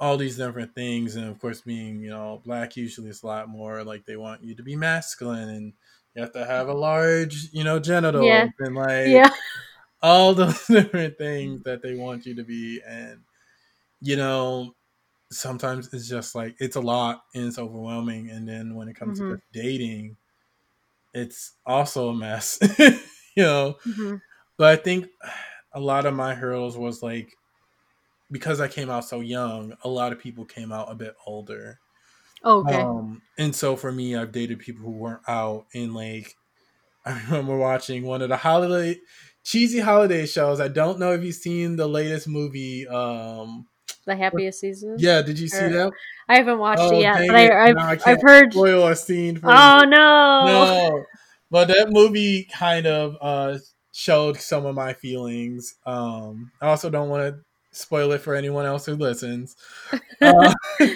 all 0.00 0.16
these 0.16 0.36
different 0.36 0.74
things 0.74 1.16
and 1.16 1.26
of 1.26 1.38
course 1.40 1.62
being 1.62 2.00
you 2.00 2.10
know 2.10 2.40
black 2.44 2.76
usually 2.76 3.10
is 3.10 3.22
a 3.22 3.26
lot 3.26 3.48
more 3.48 3.82
like 3.84 4.04
they 4.06 4.16
want 4.16 4.42
you 4.44 4.54
to 4.54 4.62
be 4.62 4.76
masculine 4.76 5.48
and 5.48 5.72
you 6.14 6.22
have 6.22 6.32
to 6.32 6.44
have 6.46 6.68
a 6.68 6.72
large 6.74 7.48
you 7.52 7.64
know 7.64 7.80
genital 7.80 8.24
Yeah. 8.24 8.48
and 8.60 8.76
like 8.76 9.24
Yeah. 9.24 9.28
all 10.02 10.34
those 10.36 10.66
different 10.66 11.18
things 11.18 11.62
that 11.64 11.82
they 11.82 11.96
want 11.96 12.26
you 12.26 12.34
to 12.36 12.44
be 12.44 12.80
and 12.86 13.20
you 14.00 14.16
know 14.16 14.74
sometimes 15.32 15.92
it's 15.94 16.08
just 16.08 16.34
like 16.34 16.56
it's 16.60 16.76
a 16.76 16.80
lot 16.80 17.24
and 17.34 17.46
it's 17.46 17.58
overwhelming 17.58 18.30
and 18.30 18.48
then 18.48 18.74
when 18.74 18.88
it 18.88 18.96
comes 18.96 19.20
Mhm. 19.20 19.28
to 19.28 19.38
dating 19.52 20.16
it's 21.14 21.54
also 21.66 22.10
a 22.10 22.14
mess 22.14 22.58
you 22.78 23.42
know 23.42 23.74
hmm 23.84 24.20
but 24.58 24.66
I 24.68 24.76
think 24.76 25.06
a 25.72 25.80
lot 25.80 26.04
of 26.06 26.14
my 26.14 26.34
hurdles 26.34 26.76
was 26.76 27.02
like 27.02 27.30
because 28.30 28.60
I 28.60 28.68
came 28.68 28.90
out 28.90 29.04
so 29.06 29.20
young, 29.20 29.72
a 29.84 29.88
lot 29.88 30.12
of 30.12 30.18
people 30.18 30.44
came 30.44 30.70
out 30.72 30.90
a 30.92 30.94
bit 30.94 31.14
older. 31.26 31.78
Okay. 32.44 32.74
Um, 32.74 33.22
and 33.38 33.54
so 33.56 33.74
for 33.74 33.90
me, 33.90 34.14
I've 34.14 34.32
dated 34.32 34.58
people 34.58 34.84
who 34.84 34.92
weren't 34.92 35.26
out 35.26 35.66
and 35.74 35.94
like 35.94 36.34
I 37.06 37.20
remember 37.26 37.56
watching 37.56 38.04
one 38.04 38.20
of 38.22 38.28
the 38.28 38.36
holiday 38.36 38.98
cheesy 39.44 39.80
holiday 39.80 40.26
shows. 40.26 40.60
I 40.60 40.68
don't 40.68 40.98
know 40.98 41.12
if 41.12 41.22
you've 41.24 41.34
seen 41.34 41.76
the 41.76 41.88
latest 41.88 42.28
movie. 42.28 42.86
Um 42.88 43.66
the 44.04 44.16
happiest 44.16 44.60
season? 44.60 44.96
yeah, 44.98 45.20
did 45.22 45.38
you 45.38 45.48
see 45.48 45.64
Or- 45.64 45.68
that? 45.70 45.92
I 46.30 46.36
haven't 46.36 46.58
watched 46.58 46.80
Oh, 46.82 46.92
it 46.96 47.00
yet, 47.00 47.26
but. 47.26 47.34
I, 47.36 47.68
I've, 47.68 47.74
No, 47.76 47.96
I've 48.06 48.22
heard. 48.22 48.52
Spoil 48.52 48.86
a 48.88 48.96
scene 48.96 49.38
for 49.38 49.48
Oh, 49.50 49.80
you. 49.80 49.86
no. 49.90 50.46
no. 50.46 51.04
But 51.50 51.68
that 51.68 51.90
movie 51.90 52.46
kind 52.54 52.86
of 52.86 53.16
uh 53.20 53.58
showed 53.98 54.36
some 54.36 54.64
of 54.64 54.76
my 54.76 54.92
feelings. 54.92 55.74
Um 55.84 56.52
I 56.62 56.68
also 56.68 56.88
don't 56.88 57.08
want 57.08 57.34
to 57.34 57.40
spoil 57.76 58.12
it 58.12 58.20
for 58.20 58.36
anyone 58.36 58.64
else 58.64 58.86
who 58.86 58.94
listens. 58.94 59.56
Uh, 60.20 60.52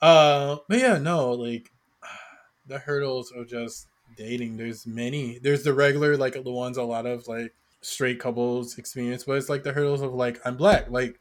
uh 0.00 0.56
but 0.68 0.78
yeah, 0.78 0.98
no, 0.98 1.32
like 1.32 1.70
the 2.66 2.78
hurdles 2.78 3.32
of 3.32 3.48
just 3.48 3.88
dating. 4.16 4.56
There's 4.56 4.86
many. 4.86 5.40
There's 5.42 5.64
the 5.64 5.74
regular 5.74 6.16
like 6.16 6.34
the 6.34 6.42
ones 6.42 6.76
a 6.76 6.84
lot 6.84 7.06
of 7.06 7.26
like 7.26 7.52
straight 7.80 8.20
couples 8.20 8.78
experience, 8.78 9.24
but 9.24 9.36
it's 9.36 9.48
like 9.48 9.64
the 9.64 9.72
hurdles 9.72 10.00
of 10.02 10.14
like 10.14 10.40
I'm 10.44 10.56
black, 10.56 10.90
like 10.90 11.18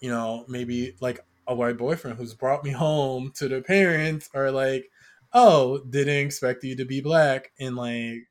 you 0.00 0.10
know, 0.10 0.44
maybe 0.48 0.96
like 1.00 1.20
a 1.46 1.54
white 1.54 1.76
boyfriend 1.78 2.18
who's 2.18 2.34
brought 2.34 2.64
me 2.64 2.70
home 2.86 3.32
to 3.36 3.48
their 3.48 3.62
parents 3.62 4.28
or 4.34 4.50
like 4.50 4.90
oh, 5.32 5.78
didn't 5.90 6.26
expect 6.26 6.64
you 6.64 6.74
to 6.76 6.84
be 6.84 7.00
black 7.00 7.52
and 7.60 7.76
like 7.76 8.28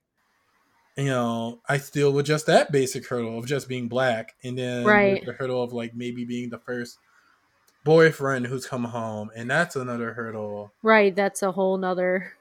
you 0.98 1.06
know, 1.06 1.62
I 1.70 1.78
still 1.78 2.12
with 2.12 2.26
just 2.26 2.45
that 2.48 2.72
basic 2.72 3.08
hurdle 3.08 3.38
of 3.38 3.45
just 3.45 3.68
being 3.70 3.88
black 3.88 4.36
and 4.43 4.58
then 4.58 4.84
Right. 4.86 5.24
the 5.26 5.34
hurdle 5.34 5.62
of 5.62 5.72
like 5.74 5.95
maybe 5.95 6.26
being 6.26 6.50
the 6.50 6.58
first 6.60 6.98
boyfriend 7.84 8.48
who's 8.48 8.66
come 8.66 8.84
home 8.84 9.30
and 9.36 9.50
that's 9.50 9.76
another 9.76 10.14
hurdle. 10.14 10.74
Right. 10.82 11.16
That's 11.16 11.41
a 11.43 11.52
whole 11.52 11.78
nother, 11.78 12.34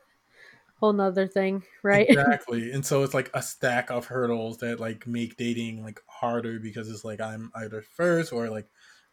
whole 0.81 0.93
nother 0.93 1.27
thing, 1.27 1.63
right? 1.83 2.07
Exactly. 2.11 2.73
and 2.73 2.85
so 2.85 3.03
it's 3.03 3.15
like 3.15 3.31
a 3.35 3.43
stack 3.43 3.91
of 3.91 4.07
hurdles 4.07 4.59
that 4.59 4.81
like 4.81 5.07
make 5.07 5.37
dating 5.37 5.85
like 5.85 6.01
harder 6.07 6.59
because 6.59 6.91
it's 6.91 7.05
like 7.05 7.21
I'm 7.21 7.53
either 7.57 7.83
first 7.83 8.33
or 8.33 8.49
like 8.49 8.67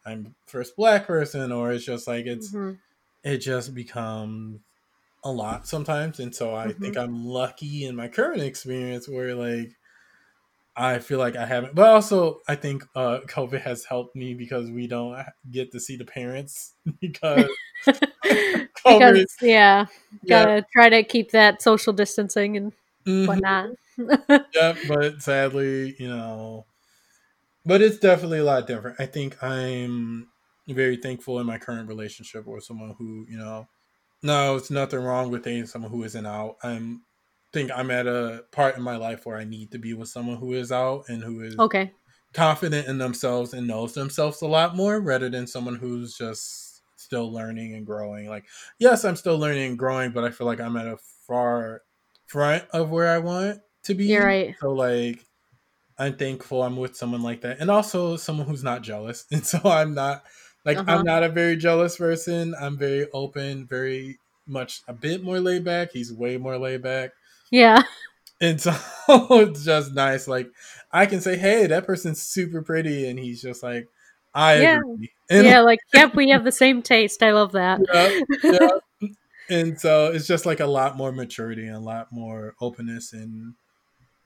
I'm 0.06 0.34
first 0.46 0.76
black 0.76 1.06
person 1.06 1.52
or 1.52 1.72
it's 1.72 1.84
just 1.84 2.06
like 2.08 2.26
it's 2.26 2.52
Mhm. 2.52 2.78
it 3.22 3.38
just 3.38 3.74
becomes 3.74 4.60
a 5.24 5.32
lot 5.32 5.66
sometimes 5.66 6.20
and 6.20 6.34
so 6.34 6.54
i 6.54 6.70
Mhm. 6.70 6.80
think 6.82 6.96
i'm 6.96 7.24
lucky 7.24 7.84
in 7.84 7.96
my 7.96 8.08
current 8.08 8.42
experience 8.42 9.08
where 9.08 9.34
like 9.34 9.70
i 10.76 10.98
feel 10.98 11.18
like 11.18 11.36
i 11.36 11.46
haven't 11.46 11.74
but 11.74 11.86
also 11.88 12.40
i 12.48 12.54
think 12.54 12.82
uh 12.96 13.20
covid 13.26 13.60
has 13.60 13.84
helped 13.84 14.16
me 14.16 14.34
because 14.34 14.70
we 14.70 14.86
don't 14.86 15.16
get 15.50 15.70
to 15.72 15.78
see 15.80 15.96
the 15.96 16.04
parents 16.04 16.74
because 17.00 17.48
because 18.88 19.36
yeah, 19.40 19.86
yeah, 20.22 20.46
gotta 20.46 20.64
try 20.72 20.88
to 20.88 21.02
keep 21.04 21.30
that 21.32 21.62
social 21.62 21.92
distancing 21.92 22.56
and 22.56 22.72
mhm, 23.06 23.44
whatnot. 23.44 23.70
yeah 24.54 24.74
but 24.84 25.20
sadly 25.22 25.94
you 25.98 26.08
know 26.08 26.66
but 27.64 27.82
it's 27.82 27.98
definitely 27.98 28.38
a 28.38 28.44
lot 28.44 28.66
different 28.66 28.98
i 29.00 29.06
think 29.06 29.42
i'm 29.42 30.28
very 30.68 30.96
thankful 30.96 31.38
in 31.40 31.46
my 31.46 31.58
current 31.58 31.88
relationship 31.88 32.46
with 32.46 32.64
someone 32.64 32.94
who 32.98 33.26
you 33.28 33.38
know 33.38 33.66
no 34.24 34.56
it's 34.56 34.70
nothing 34.70 35.00
wrong 35.00 35.30
with 35.30 35.44
dating 35.44 35.66
someone 35.66 35.92
who 35.92 36.02
isn't 36.02 36.26
out. 36.26 36.56
I'm 36.64 37.02
think 37.54 37.70
i'm 37.70 37.90
at 37.92 38.08
a 38.08 38.42
part 38.50 38.76
in 38.76 38.82
my 38.82 38.96
life 38.96 39.24
where 39.24 39.38
i 39.38 39.44
need 39.44 39.70
to 39.70 39.78
be 39.78 39.94
with 39.94 40.08
someone 40.08 40.36
who 40.36 40.52
is 40.54 40.72
out 40.72 41.04
and 41.08 41.22
who 41.22 41.40
is 41.40 41.56
okay. 41.60 41.92
confident 42.34 42.88
in 42.88 42.98
themselves 42.98 43.54
and 43.54 43.66
knows 43.66 43.94
themselves 43.94 44.42
a 44.42 44.46
lot 44.46 44.74
more 44.74 45.00
rather 45.00 45.30
than 45.30 45.46
someone 45.46 45.76
who's 45.76 46.18
just 46.18 46.82
still 46.96 47.30
learning 47.32 47.74
and 47.74 47.86
growing. 47.86 48.28
Like 48.28 48.44
yes 48.78 49.04
i'm 49.04 49.14
still 49.14 49.38
learning 49.38 49.68
and 49.68 49.78
growing 49.78 50.10
but 50.10 50.24
i 50.24 50.30
feel 50.30 50.48
like 50.48 50.60
i'm 50.60 50.76
at 50.76 50.88
a 50.88 50.98
far 51.26 51.82
front 52.26 52.64
of 52.72 52.90
where 52.90 53.08
i 53.08 53.18
want 53.18 53.60
to 53.84 53.94
be. 53.94 54.06
You're 54.06 54.26
right. 54.26 54.56
so 54.60 54.72
like 54.72 55.24
i'm 55.96 56.16
thankful 56.16 56.62
i'm 56.62 56.76
with 56.76 56.96
someone 56.96 57.22
like 57.22 57.42
that. 57.42 57.60
And 57.60 57.70
also 57.70 58.16
someone 58.16 58.48
who's 58.48 58.64
not 58.64 58.82
jealous. 58.82 59.26
And 59.32 59.46
so 59.46 59.60
i'm 59.64 59.94
not 59.94 60.24
like 60.64 60.78
Uh-huh. 60.78 60.90
i'm 60.98 61.04
not 61.04 61.22
a 61.22 61.28
very 61.28 61.56
jealous 61.56 61.96
person 61.96 62.54
i'm 62.60 62.76
very 62.78 63.06
open 63.12 63.66
very 63.66 64.18
much 64.46 64.82
a 64.88 64.92
bit 64.92 65.22
more 65.22 65.40
laid 65.40 65.64
back 65.64 65.90
he's 65.92 66.12
way 66.12 66.36
more 66.36 66.58
laid 66.58 66.82
back 66.82 67.10
Yeah. 67.50 67.82
and 68.40 68.60
so 68.60 68.74
it's 69.08 69.64
just 69.64 69.92
nice. 69.94 70.26
Like 70.28 70.48
I 70.92 71.06
can 71.06 71.20
say, 71.20 71.36
"Hey, 71.36 71.66
that 71.66 71.86
person's 71.86 72.20
super 72.22 72.62
pretty," 72.62 73.08
and 73.08 73.18
he's 73.18 73.40
just 73.42 73.62
like, 73.62 73.88
"I 74.34 74.60
Yeah. 74.60 74.78
agree." 74.80 75.12
And 75.30 75.44
yeah. 75.50 75.60
Like, 75.60 75.78
yep, 75.94 76.14
we 76.14 76.30
have 76.30 76.44
the 76.44 76.52
same 76.52 76.82
taste. 76.82 77.22
I 77.22 77.30
love 77.32 77.52
that. 77.52 77.80
yeah, 77.92 78.68
yeah. 79.00 79.08
and 79.50 79.80
so 79.80 80.10
it's 80.12 80.26
just 80.26 80.46
like 80.46 80.60
a 80.60 80.66
lot 80.66 80.96
more 80.96 81.12
maturity 81.12 81.66
and 81.66 81.76
a 81.76 81.80
lot 81.80 82.08
more 82.12 82.54
openness 82.60 83.12
and 83.12 83.54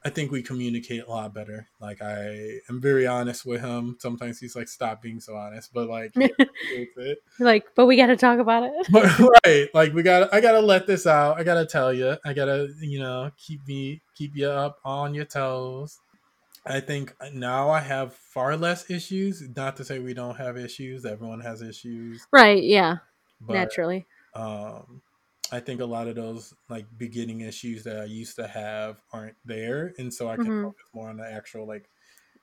I 0.04 0.10
think 0.10 0.30
we 0.30 0.42
communicate 0.42 1.04
a 1.04 1.10
lot 1.10 1.34
better. 1.34 1.68
Like 1.80 2.00
I 2.00 2.60
am 2.68 2.80
very 2.80 3.06
honest 3.06 3.44
with 3.44 3.60
him. 3.60 3.96
Sometimes 3.98 4.38
he's 4.38 4.54
like, 4.54 4.68
"Stop 4.68 5.02
being 5.02 5.20
so 5.20 5.34
honest," 5.34 5.72
but 5.72 5.88
like, 5.88 6.12
he 6.14 6.24
appreciates 6.38 6.96
it. 6.96 7.18
like, 7.40 7.66
but 7.74 7.86
we 7.86 7.96
got 7.96 8.06
to 8.06 8.16
talk 8.16 8.38
about 8.38 8.62
it. 8.62 8.86
But, 8.90 9.18
right, 9.44 9.68
like 9.74 9.92
we 9.92 10.02
got, 10.02 10.32
I 10.32 10.40
gotta 10.40 10.60
let 10.60 10.86
this 10.86 11.06
out. 11.06 11.38
I 11.38 11.44
gotta 11.44 11.66
tell 11.66 11.92
you. 11.92 12.16
I 12.24 12.32
gotta, 12.32 12.68
you 12.80 13.00
know, 13.00 13.30
keep 13.36 13.66
me, 13.66 14.00
keep 14.14 14.36
you 14.36 14.48
up 14.48 14.78
on 14.84 15.14
your 15.14 15.24
toes. 15.24 15.98
I 16.64 16.80
think 16.80 17.14
now 17.32 17.70
I 17.70 17.80
have 17.80 18.14
far 18.14 18.56
less 18.56 18.90
issues. 18.90 19.42
Not 19.56 19.76
to 19.78 19.84
say 19.84 19.98
we 19.98 20.14
don't 20.14 20.36
have 20.36 20.56
issues. 20.56 21.04
Everyone 21.06 21.40
has 21.40 21.62
issues. 21.62 22.26
Right. 22.30 22.62
Yeah. 22.62 22.98
But, 23.40 23.54
naturally. 23.54 24.06
Um, 24.34 25.02
I 25.50 25.60
think 25.60 25.80
a 25.80 25.86
lot 25.86 26.08
of 26.08 26.16
those 26.16 26.54
like 26.68 26.86
beginning 26.96 27.40
issues 27.42 27.84
that 27.84 27.98
I 28.00 28.04
used 28.04 28.36
to 28.36 28.46
have 28.46 29.02
aren't 29.12 29.36
there, 29.44 29.94
and 29.98 30.12
so 30.12 30.28
I 30.28 30.36
can 30.36 30.52
Mhm. 30.52 30.60
focus 30.62 30.86
more 30.94 31.08
on 31.08 31.16
the 31.18 31.30
actual 31.30 31.66
like 31.66 31.88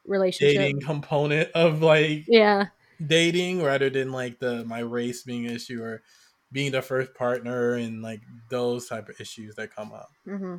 Relationship. 0.06 0.72
dating 0.72 0.82
component 0.82 1.52
of 1.54 1.82
like 1.82 2.26
Yeah. 2.28 2.68
dating 3.06 3.64
rather 3.64 3.90
than 3.90 4.12
like 4.12 4.40
the 4.40 4.66
my 4.66 4.80
race 4.80 5.24
being 5.24 5.46
an 5.48 5.54
issue 5.56 5.82
or 5.84 6.04
being 6.52 6.72
the 6.72 6.82
first 6.82 7.14
partner 7.16 7.74
and 7.76 8.02
like 8.02 8.22
those 8.50 8.88
type 8.88 9.10
of 9.10 9.20
issues 9.22 9.56
that 9.56 9.76
come 9.76 9.92
up. 9.94 10.10
hmm 10.26 10.58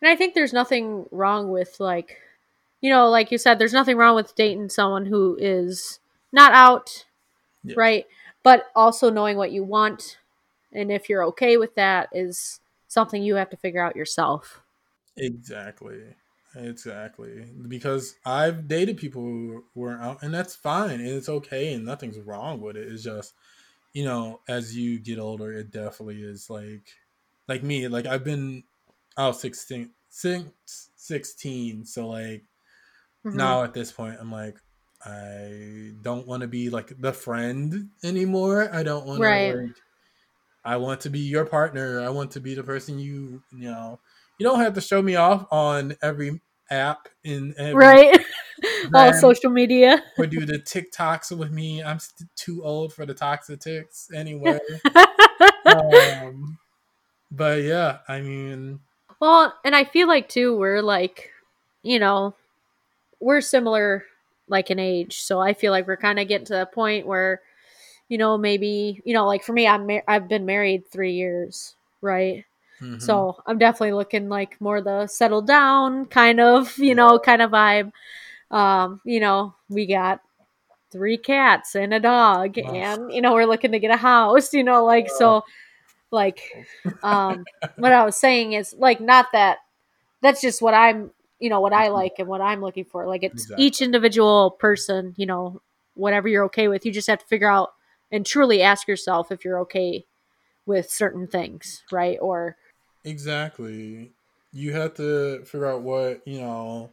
And 0.00 0.08
I 0.10 0.16
think 0.16 0.34
there's 0.34 0.52
nothing 0.52 1.06
wrong 1.12 1.50
with 1.50 1.80
like, 1.80 2.20
you 2.80 2.90
know, 2.90 3.08
like 3.10 3.32
you 3.32 3.38
said, 3.38 3.58
there's 3.58 3.72
nothing 3.72 3.96
wrong 3.96 4.14
with 4.14 4.34
dating 4.36 4.70
someone 4.70 5.06
who 5.06 5.36
is 5.40 6.00
not 6.32 6.52
out, 6.52 7.06
Yeah. 7.64 7.76
right? 7.76 8.06
But 8.42 8.66
also 8.76 9.10
knowing 9.10 9.36
what 9.36 9.52
you 9.52 9.64
want, 9.64 10.18
and 10.76 10.92
if 10.92 11.08
you're 11.10 11.24
okay 11.26 11.56
with 11.58 11.74
that, 11.76 12.08
is 12.12 12.60
something 12.88 13.22
you 13.22 13.36
have 13.36 13.50
to 13.50 13.58
figure 13.58 13.84
out 13.84 13.96
yourself. 13.96 14.62
Exactly. 15.16 16.14
Exactly. 16.54 17.52
Because 17.68 18.16
I've 18.24 18.66
dated 18.68 18.96
people 18.96 19.22
who 19.22 19.64
weren't 19.74 20.02
out 20.02 20.22
and 20.22 20.32
that's 20.32 20.54
fine 20.56 21.00
and 21.00 21.08
it's 21.08 21.28
okay 21.28 21.74
and 21.74 21.84
nothing's 21.84 22.18
wrong 22.18 22.60
with 22.60 22.76
it. 22.76 22.90
It's 22.90 23.02
just, 23.02 23.34
you 23.94 24.04
know, 24.04 24.42
as 24.48 24.76
you 24.76 24.98
get 25.00 25.18
older, 25.18 25.52
it 25.52 25.70
definitely 25.70 26.22
is 26.22 26.50
like 26.50 26.88
like 27.48 27.62
me, 27.62 27.88
like 27.88 28.06
I've 28.06 28.24
been 28.24 28.64
out 29.18 29.36
16 29.36 29.94
since 30.10 30.90
16, 30.96 31.84
so 31.86 32.08
like 32.08 32.44
Mhm. 33.24 33.56
now 33.56 33.62
at 33.64 33.74
this 33.74 33.92
point 33.92 34.18
i'm 34.20 34.30
like 34.32 34.58
i 35.04 35.92
don't 36.02 36.26
want 36.26 36.40
to 36.42 36.48
be 36.48 36.70
like 36.70 36.92
the 37.00 37.12
friend 37.12 37.90
anymore 38.02 38.72
i 38.74 38.82
don't 38.82 39.06
want 39.06 39.22
Right. 39.22 39.54
to 39.54 39.64
like 39.64 39.76
i 40.66 40.76
want 40.76 41.00
to 41.00 41.10
be 41.10 41.20
your 41.20 41.44
partner 41.44 42.00
i 42.00 42.08
want 42.08 42.30
to 42.30 42.40
be 42.40 42.54
the 42.54 42.62
person 42.62 42.98
you 42.98 43.42
you 43.52 43.70
know 43.70 43.98
you 44.38 44.44
don't 44.44 44.60
have 44.60 44.74
to 44.74 44.80
show 44.80 45.00
me 45.00 45.16
off 45.16 45.46
on 45.50 45.94
every 46.02 46.40
app 46.70 47.08
in 47.24 47.54
every, 47.56 47.74
right? 47.74 48.20
All 48.94 49.12
social 49.14 49.50
media. 49.50 50.02
or 50.18 50.26
do 50.26 50.44
the 50.44 50.58
tiktoks 50.58 51.36
with 51.36 51.50
me 51.50 51.82
i'm 51.82 51.98
st- 51.98 52.28
too 52.36 52.62
old 52.64 52.92
for 52.92 53.06
the 53.06 53.14
toxic 53.14 53.60
ticks 53.60 54.08
anyway 54.14 54.58
um 55.66 56.58
but 57.30 57.62
yeah 57.62 57.98
i 58.08 58.20
mean 58.20 58.80
Well, 59.20 59.54
and 59.64 59.74
I 59.74 59.84
feel 59.84 60.08
like 60.08 60.28
too, 60.28 60.56
we're 60.56 60.82
like, 60.82 61.30
you 61.82 61.98
know, 61.98 62.34
we're 63.18 63.40
similar 63.40 64.04
like 64.48 64.70
in 64.70 64.78
age. 64.78 65.20
So 65.22 65.40
I 65.40 65.54
feel 65.54 65.72
like 65.72 65.86
we're 65.86 65.96
kind 65.96 66.18
of 66.20 66.28
getting 66.28 66.46
to 66.46 66.52
the 66.52 66.66
point 66.66 67.06
where, 67.06 67.40
you 68.08 68.18
know, 68.18 68.38
maybe, 68.38 69.02
you 69.04 69.14
know, 69.14 69.26
like 69.26 69.42
for 69.44 69.52
me, 69.52 69.66
I'm 69.66 69.86
mar- 69.86 70.04
I've 70.08 70.28
been 70.28 70.46
married 70.46 70.84
three 70.90 71.12
years, 71.14 71.76
right? 72.00 72.44
mhm. 72.80 72.98
So 72.98 73.36
I'm 73.46 73.58
definitely 73.58 73.92
looking 73.92 74.28
like 74.28 74.60
more 74.60 74.80
the 74.82 75.06
settle 75.06 75.42
down 75.42 76.06
kind 76.06 76.40
of, 76.40 76.76
you 76.78 76.94
know, 76.94 77.18
kind 77.18 77.42
of 77.42 77.50
vibe. 77.52 77.92
Um, 78.50 79.00
you 79.04 79.20
know, 79.20 79.54
we 79.68 79.86
got 79.86 80.20
three 80.92 81.18
cats 81.18 81.74
and 81.74 81.92
a 81.92 82.00
dog 82.00 82.56
Wow. 82.56 82.72
and 82.72 83.12
you 83.12 83.20
know, 83.20 83.34
we're 83.34 83.46
looking 83.46 83.72
to 83.72 83.78
get 83.78 83.90
a 83.90 83.96
house, 83.96 84.52
you 84.52 84.64
know, 84.64 84.84
like 84.84 85.08
so 85.10 85.42
like 86.10 86.40
um 87.02 87.46
what 87.78 87.92
I 87.92 88.04
was 88.04 88.16
saying 88.16 88.52
is 88.54 88.74
like 88.78 89.00
not 89.00 89.26
that 89.32 89.58
that's 90.22 90.40
just 90.40 90.62
what 90.62 90.74
I'm 90.74 91.10
you 91.40 91.50
know 91.50 91.60
what 91.60 91.72
I 91.72 91.88
like 91.88 92.14
and 92.18 92.28
what 92.28 92.40
I'm 92.40 92.60
looking 92.62 92.84
for. 92.84 93.06
Like 93.06 93.22
it's 93.24 93.48
Exactly. 93.48 93.64
each 93.64 93.82
individual 93.82 94.52
person, 94.52 95.14
you 95.16 95.26
know, 95.26 95.62
whatever 95.94 96.28
you're 96.28 96.44
okay 96.46 96.68
with. 96.68 96.86
You 96.86 96.92
just 96.92 97.08
have 97.08 97.20
to 97.20 97.26
figure 97.26 97.50
out 97.50 97.70
and 98.10 98.24
truly 98.26 98.62
ask 98.62 98.88
yourself 98.88 99.32
if 99.32 99.44
you're 99.44 99.60
okay 99.60 100.06
with 100.66 100.90
certain 100.90 101.26
things, 101.26 101.82
right? 101.92 102.18
Or 102.20 102.56
Exactly. 103.04 104.12
You 104.52 104.72
have 104.72 104.94
to 104.94 105.44
figure 105.44 105.66
out 105.66 105.82
what, 105.82 106.26
you 106.26 106.40
know, 106.40 106.90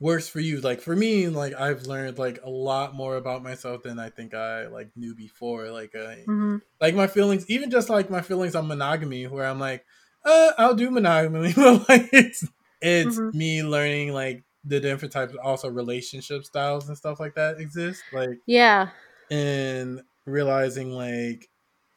works 0.00 0.28
for 0.28 0.40
you. 0.40 0.60
Like 0.60 0.80
for 0.80 0.96
me, 0.96 1.28
like 1.28 1.54
I've 1.54 1.82
learned 1.86 2.18
like 2.18 2.40
a 2.44 2.50
lot 2.50 2.94
more 2.94 3.16
about 3.16 3.42
myself 3.42 3.82
than 3.82 3.98
I 3.98 4.10
think 4.10 4.34
I 4.34 4.68
like 4.68 4.90
knew 4.96 5.14
before. 5.14 5.70
Like 5.70 5.94
I 5.96 6.28
Mhm. 6.28 6.62
like 6.80 6.94
my 6.94 7.06
feelings, 7.06 7.46
even 7.50 7.70
just 7.70 7.90
like 7.90 8.10
my 8.10 8.22
feelings 8.22 8.54
on 8.54 8.68
monogamy, 8.68 9.26
where 9.26 9.46
I'm 9.46 9.60
like, 9.60 9.84
uh, 10.24 10.52
I'll 10.58 10.74
do 10.74 10.90
monogamy, 10.90 11.52
but 11.56 11.88
like 11.88 12.10
it's 12.12 12.46
it's 12.80 13.20
Mhm. 13.20 13.34
me 13.34 13.62
learning 13.62 14.12
like 14.12 14.44
the 14.64 14.80
different 14.80 15.12
types, 15.12 15.34
also 15.42 15.68
relationship 15.68 16.44
styles 16.44 16.88
and 16.88 16.96
stuff 16.96 17.20
like 17.20 17.34
that 17.36 17.60
exist. 17.60 18.04
Like 18.12 18.38
yeah, 18.46 18.90
and 19.30 20.02
realizing 20.26 20.92
like 20.92 21.50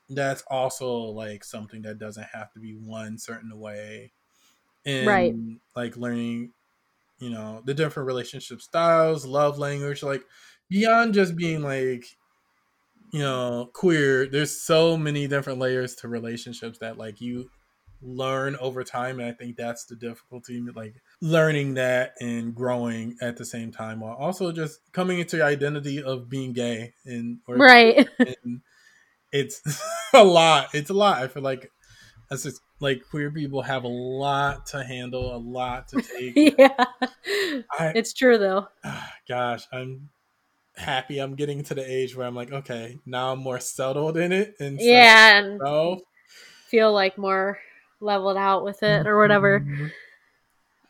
that's 0.09 0.43
also 0.49 0.91
like 0.95 1.43
something 1.43 1.81
that 1.83 1.99
doesn't 1.99 2.27
have 2.33 2.51
to 2.53 2.59
be 2.59 2.73
one 2.75 3.17
certain 3.17 3.57
way 3.59 4.13
and 4.85 5.25
Right. 5.25 5.35
like 5.75 5.97
learning 5.97 6.53
you 7.19 7.29
know 7.29 7.61
the 7.65 7.73
different 7.73 8.07
relationship 8.07 8.61
styles 8.61 9.25
love 9.25 9.59
language 9.59 10.03
like 10.03 10.23
beyond 10.69 11.13
just 11.13 11.35
being 11.35 11.61
like 11.61 12.05
you 13.11 13.19
know 13.19 13.69
queer 13.73 14.27
there's 14.27 14.59
so 14.61 14.97
many 14.97 15.27
different 15.27 15.59
layers 15.59 15.95
to 15.95 16.07
relationships 16.07 16.79
that 16.79 16.97
like 16.97 17.21
you 17.21 17.49
learn 18.03 18.55
over 18.57 18.83
time 18.83 19.19
and 19.19 19.29
i 19.29 19.31
think 19.31 19.55
that's 19.55 19.85
the 19.85 19.95
difficulty 19.95 20.61
like 20.75 20.95
learning 21.21 21.73
that 21.73 22.13
and 22.19 22.53
growing 22.53 23.15
at 23.21 23.37
the 23.37 23.45
same 23.45 23.71
time 23.71 23.99
while 24.01 24.13
also 24.15 24.51
just 24.51 24.79
coming 24.91 25.19
into 25.19 25.37
the 25.37 25.43
identity 25.43 26.03
of 26.03 26.29
being 26.29 26.53
gay 26.53 26.93
and 27.05 27.39
or 27.47 27.57
right. 27.57 28.07
and 28.19 28.61
it's 29.33 29.61
a 30.13 30.23
lot. 30.23 30.69
It's 30.73 30.89
a 30.89 30.93
lot. 30.93 31.21
I 31.21 31.27
feel 31.27 31.43
like 31.43 31.69
as 32.31 32.43
just 32.43 32.61
like 32.79 33.01
queer 33.09 33.31
people 33.31 33.61
have 33.61 33.83
a 33.83 33.89
lot 33.89 34.67
to 34.67 34.83
handle, 34.83 35.35
a 35.35 35.37
lot 35.37 35.89
to 35.89 36.01
take. 36.17 36.55
yeah, 36.57 36.85
I, 37.77 37.93
it's 37.95 38.13
true 38.13 38.37
though. 38.37 38.67
Ah, 38.85 39.13
gosh, 39.27 39.65
I'm 39.73 40.09
happy. 40.77 41.19
I'm 41.19 41.35
getting 41.35 41.63
to 41.63 41.75
the 41.75 41.89
age 41.89 42.15
where 42.15 42.27
I'm 42.27 42.35
like, 42.35 42.51
okay, 42.51 42.99
now 43.05 43.33
I'm 43.33 43.39
more 43.39 43.59
settled 43.59 44.17
in 44.17 44.31
it, 44.31 44.55
and 44.59 44.79
Yeah, 44.79 45.39
and 45.39 46.01
feel 46.67 46.93
like 46.93 47.17
more 47.17 47.59
leveled 48.03 48.37
out 48.37 48.63
with 48.63 48.83
it 48.83 49.07
or 49.07 49.17
whatever. 49.19 49.61
Mhm. 49.61 49.91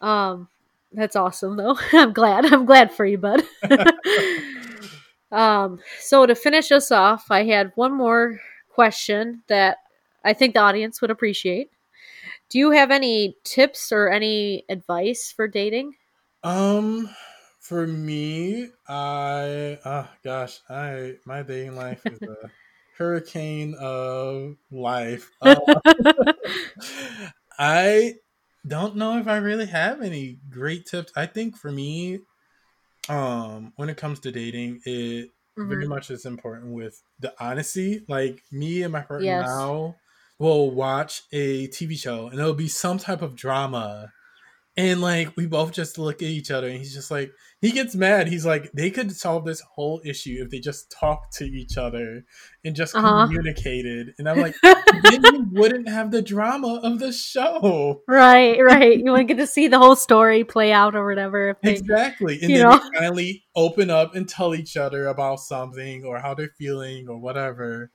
Um, 0.02 0.48
that's 0.92 1.16
awesome 1.16 1.56
though. 1.56 1.78
I'm 1.94 2.14
glad. 2.14 2.46
I'm 2.46 2.66
glad 2.66 2.92
for 2.92 3.06
you, 3.06 3.18
bud. 3.18 3.44
um, 5.32 5.80
so 6.00 6.26
to 6.26 6.36
finish 6.36 6.72
us 6.72 6.92
off, 6.92 7.32
I 7.32 7.44
had 7.46 7.72
one 7.76 7.94
more 7.94 8.40
question 8.70 9.44
that 9.48 9.78
I 10.24 10.34
think 10.34 10.54
the 10.54 10.62
audience 10.62 11.02
would 11.02 11.12
appreciate. 11.12 11.70
Do 12.50 12.60
you 12.60 12.72
have 12.72 12.92
any 12.92 13.36
tips 13.44 13.92
or 13.92 14.10
any 14.10 14.66
advice 14.70 15.34
for 15.36 15.48
dating? 15.48 15.96
Um, 16.44 17.10
for 17.60 17.88
me, 17.88 18.70
I 18.88 19.80
oh 19.86 20.08
gosh, 20.24 20.60
I 20.70 21.16
my 21.26 21.42
dating 21.42 21.76
life 21.76 22.06
is 22.06 22.22
a 22.22 22.52
hurricane 22.98 23.76
of 23.80 24.58
life. 24.72 25.32
Uh, 25.42 25.56
I 27.60 28.16
don't 28.68 28.96
know 28.96 29.18
if 29.18 29.28
I 29.28 29.38
really 29.38 29.66
have 29.68 30.02
any 30.02 30.40
great 30.50 30.86
tips. 30.86 31.12
I 31.16 31.26
think 31.26 31.58
for 31.58 31.72
me, 31.72 32.20
um, 33.10 33.74
when 33.76 33.90
it 33.90 33.98
comes 33.98 34.20
to 34.22 34.32
dating, 34.32 34.82
it 34.86 35.32
very 35.66 35.86
Mhm. 35.86 35.88
much 35.88 36.12
is 36.12 36.26
important 36.26 36.74
with 36.74 37.02
the 37.20 37.34
honesty. 37.44 38.06
Like 38.08 38.44
me 38.52 38.84
and 38.84 38.94
my 38.94 39.02
partner 39.02 39.26
Yes. 39.26 39.38
now 39.38 39.96
will 40.40 40.72
watch 40.72 41.24
a 41.32 41.68
TV 41.70 41.96
show 41.96 42.28
and 42.28 42.40
it'll 42.40 42.54
be 42.54 42.68
some 42.68 42.98
type 42.98 43.22
of 43.22 43.36
drama. 43.36 44.14
And 44.76 45.02
like 45.02 45.36
we 45.38 45.46
both 45.46 45.72
just 45.72 46.00
look 46.00 46.24
at 46.24 46.28
each 46.28 46.50
other 46.50 46.68
and 46.68 46.80
he's 46.80 46.96
just 46.96 47.12
like 47.12 47.32
he 47.62 47.72
gets 47.72 47.96
mad. 47.96 48.28
He's 48.28 48.46
like, 48.46 48.72
they 48.74 48.90
could 48.90 49.12
solve 49.16 49.46
this 49.46 49.62
whole 49.62 50.02
issue 50.04 50.40
if 50.44 50.50
they 50.50 50.60
just 50.60 50.90
talked 50.92 51.34
to 51.36 51.46
each 51.46 51.78
other 51.78 52.26
and 52.66 52.76
just 52.76 52.96
Uh-huh. 52.96 53.28
communicated. 53.28 54.16
And 54.18 54.28
I'm 54.28 54.40
like, 54.40 54.56
then 54.64 55.24
you 55.24 55.48
wouldn't 55.52 55.88
have 55.88 56.10
the 56.12 56.22
drama 56.24 56.80
of 56.84 56.98
the 57.00 57.12
show. 57.14 58.02
Right, 58.08 58.60
right. 58.60 58.98
You 58.98 59.12
want 59.12 59.28
to 59.28 59.34
get 59.36 59.40
to 59.40 59.48
see 59.48 59.68
the 59.68 59.78
whole 59.78 59.96
story 59.96 60.44
play 60.44 60.72
out 60.74 60.96
or 60.96 61.06
whatever. 61.08 61.50
If 61.50 61.62
they, 61.62 61.74
Exactly. 61.76 62.40
And 62.42 62.54
then 62.56 62.80
finally 62.98 63.44
open 63.56 63.90
up 63.92 64.16
and 64.16 64.28
tell 64.28 64.56
each 64.56 64.76
other 64.76 65.06
about 65.08 65.40
something 65.40 66.04
or 66.04 66.18
how 66.20 66.34
they're 66.34 66.50
feeling 66.58 67.08
or 67.08 67.18
whatever. 67.20 67.92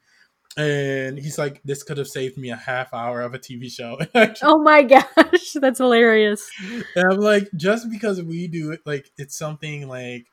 And 0.58 1.16
he's 1.16 1.38
like, 1.38 1.62
"This 1.64 1.84
could 1.84 1.98
have 1.98 2.08
saved 2.08 2.36
me 2.36 2.50
a 2.50 2.56
half 2.56 2.92
hour 2.92 3.22
of 3.22 3.32
a 3.32 3.38
TV 3.38 3.70
show." 3.70 3.96
oh 4.42 4.58
my 4.58 4.82
gosh, 4.82 5.52
that's 5.54 5.78
hilarious. 5.78 6.50
And 6.96 7.12
I'm 7.12 7.20
like, 7.20 7.48
just 7.56 7.88
because 7.88 8.20
we 8.20 8.48
do 8.48 8.72
it, 8.72 8.80
like 8.84 9.10
it's 9.16 9.38
something 9.38 9.86
like 9.86 10.26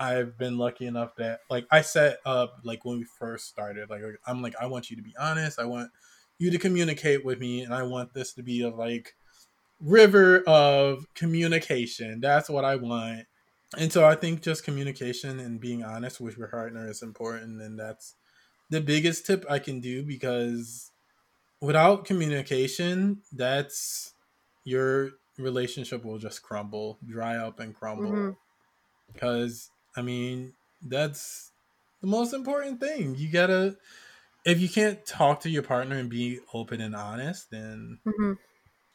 I've 0.00 0.38
been 0.38 0.56
lucky 0.56 0.86
enough 0.86 1.14
that 1.16 1.40
like 1.50 1.66
I 1.70 1.82
set 1.82 2.18
up 2.24 2.60
like 2.64 2.86
when 2.86 2.98
we 2.98 3.04
first 3.04 3.48
started, 3.48 3.90
like 3.90 4.00
I'm 4.26 4.40
like 4.40 4.54
I 4.58 4.66
want 4.66 4.90
you 4.90 4.96
to 4.96 5.02
be 5.02 5.14
honest, 5.20 5.60
I 5.60 5.66
want 5.66 5.90
you 6.38 6.50
to 6.50 6.58
communicate 6.58 7.22
with 7.22 7.38
me, 7.38 7.60
and 7.60 7.74
I 7.74 7.82
want 7.82 8.14
this 8.14 8.32
to 8.34 8.42
be 8.42 8.62
a 8.62 8.70
like 8.70 9.14
river 9.78 10.42
of 10.46 11.04
communication. 11.14 12.20
That's 12.22 12.48
what 12.48 12.64
I 12.64 12.76
want. 12.76 13.26
And 13.76 13.92
so 13.92 14.06
I 14.06 14.14
think 14.14 14.40
just 14.40 14.64
communication 14.64 15.38
and 15.38 15.60
being 15.60 15.84
honest 15.84 16.18
with 16.18 16.38
your 16.38 16.48
partner 16.48 16.88
is 16.88 17.02
important, 17.02 17.60
and 17.60 17.78
that's 17.78 18.14
the 18.70 18.80
biggest 18.80 19.26
tip 19.26 19.44
I 19.48 19.58
can 19.58 19.80
do 19.80 20.04
because 20.04 20.90
without 21.60 22.04
communication, 22.04 23.22
that's 23.32 24.14
your 24.64 25.12
relationship 25.38 26.04
will 26.04 26.18
just 26.18 26.42
crumble, 26.42 26.98
dry 27.06 27.36
up, 27.36 27.60
and 27.60 27.74
crumble. 27.74 28.04
Mm-hmm. 28.12 28.30
Because 29.12 29.70
I 29.96 30.02
mean, 30.02 30.54
that's 30.82 31.52
the 32.00 32.06
most 32.06 32.32
important 32.34 32.80
thing. 32.80 33.14
You 33.16 33.30
gotta, 33.30 33.76
if 34.44 34.60
you 34.60 34.68
can't 34.68 35.04
talk 35.06 35.40
to 35.40 35.50
your 35.50 35.62
partner 35.62 35.98
and 35.98 36.10
be 36.10 36.40
open 36.54 36.80
and 36.80 36.96
honest, 36.96 37.50
then 37.50 38.00
Mm-hmm. 38.06 38.32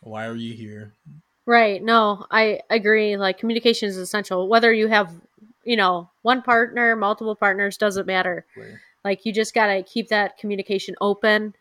why 0.02 0.28
are 0.28 0.36
you 0.36 0.54
here? 0.54 0.94
Right. 1.46 1.82
No, 1.84 2.26
I 2.32 2.62
agree. 2.70 3.18
Like 3.18 3.38
communication 3.40 3.90
is 3.90 3.98
essential. 3.98 4.48
Whether 4.48 4.72
you 4.74 4.88
have, 4.88 5.14
you 5.64 5.76
know, 5.76 6.10
one 6.22 6.42
partner, 6.42 6.96
multiple 6.96 7.36
partners, 7.36 7.78
doesn't 7.78 8.06
matter. 8.08 8.46
Where- 8.56 8.82
Like 9.04 9.26
you 9.26 9.34
just 9.34 9.54
gotta 9.54 9.84
keep 9.84 10.10
that 10.10 10.38
communication 10.38 10.96
open, 11.02 11.56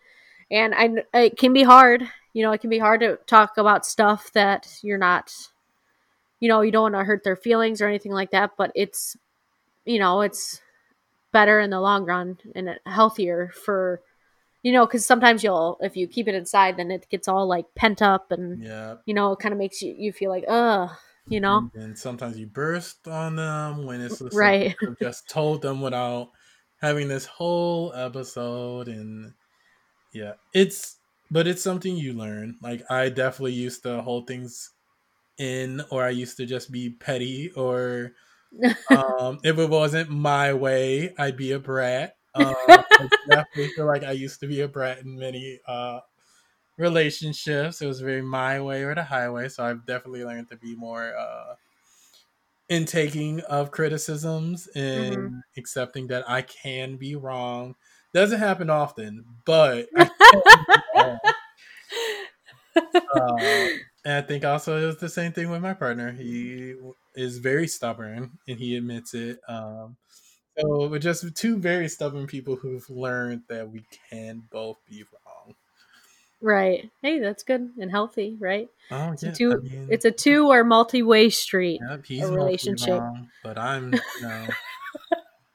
and 0.50 0.74
I 0.74 0.90
it 1.14 1.38
can 1.38 1.52
be 1.52 1.62
hard. 1.62 2.02
You 2.32 2.44
know, 2.44 2.52
it 2.52 2.60
can 2.60 2.70
be 2.70 2.78
hard 2.78 3.00
to 3.00 3.18
talk 3.26 3.56
about 3.58 3.86
stuff 3.86 4.32
that 4.34 4.68
you're 4.82 4.98
not, 4.98 5.32
you 6.38 6.48
know, 6.48 6.60
you 6.60 6.70
don't 6.70 6.92
want 6.92 6.94
to 6.94 7.04
hurt 7.04 7.24
their 7.24 7.36
feelings 7.36 7.80
or 7.80 7.88
anything 7.88 8.12
like 8.12 8.30
that. 8.30 8.52
But 8.56 8.70
it's, 8.74 9.16
you 9.84 9.98
know, 9.98 10.20
it's 10.20 10.60
better 11.32 11.60
in 11.60 11.70
the 11.70 11.80
long 11.80 12.04
run 12.04 12.38
and 12.54 12.78
healthier 12.86 13.50
for, 13.54 14.00
you 14.62 14.72
know, 14.72 14.86
because 14.86 15.06
sometimes 15.06 15.42
you'll 15.42 15.78
if 15.80 15.96
you 15.96 16.06
keep 16.06 16.28
it 16.28 16.34
inside, 16.34 16.76
then 16.76 16.90
it 16.90 17.08
gets 17.10 17.28
all 17.28 17.46
like 17.46 17.66
pent 17.74 18.02
up 18.02 18.30
and 18.32 18.62
Yeah. 18.62 18.96
you 19.06 19.14
know, 19.14 19.32
it 19.32 19.38
kind 19.38 19.52
of 19.52 19.58
makes 19.58 19.82
you 19.82 19.94
you 19.96 20.12
feel 20.12 20.30
like, 20.30 20.44
ugh, 20.46 20.90
you 21.28 21.40
know, 21.40 21.70
And 21.74 21.96
sometimes 21.98 22.38
you 22.38 22.46
burst 22.46 23.08
on 23.08 23.36
them 23.36 23.86
when 23.86 24.00
it's 24.00 24.20
Right. 24.34 24.74
just 25.00 25.28
told 25.28 25.62
them 25.62 25.80
without 25.80 26.30
having 26.80 27.08
this 27.08 27.26
whole 27.26 27.92
episode 27.94 28.88
and 28.88 29.34
yeah, 30.12 30.34
it's 30.54 30.98
but 31.30 31.46
it's 31.46 31.62
something 31.62 31.96
you 31.96 32.14
learn. 32.14 32.58
Like 32.62 32.82
I 32.90 33.08
definitely 33.08 33.52
used 33.54 33.82
to 33.84 34.02
hold 34.02 34.26
things 34.26 34.70
in 35.38 35.82
or 35.90 36.04
I 36.04 36.10
used 36.10 36.36
to 36.38 36.46
just 36.46 36.70
be 36.72 36.90
petty 36.90 37.52
or 37.52 38.12
um 38.90 39.38
if 39.44 39.58
it 39.58 39.70
wasn't 39.70 40.10
my 40.10 40.52
way, 40.54 41.14
I'd 41.18 41.36
be 41.36 41.52
a 41.52 41.58
brat. 41.58 42.16
Um, 42.34 42.54
I 42.98 43.10
definitely 43.28 43.68
feel 43.74 43.86
like 43.86 44.04
I 44.04 44.12
used 44.12 44.40
to 44.40 44.46
be 44.46 44.60
a 44.60 44.68
brat 44.68 45.00
in 45.00 45.18
many 45.18 45.60
uh 45.66 46.00
relationships. 46.78 47.82
It 47.82 47.86
was 47.86 48.00
very 48.00 48.22
my 48.22 48.60
way 48.60 48.82
or 48.84 48.94
the 48.94 49.04
highway. 49.04 49.48
So 49.48 49.64
I've 49.64 49.86
definitely 49.86 50.24
learned 50.24 50.48
to 50.48 50.56
be 50.56 50.74
more 50.76 51.14
uh 51.16 51.54
intaking 52.70 53.40
of 53.40 53.72
criticisms 53.72 54.68
and 54.68 55.42
accepting 55.58 56.06
that 56.06 56.24
I 56.28 56.42
can 56.42 56.96
be 56.96 57.16
wrong. 57.16 57.74
Doesn't 58.14 58.38
happen 58.38 58.70
often, 58.70 59.24
but 59.44 59.88
I 59.96 60.04
can 60.32 60.42
be 60.68 60.74
wrong. 60.96 61.18
Uh, 62.76 63.36
and 64.04 64.14
I 64.14 64.22
think 64.22 64.44
also 64.44 64.80
it 64.82 64.86
was 64.86 64.98
the 64.98 65.08
same 65.08 65.32
thing 65.32 65.50
with 65.50 65.60
my 65.60 65.74
partner. 65.74 66.12
He 66.12 66.74
is 67.14 67.38
very 67.38 67.66
stubborn 67.66 68.38
and 68.48 68.58
he 68.58 68.76
admits 68.76 69.14
it. 69.14 69.40
Um, 69.48 69.96
so 70.58 70.88
we're 70.88 70.98
just 70.98 71.34
two 71.36 71.58
very 71.58 71.88
stubborn 71.88 72.26
people 72.26 72.56
who've 72.56 72.88
learned 72.88 73.42
that 73.48 73.68
we 73.70 73.84
can 74.10 74.42
both 74.50 74.76
be 74.88 75.02
wrong. 75.02 75.19
Right. 76.40 76.90
Hey, 77.02 77.18
that's 77.18 77.42
good 77.42 77.70
and 77.80 77.90
healthy, 77.90 78.36
right? 78.38 78.68
Oh 78.90 79.12
It's 79.12 79.22
yeah, 79.22 79.30
a 79.30 79.32
two. 79.32 79.52
I 79.52 79.56
mean, 79.56 79.86
it's 79.88 80.04
a 80.04 80.10
two 80.10 80.48
or 80.48 80.64
multi-way 80.64 81.30
street. 81.30 81.80
yep, 81.82 82.04
a 82.10 82.26
relationship. 82.32 83.00
wrong, 83.00 83.28
but 83.42 83.58
I'm 83.58 83.92
you 83.94 84.00
know, 84.22 84.46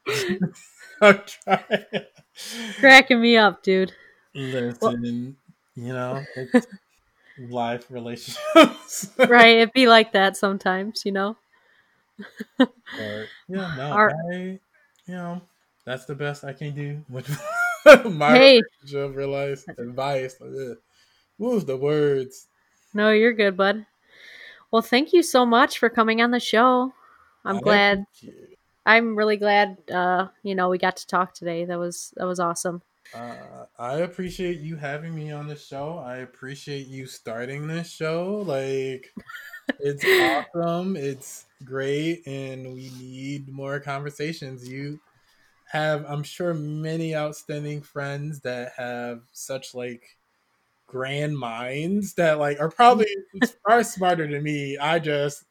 I'm 1.01 1.21
trying. 1.25 1.85
Cracking 2.79 3.21
me 3.21 3.37
up, 3.37 3.63
dude. 3.63 3.93
Listen, 4.33 5.37
you 5.75 5.93
know, 5.93 6.25
life 7.39 7.85
relationships, 7.89 9.09
Right? 9.17 9.57
It'd 9.57 9.73
be 9.73 9.87
like 9.87 10.11
that 10.13 10.37
sometimes, 10.37 11.03
you 11.05 11.11
know. 11.11 11.37
But, 12.57 12.69
yeah, 13.47 13.73
no, 13.77 13.91
Our- 13.91 14.13
I, 14.31 14.35
you 15.05 15.13
know, 15.13 15.41
that's 15.85 16.05
the 16.05 16.15
best 16.15 16.43
I 16.43 16.53
can 16.53 16.73
do 16.75 17.03
with 17.09 17.27
my 18.05 18.37
Hey, 18.37 18.61
relationship 18.83 19.15
realize 19.15 19.65
advice. 19.77 20.35
Ugh. 20.41 20.77
Woo, 21.37 21.59
the 21.61 21.77
words. 21.77 22.47
no, 22.93 23.11
you're 23.11 23.33
good, 23.33 23.57
bud. 23.57 23.85
Well, 24.71 24.81
thank 24.81 25.13
you 25.13 25.23
so 25.23 25.45
much 25.45 25.79
for 25.79 25.89
coming 25.89 26.21
on 26.21 26.31
the 26.31 26.39
show. 26.39 26.93
I'm 27.45 27.57
I 27.57 27.61
glad. 27.61 28.05
I'm 28.85 29.15
really 29.15 29.37
glad. 29.37 29.77
Uh, 29.91 30.27
you 30.43 30.55
know, 30.55 30.69
we 30.69 30.77
got 30.77 30.97
to 30.97 31.07
talk 31.07 31.33
today. 31.33 31.65
That 31.65 31.79
was 31.79 32.13
that 32.17 32.25
was 32.25 32.39
awesome. 32.39 32.81
Uh, 33.13 33.65
I 33.77 33.97
appreciate 33.99 34.59
you 34.59 34.75
having 34.75 35.15
me 35.15 35.31
on 35.31 35.47
the 35.47 35.55
show. 35.55 35.97
I 35.99 36.17
appreciate 36.17 36.87
you 36.87 37.05
starting 37.07 37.67
this 37.67 37.89
show. 37.89 38.43
Like, 38.45 39.13
it's 39.79 40.03
awesome. 40.55 40.95
It's 40.95 41.45
great, 41.63 42.25
and 42.27 42.73
we 42.73 42.89
need 42.99 43.49
more 43.49 43.79
conversations. 43.79 44.67
You 44.67 44.99
have, 45.75 46.05
I'm 46.07 46.23
sure, 46.23 46.53
many 46.53 47.15
outstanding 47.15 47.81
friends 47.81 48.39
that 48.41 48.71
have 48.77 49.21
such 49.33 49.75
like 49.75 50.17
grand 50.87 51.37
minds 51.37 52.13
that 52.13 52.39
like 52.39 52.59
are 52.59 52.69
probably 52.69 53.07
far 53.67 53.83
smarter 53.83 54.27
than 54.27 54.41
me. 54.41 54.77
I 54.77 54.99
just 54.99 55.43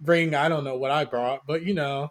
bring, 0.00 0.34
I 0.34 0.48
don't 0.48 0.64
know 0.64 0.78
what 0.78 0.90
I 0.90 1.04
brought, 1.04 1.46
but 1.46 1.62
you 1.64 1.74
know, 1.74 2.08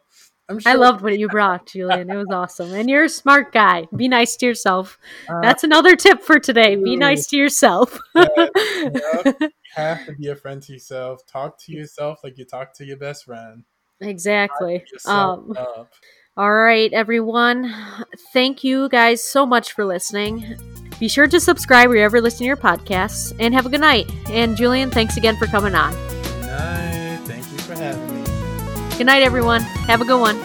I'm 0.49 0.59
sure. 0.59 0.71
I 0.71 0.75
loved 0.75 1.01
what 1.01 1.17
you 1.17 1.29
brought, 1.29 1.65
Julian. 1.65 2.11
It 2.11 2.15
was 2.15 2.27
awesome. 2.29 2.73
And 2.73 2.89
you're 2.89 3.05
a 3.05 3.09
smart 3.09 3.53
guy. 3.53 3.87
Be 3.95 4.07
nice 4.07 4.35
to 4.35 4.45
yourself. 4.45 4.99
uh, 5.29 5.41
That's 5.41 5.63
another 5.63 5.95
tip 5.95 6.21
for 6.21 6.39
today. 6.39 6.75
Be 6.75 6.95
nice 6.97 7.25
to 7.27 7.37
yourself. 7.37 7.97
Yep, 8.13 8.29
you 8.37 9.49
have 9.75 10.05
to 10.05 10.13
be 10.19 10.27
a 10.27 10.35
friend 10.35 10.61
to 10.63 10.73
yourself. 10.73 11.25
Talk 11.25 11.57
to 11.59 11.71
yourself 11.71 12.19
like 12.23 12.37
you 12.37 12.45
talk 12.45 12.73
to 12.73 12.85
your 12.85 12.97
best 12.97 13.25
friend. 13.25 13.63
exactly. 13.99 14.83
Um. 15.05 15.55
All 16.37 16.53
right, 16.53 16.91
everyone. 16.93 17.73
Thank 18.33 18.63
you 18.63 18.89
guys 18.89 19.23
so 19.23 19.45
much 19.45 19.73
for 19.73 19.85
listening. 19.85 20.55
Be 20.99 21.07
sure 21.07 21.27
to 21.27 21.39
subscribe 21.39 21.89
wherever 21.89 22.17
you 22.17 22.23
listen 22.23 22.39
to 22.39 22.45
your 22.45 22.57
podcasts 22.57 23.35
and 23.39 23.53
have 23.53 23.65
a 23.65 23.69
good 23.69 23.81
night. 23.81 24.09
And 24.29 24.55
Julian, 24.55 24.91
thanks 24.91 25.17
again 25.17 25.35
for 25.35 25.47
coming 25.47 25.75
on. 25.75 25.91
Good 25.91 26.45
night. 26.45 27.19
Thank 27.25 27.51
you 27.51 27.57
for 27.59 27.75
having 27.75 28.23
me. 28.23 28.97
Good 28.97 29.07
night, 29.07 29.23
everyone. 29.23 29.61
Have 29.61 30.01
a 30.01 30.05
good 30.05 30.19
one. 30.19 30.39